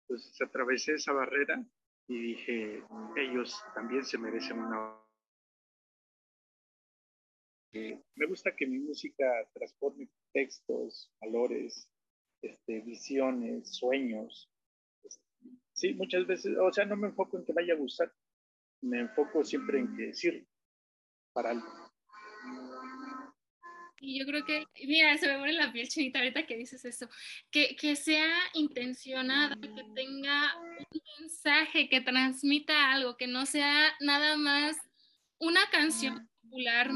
Entonces 0.09 0.41
atravesé 0.41 0.95
esa 0.95 1.13
barrera 1.13 1.63
y 2.09 2.19
dije, 2.19 2.83
ellos 3.17 3.63
también 3.75 4.05
se 4.05 4.17
merecen 4.17 4.59
una 4.59 4.99
me 7.73 8.27
gusta 8.27 8.55
que 8.57 8.67
mi 8.67 8.79
música 8.79 9.25
transforme 9.53 10.09
textos, 10.33 11.11
valores, 11.21 11.89
este, 12.43 12.81
visiones, 12.81 13.77
sueños. 13.77 14.51
Sí, 15.73 15.95
muchas 15.95 16.27
veces, 16.27 16.57
o 16.59 16.73
sea, 16.73 16.85
no 16.87 16.97
me 16.97 17.09
enfoco 17.09 17.39
en 17.39 17.45
que 17.45 17.53
vaya 17.53 17.75
a 17.75 17.77
gustar, 17.77 18.13
me 18.83 19.01
enfoco 19.01 19.45
siempre 19.45 19.79
en 19.79 19.97
que 19.97 20.13
sirva 20.15 20.47
para 21.33 21.51
algo. 21.51 21.88
Y 24.01 24.19
yo 24.19 24.27
creo 24.27 24.45
que, 24.45 24.65
mira, 24.87 25.17
se 25.19 25.27
me 25.27 25.39
pone 25.39 25.53
la 25.53 25.73
piel 25.73 25.89
chinita 25.89 26.21
ahorita 26.21 26.47
que 26.47 26.57
dices 26.57 26.85
eso, 26.85 27.09
que, 27.51 27.75
que 27.77 27.97
sea 27.97 28.31
intencionada, 28.55 29.57
que 29.61 29.85
tenga 29.95 30.57
un 30.57 31.01
mensaje, 31.21 31.89
que 31.89 32.01
transmita 32.01 32.93
algo, 32.93 33.17
que 33.17 33.27
no 33.27 33.45
sea 33.47 33.93
nada 34.01 34.37
más 34.37 34.77
una 35.39 35.69
canción 35.71 36.29
popular 36.43 36.91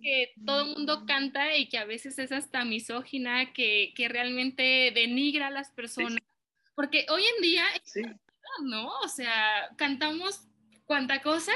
que 0.00 0.32
todo 0.44 0.62
el 0.62 0.74
mundo 0.74 1.04
canta 1.04 1.56
y 1.56 1.68
que 1.68 1.78
a 1.78 1.84
veces 1.84 2.18
es 2.18 2.30
hasta 2.30 2.64
misógina, 2.64 3.52
que, 3.52 3.92
que 3.96 4.08
realmente 4.08 4.92
denigra 4.94 5.48
a 5.48 5.50
las 5.50 5.70
personas. 5.72 6.20
Porque 6.74 7.06
hoy 7.08 7.24
en 7.36 7.42
día, 7.42 7.64
¿no? 8.62 8.88
O 9.00 9.08
sea, 9.08 9.68
cantamos 9.76 10.46
cuanta 10.84 11.20
cosa 11.22 11.52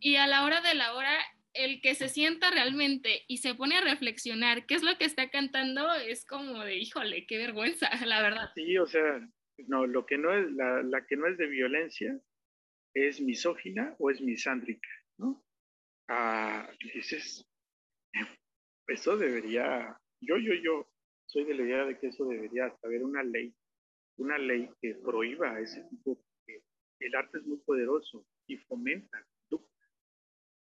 y 0.00 0.16
a 0.16 0.26
la 0.26 0.44
hora 0.44 0.60
de 0.60 0.74
la 0.74 0.94
hora, 0.94 1.18
el 1.54 1.80
que 1.80 1.94
se 1.94 2.08
sienta 2.08 2.50
realmente 2.50 3.24
y 3.28 3.38
se 3.38 3.54
pone 3.54 3.76
a 3.76 3.82
reflexionar 3.82 4.66
qué 4.66 4.74
es 4.74 4.82
lo 4.82 4.96
que 4.98 5.04
está 5.04 5.30
cantando 5.30 5.92
es 5.94 6.24
como 6.24 6.64
de, 6.64 6.76
híjole, 6.76 7.26
qué 7.26 7.38
vergüenza, 7.38 7.88
la 8.06 8.22
verdad. 8.22 8.50
Sí, 8.54 8.76
o 8.78 8.86
sea, 8.86 9.28
no, 9.66 9.86
lo 9.86 10.06
que 10.06 10.18
no 10.18 10.32
es, 10.32 10.50
la, 10.52 10.82
la 10.82 11.06
que 11.06 11.16
no 11.16 11.26
es 11.26 11.36
de 11.38 11.46
violencia 11.46 12.18
es 12.94 13.20
misógina 13.20 13.94
o 13.98 14.10
es 14.10 14.20
misándrica, 14.20 14.88
¿no? 15.18 15.44
Ah, 16.08 16.70
dices, 16.94 17.46
eso 18.86 19.16
debería, 19.16 19.96
yo, 20.20 20.36
yo, 20.36 20.54
yo 20.54 20.90
soy 21.26 21.44
de 21.44 21.54
la 21.54 21.62
idea 21.62 21.84
de 21.84 21.98
que 21.98 22.08
eso 22.08 22.26
debería 22.26 22.74
haber 22.82 23.02
una 23.04 23.22
ley, 23.22 23.54
una 24.18 24.36
ley 24.36 24.68
que 24.80 24.94
prohíba 24.94 25.58
ese 25.60 25.82
tipo, 25.88 26.16
porque 26.16 26.62
el 27.00 27.14
arte 27.14 27.38
es 27.38 27.44
muy 27.44 27.58
poderoso 27.58 28.26
y 28.46 28.58
fomenta 28.58 29.24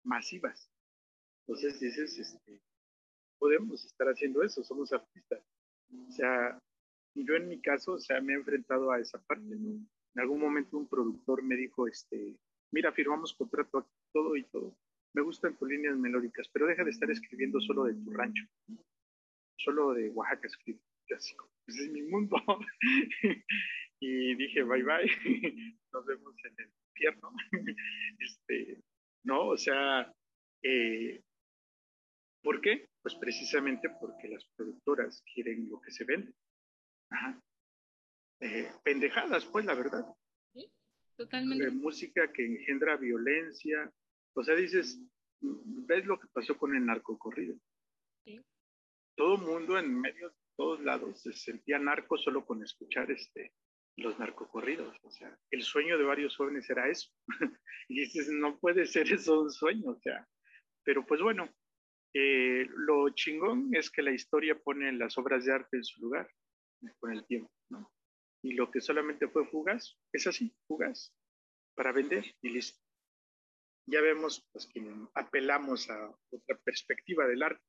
masivas. 0.07 0.71
Entonces 1.47 1.81
dices, 1.81 2.19
este, 2.19 2.61
podemos 3.39 3.85
estar 3.85 4.09
haciendo 4.09 4.43
eso, 4.43 4.65
somos 4.65 4.93
artistas. 4.93 5.43
O 6.09 6.13
sea, 6.13 6.59
yo 7.15 7.35
en 7.35 7.49
mi 7.49 7.61
caso, 7.61 7.93
o 7.93 7.99
sea, 7.99 8.21
me 8.21 8.33
he 8.33 8.37
enfrentado 8.37 8.91
a 8.91 9.01
esa 9.01 9.19
parte, 9.23 9.45
En 9.45 9.89
algún 10.17 10.41
momento 10.41 10.77
un 10.77 10.89
productor 10.89 11.43
me 11.43 11.57
dijo, 11.57 11.87
este, 11.87 12.37
mira, 12.73 12.93
firmamos 12.93 13.35
contrato 13.35 13.79
aquí, 13.79 13.95
todo 14.13 14.37
y 14.37 14.45
todo 14.45 14.77
me 15.17 15.23
gustan 15.23 15.57
tus 15.57 15.67
líneas 15.67 15.97
melódicas, 15.97 16.47
pero 16.53 16.67
deja 16.67 16.85
de 16.85 16.91
estar 16.91 17.11
escribiendo 17.11 17.59
solo 17.63 17.85
de 17.85 17.95
tu 17.95 18.11
rancho. 18.11 18.45
Solo 19.57 19.95
de 19.95 20.11
Oaxaca 20.11 20.47
escribo. 20.47 20.79
Ese 21.09 21.35
es 21.67 21.91
mi 21.91 22.03
mundo. 22.03 22.37
y 24.01 24.35
dije, 24.35 24.63
bye 24.63 24.83
bye, 24.83 25.11
nos 25.93 26.05
vemos 26.05 26.35
en 26.45 26.55
el 26.59 26.71
infierno. 26.91 27.33
este, 28.19 28.79
no, 29.25 29.49
o 29.49 29.57
sea, 29.57 30.13
eh, 30.63 31.23
¿por 32.47 32.61
qué? 32.61 32.89
Pues 33.03 33.17
precisamente 33.17 33.91
porque 34.01 34.29
las 34.29 34.45
productoras 34.55 35.21
quieren 35.35 35.69
lo 35.69 35.81
que 35.81 35.91
se 35.91 36.05
vende. 36.05 36.33
Ajá. 37.11 37.43
Eh, 38.41 38.71
pendejadas, 38.85 39.45
pues, 39.47 39.65
la 39.65 39.75
verdad. 39.75 40.07
Sí, 40.55 40.71
totalmente. 41.17 41.73
música 41.73 42.33
que 42.33 42.47
engendra 42.47 42.97
violencia, 42.99 43.93
o 44.33 44.45
sea, 44.45 44.55
dices, 44.55 45.03
ves 45.41 46.07
lo 46.07 46.21
que 46.21 46.29
pasó 46.33 46.57
con 46.57 46.77
el 46.77 46.87
narcocorrido. 46.87 47.57
Sí. 48.25 48.41
Todo 49.17 49.39
mundo 49.39 49.77
en 49.77 50.01
medio 50.01 50.29
de 50.29 50.37
todos 50.57 50.81
lados 50.85 51.21
se 51.21 51.33
sentía 51.33 51.81
narco 51.81 52.17
solo 52.17 52.47
con 52.47 52.63
escuchar 52.63 53.11
este, 53.11 53.55
los 53.97 54.17
narcocorridos. 54.21 54.97
O 55.03 55.11
sea, 55.11 55.37
el 55.51 55.63
sueño 55.63 55.99
de 55.99 56.05
varios 56.05 56.37
jóvenes 56.37 56.71
era 56.71 56.89
eso. 56.89 57.11
y 57.89 58.03
dices, 58.03 58.29
no 58.29 58.57
puede 58.61 58.87
ser 58.87 59.13
eso 59.13 59.41
un 59.41 59.51
sueño. 59.51 59.91
O 59.91 59.99
sea, 59.99 60.29
pero 60.85 61.05
pues 61.05 61.21
bueno, 61.21 61.49
eh, 62.19 62.67
lo 62.77 63.11
chingón 63.11 63.75
es 63.75 63.91
que 63.91 64.03
la 64.03 64.13
historia 64.13 64.59
pone 64.59 64.93
las 64.93 65.19
obras 65.19 65.45
de 65.45 65.53
arte 65.53 65.77
en 65.77 65.85
su 65.85 66.01
lugar 66.01 66.31
con 66.99 67.13
el 67.13 67.27
tiempo, 67.27 67.51
¿no? 67.71 67.93
Y 68.43 68.55
lo 68.55 68.71
que 68.71 68.81
solamente 68.81 69.29
fue 69.29 69.47
fugaz, 69.47 69.99
es 70.13 70.27
así, 70.27 70.55
fugaz, 70.67 71.13
para 71.75 71.93
vender 71.93 72.25
y 72.43 72.51
listo 72.51 72.87
ya 73.87 74.01
vemos 74.01 74.45
pues, 74.53 74.67
que 74.67 74.83
apelamos 75.15 75.89
a 75.89 76.11
otra 76.31 76.59
perspectiva 76.65 77.27
del 77.27 77.43
arte. 77.43 77.63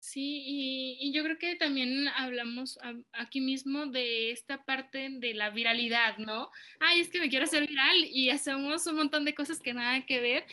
Sí, 0.00 0.42
y, 0.46 1.12
yo 1.12 1.22
creo 1.22 1.38
que 1.38 1.56
también 1.56 2.08
hablamos 2.08 2.78
aquí 3.12 3.40
mismo 3.40 3.86
de 3.86 4.30
esta 4.30 4.64
parte 4.64 5.08
de 5.10 5.34
la 5.34 5.50
viralidad, 5.50 6.18
¿no? 6.18 6.50
Ay, 6.80 7.00
es 7.00 7.10
que 7.10 7.20
me 7.20 7.28
quiero 7.28 7.44
hacer 7.44 7.66
viral 7.66 7.96
y 8.04 8.30
hacemos 8.30 8.86
un 8.86 8.96
montón 8.96 9.24
de 9.24 9.34
cosas 9.34 9.60
que 9.60 9.74
nada 9.74 10.06
que 10.06 10.20
ver. 10.20 10.46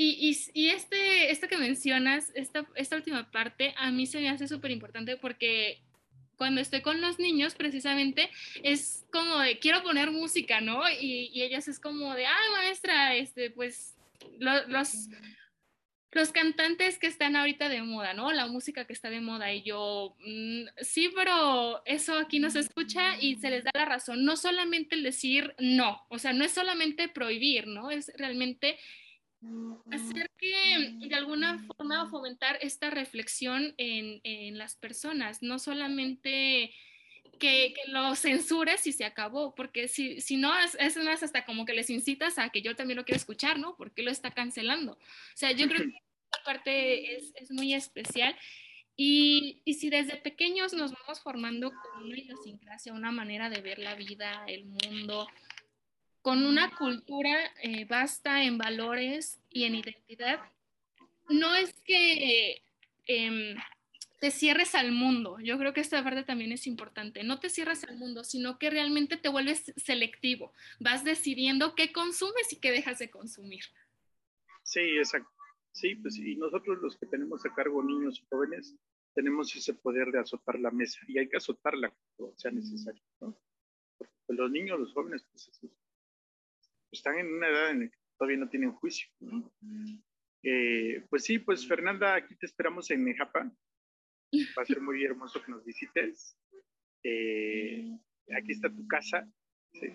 Y, 0.00 0.68
este, 0.70 1.32
esto 1.32 1.48
que 1.48 1.56
mencionas, 1.58 2.30
esta, 2.36 2.64
esta 2.76 2.94
última 2.94 3.32
parte, 3.32 3.74
a 3.76 3.90
mí 3.90 4.06
se 4.06 4.20
me 4.20 4.28
hace 4.28 4.46
súper 4.46 4.70
importante 4.70 5.16
porque 5.16 5.80
cuando 6.36 6.60
estoy 6.60 6.82
con 6.82 7.00
los 7.00 7.18
niños, 7.18 7.56
precisamente, 7.56 8.30
es 8.62 9.04
como 9.10 9.38
de, 9.40 9.58
quiero 9.58 9.82
poner 9.82 10.12
música, 10.12 10.60
¿no? 10.60 10.88
Y, 10.88 11.30
y 11.34 11.42
ellas 11.42 11.66
es 11.66 11.80
como 11.80 12.14
de, 12.14 12.26
ah, 12.26 12.36
maestra, 12.58 13.16
este, 13.16 13.50
pues, 13.50 13.96
los, 14.38 15.08
los 16.12 16.30
cantantes 16.30 17.00
que 17.00 17.08
están 17.08 17.34
ahorita 17.34 17.68
de 17.68 17.82
moda, 17.82 18.14
¿no? 18.14 18.30
La 18.30 18.46
música 18.46 18.84
que 18.84 18.92
está 18.92 19.10
de 19.10 19.20
moda. 19.20 19.52
Y 19.52 19.62
yo, 19.62 20.16
mm, 20.24 20.62
sí, 20.80 21.10
pero 21.12 21.82
eso 21.86 22.16
aquí 22.18 22.38
no 22.38 22.50
se 22.50 22.60
escucha 22.60 23.18
y 23.20 23.34
se 23.34 23.50
les 23.50 23.64
da 23.64 23.72
la 23.74 23.84
razón. 23.84 24.24
No 24.24 24.36
solamente 24.36 24.94
el 24.94 25.02
decir 25.02 25.56
no, 25.58 26.06
o 26.08 26.20
sea, 26.20 26.32
no 26.32 26.44
es 26.44 26.52
solamente 26.52 27.08
prohibir, 27.08 27.66
¿no? 27.66 27.90
Es 27.90 28.12
realmente 28.16 28.78
hacer 29.92 30.30
que 30.36 30.96
de 31.06 31.14
alguna 31.14 31.58
forma 31.58 32.08
fomentar 32.08 32.58
esta 32.60 32.90
reflexión 32.90 33.74
en, 33.76 34.20
en 34.24 34.58
las 34.58 34.74
personas, 34.76 35.42
no 35.42 35.58
solamente 35.58 36.74
que, 37.38 37.74
que, 37.74 37.90
lo 37.90 38.14
censures 38.16 38.86
y 38.86 38.92
se 38.92 39.04
acabó, 39.04 39.54
porque 39.54 39.88
si, 39.88 40.20
si 40.20 40.36
no, 40.36 40.56
es, 40.58 40.76
es, 40.80 40.96
más 40.96 41.22
hasta 41.22 41.44
como 41.44 41.64
que 41.64 41.72
les 41.72 41.88
incitas 41.90 42.38
a 42.38 42.50
que 42.50 42.62
yo 42.62 42.74
también 42.74 42.96
lo 42.96 43.04
quiero 43.04 43.18
escuchar, 43.18 43.58
¿no? 43.58 43.76
Porque 43.76 44.02
lo 44.02 44.10
está 44.10 44.30
cancelando. 44.32 44.92
O 44.92 45.36
sea, 45.36 45.52
yo 45.52 45.68
creo 45.68 45.82
que 45.82 45.86
esta 46.32 46.44
parte 46.44 47.16
es, 47.16 47.32
es 47.36 47.50
muy 47.50 47.74
especial. 47.74 48.36
Y, 48.96 49.62
y, 49.64 49.74
si 49.74 49.90
desde 49.90 50.16
pequeños 50.16 50.72
nos 50.72 50.92
vamos 50.92 51.20
formando 51.20 51.70
con 51.70 52.04
una 52.04 52.18
idiosincrasia, 52.18 52.92
una 52.92 53.12
manera 53.12 53.48
de 53.48 53.60
ver 53.60 53.78
la 53.78 53.94
vida, 53.94 54.44
el 54.48 54.64
mundo, 54.64 55.28
con 56.28 56.44
una 56.44 56.76
cultura 56.76 57.38
eh, 57.62 57.86
vasta 57.86 58.42
en 58.42 58.58
valores 58.58 59.40
y 59.48 59.64
en 59.64 59.76
identidad, 59.76 60.38
no 61.30 61.54
es 61.54 61.72
que 61.86 62.62
em, 63.06 63.56
te 64.20 64.30
cierres 64.30 64.74
al 64.74 64.92
mundo. 64.92 65.38
Yo 65.40 65.56
creo 65.56 65.72
que 65.72 65.80
esta 65.80 66.04
parte 66.04 66.24
también 66.24 66.52
es 66.52 66.66
importante. 66.66 67.24
No 67.24 67.40
te 67.40 67.48
cierres 67.48 67.82
al 67.84 67.96
mundo, 67.96 68.24
sino 68.24 68.58
que 68.58 68.68
realmente 68.68 69.16
te 69.16 69.30
vuelves 69.30 69.72
selectivo. 69.78 70.52
Vas 70.80 71.02
decidiendo 71.02 71.74
qué 71.74 71.94
consumes 71.94 72.52
y 72.52 72.56
qué 72.56 72.72
dejas 72.72 72.98
de 72.98 73.08
consumir. 73.08 73.64
Sí, 74.64 74.80
exacto. 74.98 75.30
Sí, 75.72 75.94
pues 75.94 76.18
y 76.18 76.36
nosotros 76.36 76.76
los 76.82 76.98
que 76.98 77.06
tenemos 77.06 77.42
a 77.46 77.54
cargo 77.54 77.82
niños 77.82 78.20
y 78.20 78.26
jóvenes 78.28 78.76
tenemos 79.14 79.56
ese 79.56 79.72
poder 79.72 80.12
de 80.12 80.18
azotar 80.18 80.60
la 80.60 80.72
mesa 80.72 81.00
y 81.08 81.16
hay 81.16 81.26
que 81.30 81.38
azotarla 81.38 81.90
cuando 82.16 82.36
sea 82.36 82.50
necesario, 82.50 83.02
¿no? 83.18 83.34
Porque 83.96 84.12
los 84.28 84.50
niños, 84.50 84.78
los 84.78 84.92
jóvenes, 84.92 85.24
pues, 85.32 85.50
están 86.92 87.18
en 87.18 87.32
una 87.32 87.48
edad 87.48 87.70
en 87.70 87.80
la 87.80 87.86
que 87.88 87.98
todavía 88.18 88.38
no 88.38 88.48
tienen 88.48 88.72
juicio, 88.72 89.08
¿no? 89.20 89.52
Eh, 90.42 91.04
pues 91.10 91.24
sí, 91.24 91.38
pues 91.38 91.66
Fernanda, 91.66 92.14
aquí 92.14 92.36
te 92.36 92.46
esperamos 92.46 92.90
en 92.90 93.04
Nejapa. 93.04 93.50
Va 94.56 94.62
a 94.62 94.66
ser 94.66 94.80
muy 94.80 95.04
hermoso 95.04 95.42
que 95.42 95.50
nos 95.50 95.64
visites. 95.64 96.36
Eh, 97.02 97.90
aquí 98.36 98.52
está 98.52 98.68
tu 98.68 98.86
casa, 98.86 99.28
¿sí? 99.72 99.86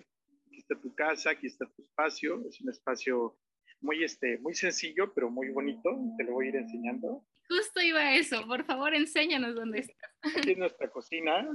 aquí 0.46 0.58
está 0.58 0.80
tu 0.80 0.94
casa, 0.94 1.30
aquí 1.30 1.46
está 1.46 1.66
tu 1.66 1.82
espacio. 1.82 2.46
Es 2.48 2.60
un 2.60 2.70
espacio 2.70 3.38
muy, 3.80 4.02
este, 4.04 4.38
muy 4.38 4.54
sencillo, 4.54 5.12
pero 5.14 5.30
muy 5.30 5.50
bonito. 5.50 5.90
Te 6.18 6.24
lo 6.24 6.32
voy 6.32 6.46
a 6.46 6.48
ir 6.50 6.56
enseñando. 6.56 7.26
Justo 7.48 7.80
iba 7.80 8.00
a 8.00 8.16
eso. 8.16 8.46
Por 8.46 8.64
favor, 8.64 8.94
enséñanos 8.94 9.54
dónde 9.54 9.80
estás. 9.80 10.10
Aquí 10.36 10.52
es 10.52 10.58
nuestra 10.58 10.90
cocina. 10.90 11.48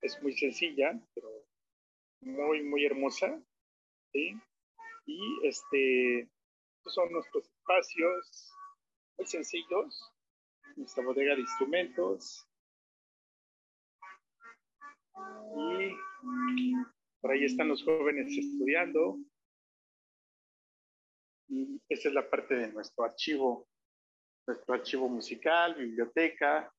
Es 0.00 0.20
muy 0.22 0.32
sencilla, 0.32 1.00
pero 1.14 1.47
muy, 2.20 2.62
muy 2.62 2.84
hermosa. 2.84 3.40
¿sí? 4.12 4.34
Y 5.06 5.46
este, 5.46 6.20
estos 6.20 6.94
son 6.94 7.12
nuestros 7.12 7.44
espacios 7.44 8.52
muy 9.16 9.26
sencillos. 9.26 10.12
Nuestra 10.76 11.04
bodega 11.04 11.34
de 11.34 11.40
instrumentos. 11.40 12.46
Y 15.56 16.74
por 17.20 17.32
ahí 17.32 17.44
están 17.44 17.68
los 17.68 17.82
jóvenes 17.82 18.28
estudiando. 18.28 19.18
Y 21.48 21.80
esa 21.88 22.08
es 22.08 22.14
la 22.14 22.28
parte 22.28 22.54
de 22.54 22.72
nuestro 22.72 23.04
archivo, 23.04 23.66
nuestro 24.46 24.74
archivo 24.74 25.08
musical, 25.08 25.74
biblioteca. 25.74 26.72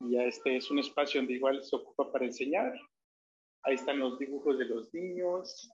Y 0.00 0.18
este 0.18 0.56
es 0.56 0.70
un 0.70 0.78
espacio 0.78 1.20
donde 1.20 1.34
igual 1.34 1.62
se 1.64 1.76
ocupa 1.76 2.10
para 2.12 2.24
enseñar. 2.24 2.78
Ahí 3.66 3.74
están 3.74 3.98
los 3.98 4.16
dibujos 4.18 4.58
de 4.58 4.64
los 4.64 4.94
niños. 4.94 5.70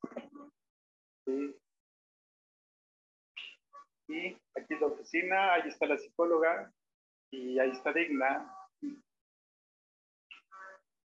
Y 4.09 4.29
aquí 4.57 4.75
es 4.75 4.81
la 4.81 4.87
oficina, 4.87 5.55
ahí 5.55 5.69
está 5.69 5.87
la 5.87 5.99
psicóloga 5.99 6.73
y 7.31 7.59
ahí 7.59 7.71
está 7.71 7.93
Digna. 7.93 8.51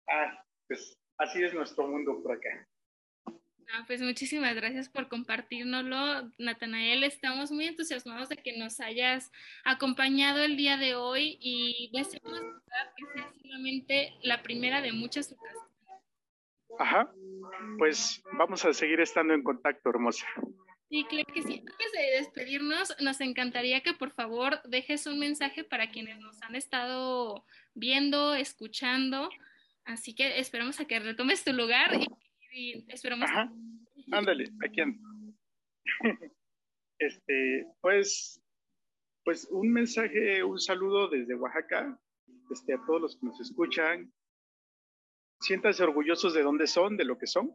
Ah, 0.09 0.45
pues 0.67 0.99
así 1.19 1.43
es 1.43 1.55
nuestro 1.55 1.87
mundo 1.87 2.21
por 2.21 2.33
acá. 2.33 2.69
Ah, 3.75 3.85
pues 3.87 4.03
muchísimas 4.03 4.55
gracias 4.57 4.89
por 4.89 5.09
compartirnoslo, 5.09 6.33
Natanael. 6.39 7.05
Estamos 7.05 7.53
muy 7.53 7.67
entusiasmados 7.67 8.29
de 8.29 8.37
que 8.37 8.59
nos 8.59 8.81
hayas 8.81 9.31
acompañado 9.65 10.43
el 10.43 10.57
día 10.57 10.77
de 10.77 10.97
hoy 10.97 11.39
y 11.41 11.91
deseamos 11.93 12.41
que 12.97 13.05
sea 13.15 13.33
solamente 13.41 14.15
la 14.23 14.43
primera 14.43 14.83
de 14.83 14.93
muchas 14.93 15.33
ocasiones. 15.33 15.62
Ajá, 16.79 17.13
pues 17.79 18.23
vamos 18.39 18.65
a 18.65 18.73
seguir 18.73 19.01
estando 19.01 19.35
en 19.35 19.43
contacto, 19.43 19.91
hermosa. 19.91 20.27
Sí, 20.89 21.05
claro 21.09 21.33
que 21.33 21.43
sí. 21.43 21.59
Antes 21.59 21.93
de 21.93 22.19
despedirnos, 22.19 22.95
nos 23.01 23.21
encantaría 23.21 23.81
que 23.81 23.95
por 23.95 24.11
favor 24.11 24.61
dejes 24.65 25.07
un 25.07 25.19
mensaje 25.19 25.65
para 25.65 25.91
quienes 25.91 26.19
nos 26.19 26.43
han 26.43 26.55
estado 26.55 27.47
viendo, 27.75 28.35
escuchando. 28.35 29.31
Así 29.85 30.15
que 30.15 30.39
esperamos 30.39 30.81
a 30.81 30.85
que 30.85 31.01
retomes 31.01 31.45
tu 31.45 31.53
lugar 31.53 31.95
y 31.95 32.07
y 32.53 32.85
esperamos. 32.89 33.29
Ajá. 33.31 33.53
Ándale, 34.13 34.53
aquí 34.65 34.81
ando. 34.81 34.99
Este, 36.99 37.67
pues, 37.81 38.41
pues 39.25 39.49
un 39.51 39.73
mensaje, 39.73 40.45
un 40.45 40.61
saludo 40.61 41.09
desde 41.09 41.35
Oaxaca, 41.35 41.99
este, 42.49 42.75
a 42.75 42.81
todos 42.87 43.01
los 43.01 43.17
que 43.17 43.27
nos 43.27 43.41
escuchan. 43.41 44.13
Siéntanse 45.43 45.83
orgullosos 45.83 46.35
de 46.35 46.43
dónde 46.43 46.67
son, 46.67 46.97
de 46.97 47.05
lo 47.05 47.19
que 47.19 47.27
son. 47.27 47.51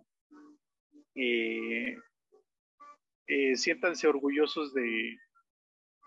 Eh, 1.15 1.95
eh, 3.27 3.55
siéntanse 3.55 4.07
orgullosos 4.07 4.73
de, 4.73 5.17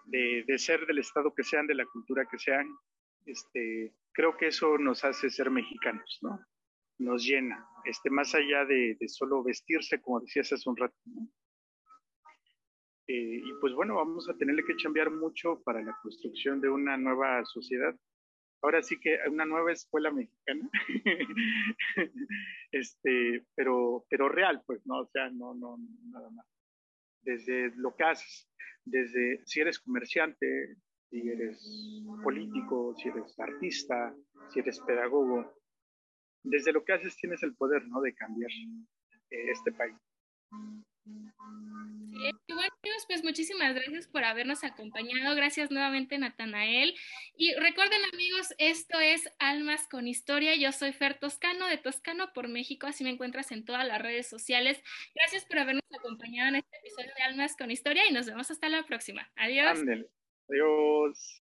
de, 0.04 0.44
de, 0.46 0.58
ser 0.58 0.86
del 0.86 0.98
estado 0.98 1.34
que 1.34 1.42
sean, 1.42 1.66
de 1.66 1.74
la 1.74 1.86
cultura 1.86 2.26
que 2.30 2.38
sean. 2.38 2.66
Este, 3.26 3.92
creo 4.12 4.36
que 4.36 4.46
eso 4.48 4.78
nos 4.78 5.04
hace 5.04 5.28
ser 5.28 5.50
mexicanos, 5.50 6.18
¿no? 6.22 6.38
nos 7.00 7.24
llena, 7.24 7.66
este, 7.84 8.10
más 8.10 8.34
allá 8.34 8.64
de, 8.66 8.96
solo 9.08 9.42
vestirse, 9.42 10.00
como 10.00 10.20
decías 10.20 10.52
hace 10.52 10.68
un 10.68 10.76
rato. 10.76 10.94
Eh, 13.06 13.40
y 13.42 13.52
pues 13.60 13.74
bueno, 13.74 13.96
vamos 13.96 14.28
a 14.28 14.36
tenerle 14.36 14.62
que 14.64 14.76
cambiar 14.76 15.10
mucho 15.10 15.60
para 15.64 15.82
la 15.82 15.96
construcción 16.02 16.60
de 16.60 16.68
una 16.68 16.96
nueva 16.96 17.44
sociedad. 17.46 17.96
Ahora 18.62 18.82
sí 18.82 18.98
que 19.00 19.18
una 19.28 19.46
nueva 19.46 19.72
escuela 19.72 20.10
mexicana, 20.10 20.68
este, 22.72 23.46
pero, 23.54 24.04
pero 24.10 24.28
real, 24.28 24.62
pues, 24.66 24.84
¿no? 24.86 25.00
O 25.00 25.06
sea, 25.06 25.30
no, 25.30 25.54
no, 25.54 25.78
nada 26.10 26.30
más. 26.30 26.46
Desde 27.22 27.72
lo 27.76 27.94
que 27.96 28.04
haces, 28.04 28.50
desde 28.84 29.40
si 29.46 29.60
eres 29.60 29.78
comerciante, 29.78 30.76
si 31.08 31.28
eres 31.28 32.04
político, 32.22 32.94
si 32.96 33.08
eres 33.08 33.38
artista, 33.38 34.14
si 34.52 34.60
eres 34.60 34.78
pedagogo, 34.80 35.54
desde 36.42 36.72
lo 36.72 36.84
que 36.84 36.92
haces 36.92 37.16
tienes 37.16 37.42
el 37.42 37.54
poder, 37.54 37.86
¿no? 37.88 38.00
De 38.00 38.14
cambiar 38.14 38.50
eh, 39.30 39.50
este 39.50 39.72
país. 39.72 39.96
Sí, 42.20 42.52
bueno, 42.52 42.70
pues 43.06 43.24
muchísimas 43.24 43.74
gracias 43.74 44.06
por 44.06 44.24
habernos 44.24 44.62
acompañado. 44.62 45.34
Gracias 45.34 45.70
nuevamente, 45.70 46.18
Natanael. 46.18 46.94
Y 47.36 47.54
recuerden, 47.54 48.00
amigos, 48.12 48.54
esto 48.58 49.00
es 49.00 49.28
Almas 49.38 49.88
con 49.88 50.06
Historia. 50.06 50.54
Yo 50.54 50.70
soy 50.72 50.92
Fer 50.92 51.18
Toscano, 51.18 51.66
de 51.66 51.78
Toscano 51.78 52.32
por 52.32 52.48
México. 52.48 52.86
Así 52.86 53.04
me 53.04 53.10
encuentras 53.10 53.50
en 53.52 53.64
todas 53.64 53.86
las 53.86 54.00
redes 54.00 54.28
sociales. 54.28 54.82
Gracias 55.14 55.44
por 55.44 55.58
habernos 55.58 55.84
acompañado 55.98 56.50
en 56.50 56.56
este 56.56 56.76
episodio 56.78 57.10
de 57.16 57.22
Almas 57.22 57.56
con 57.56 57.70
Historia 57.70 58.06
y 58.08 58.12
nos 58.12 58.26
vemos 58.26 58.50
hasta 58.50 58.68
la 58.68 58.84
próxima. 58.84 59.30
Adiós. 59.36 59.78
Adiós. 60.48 61.42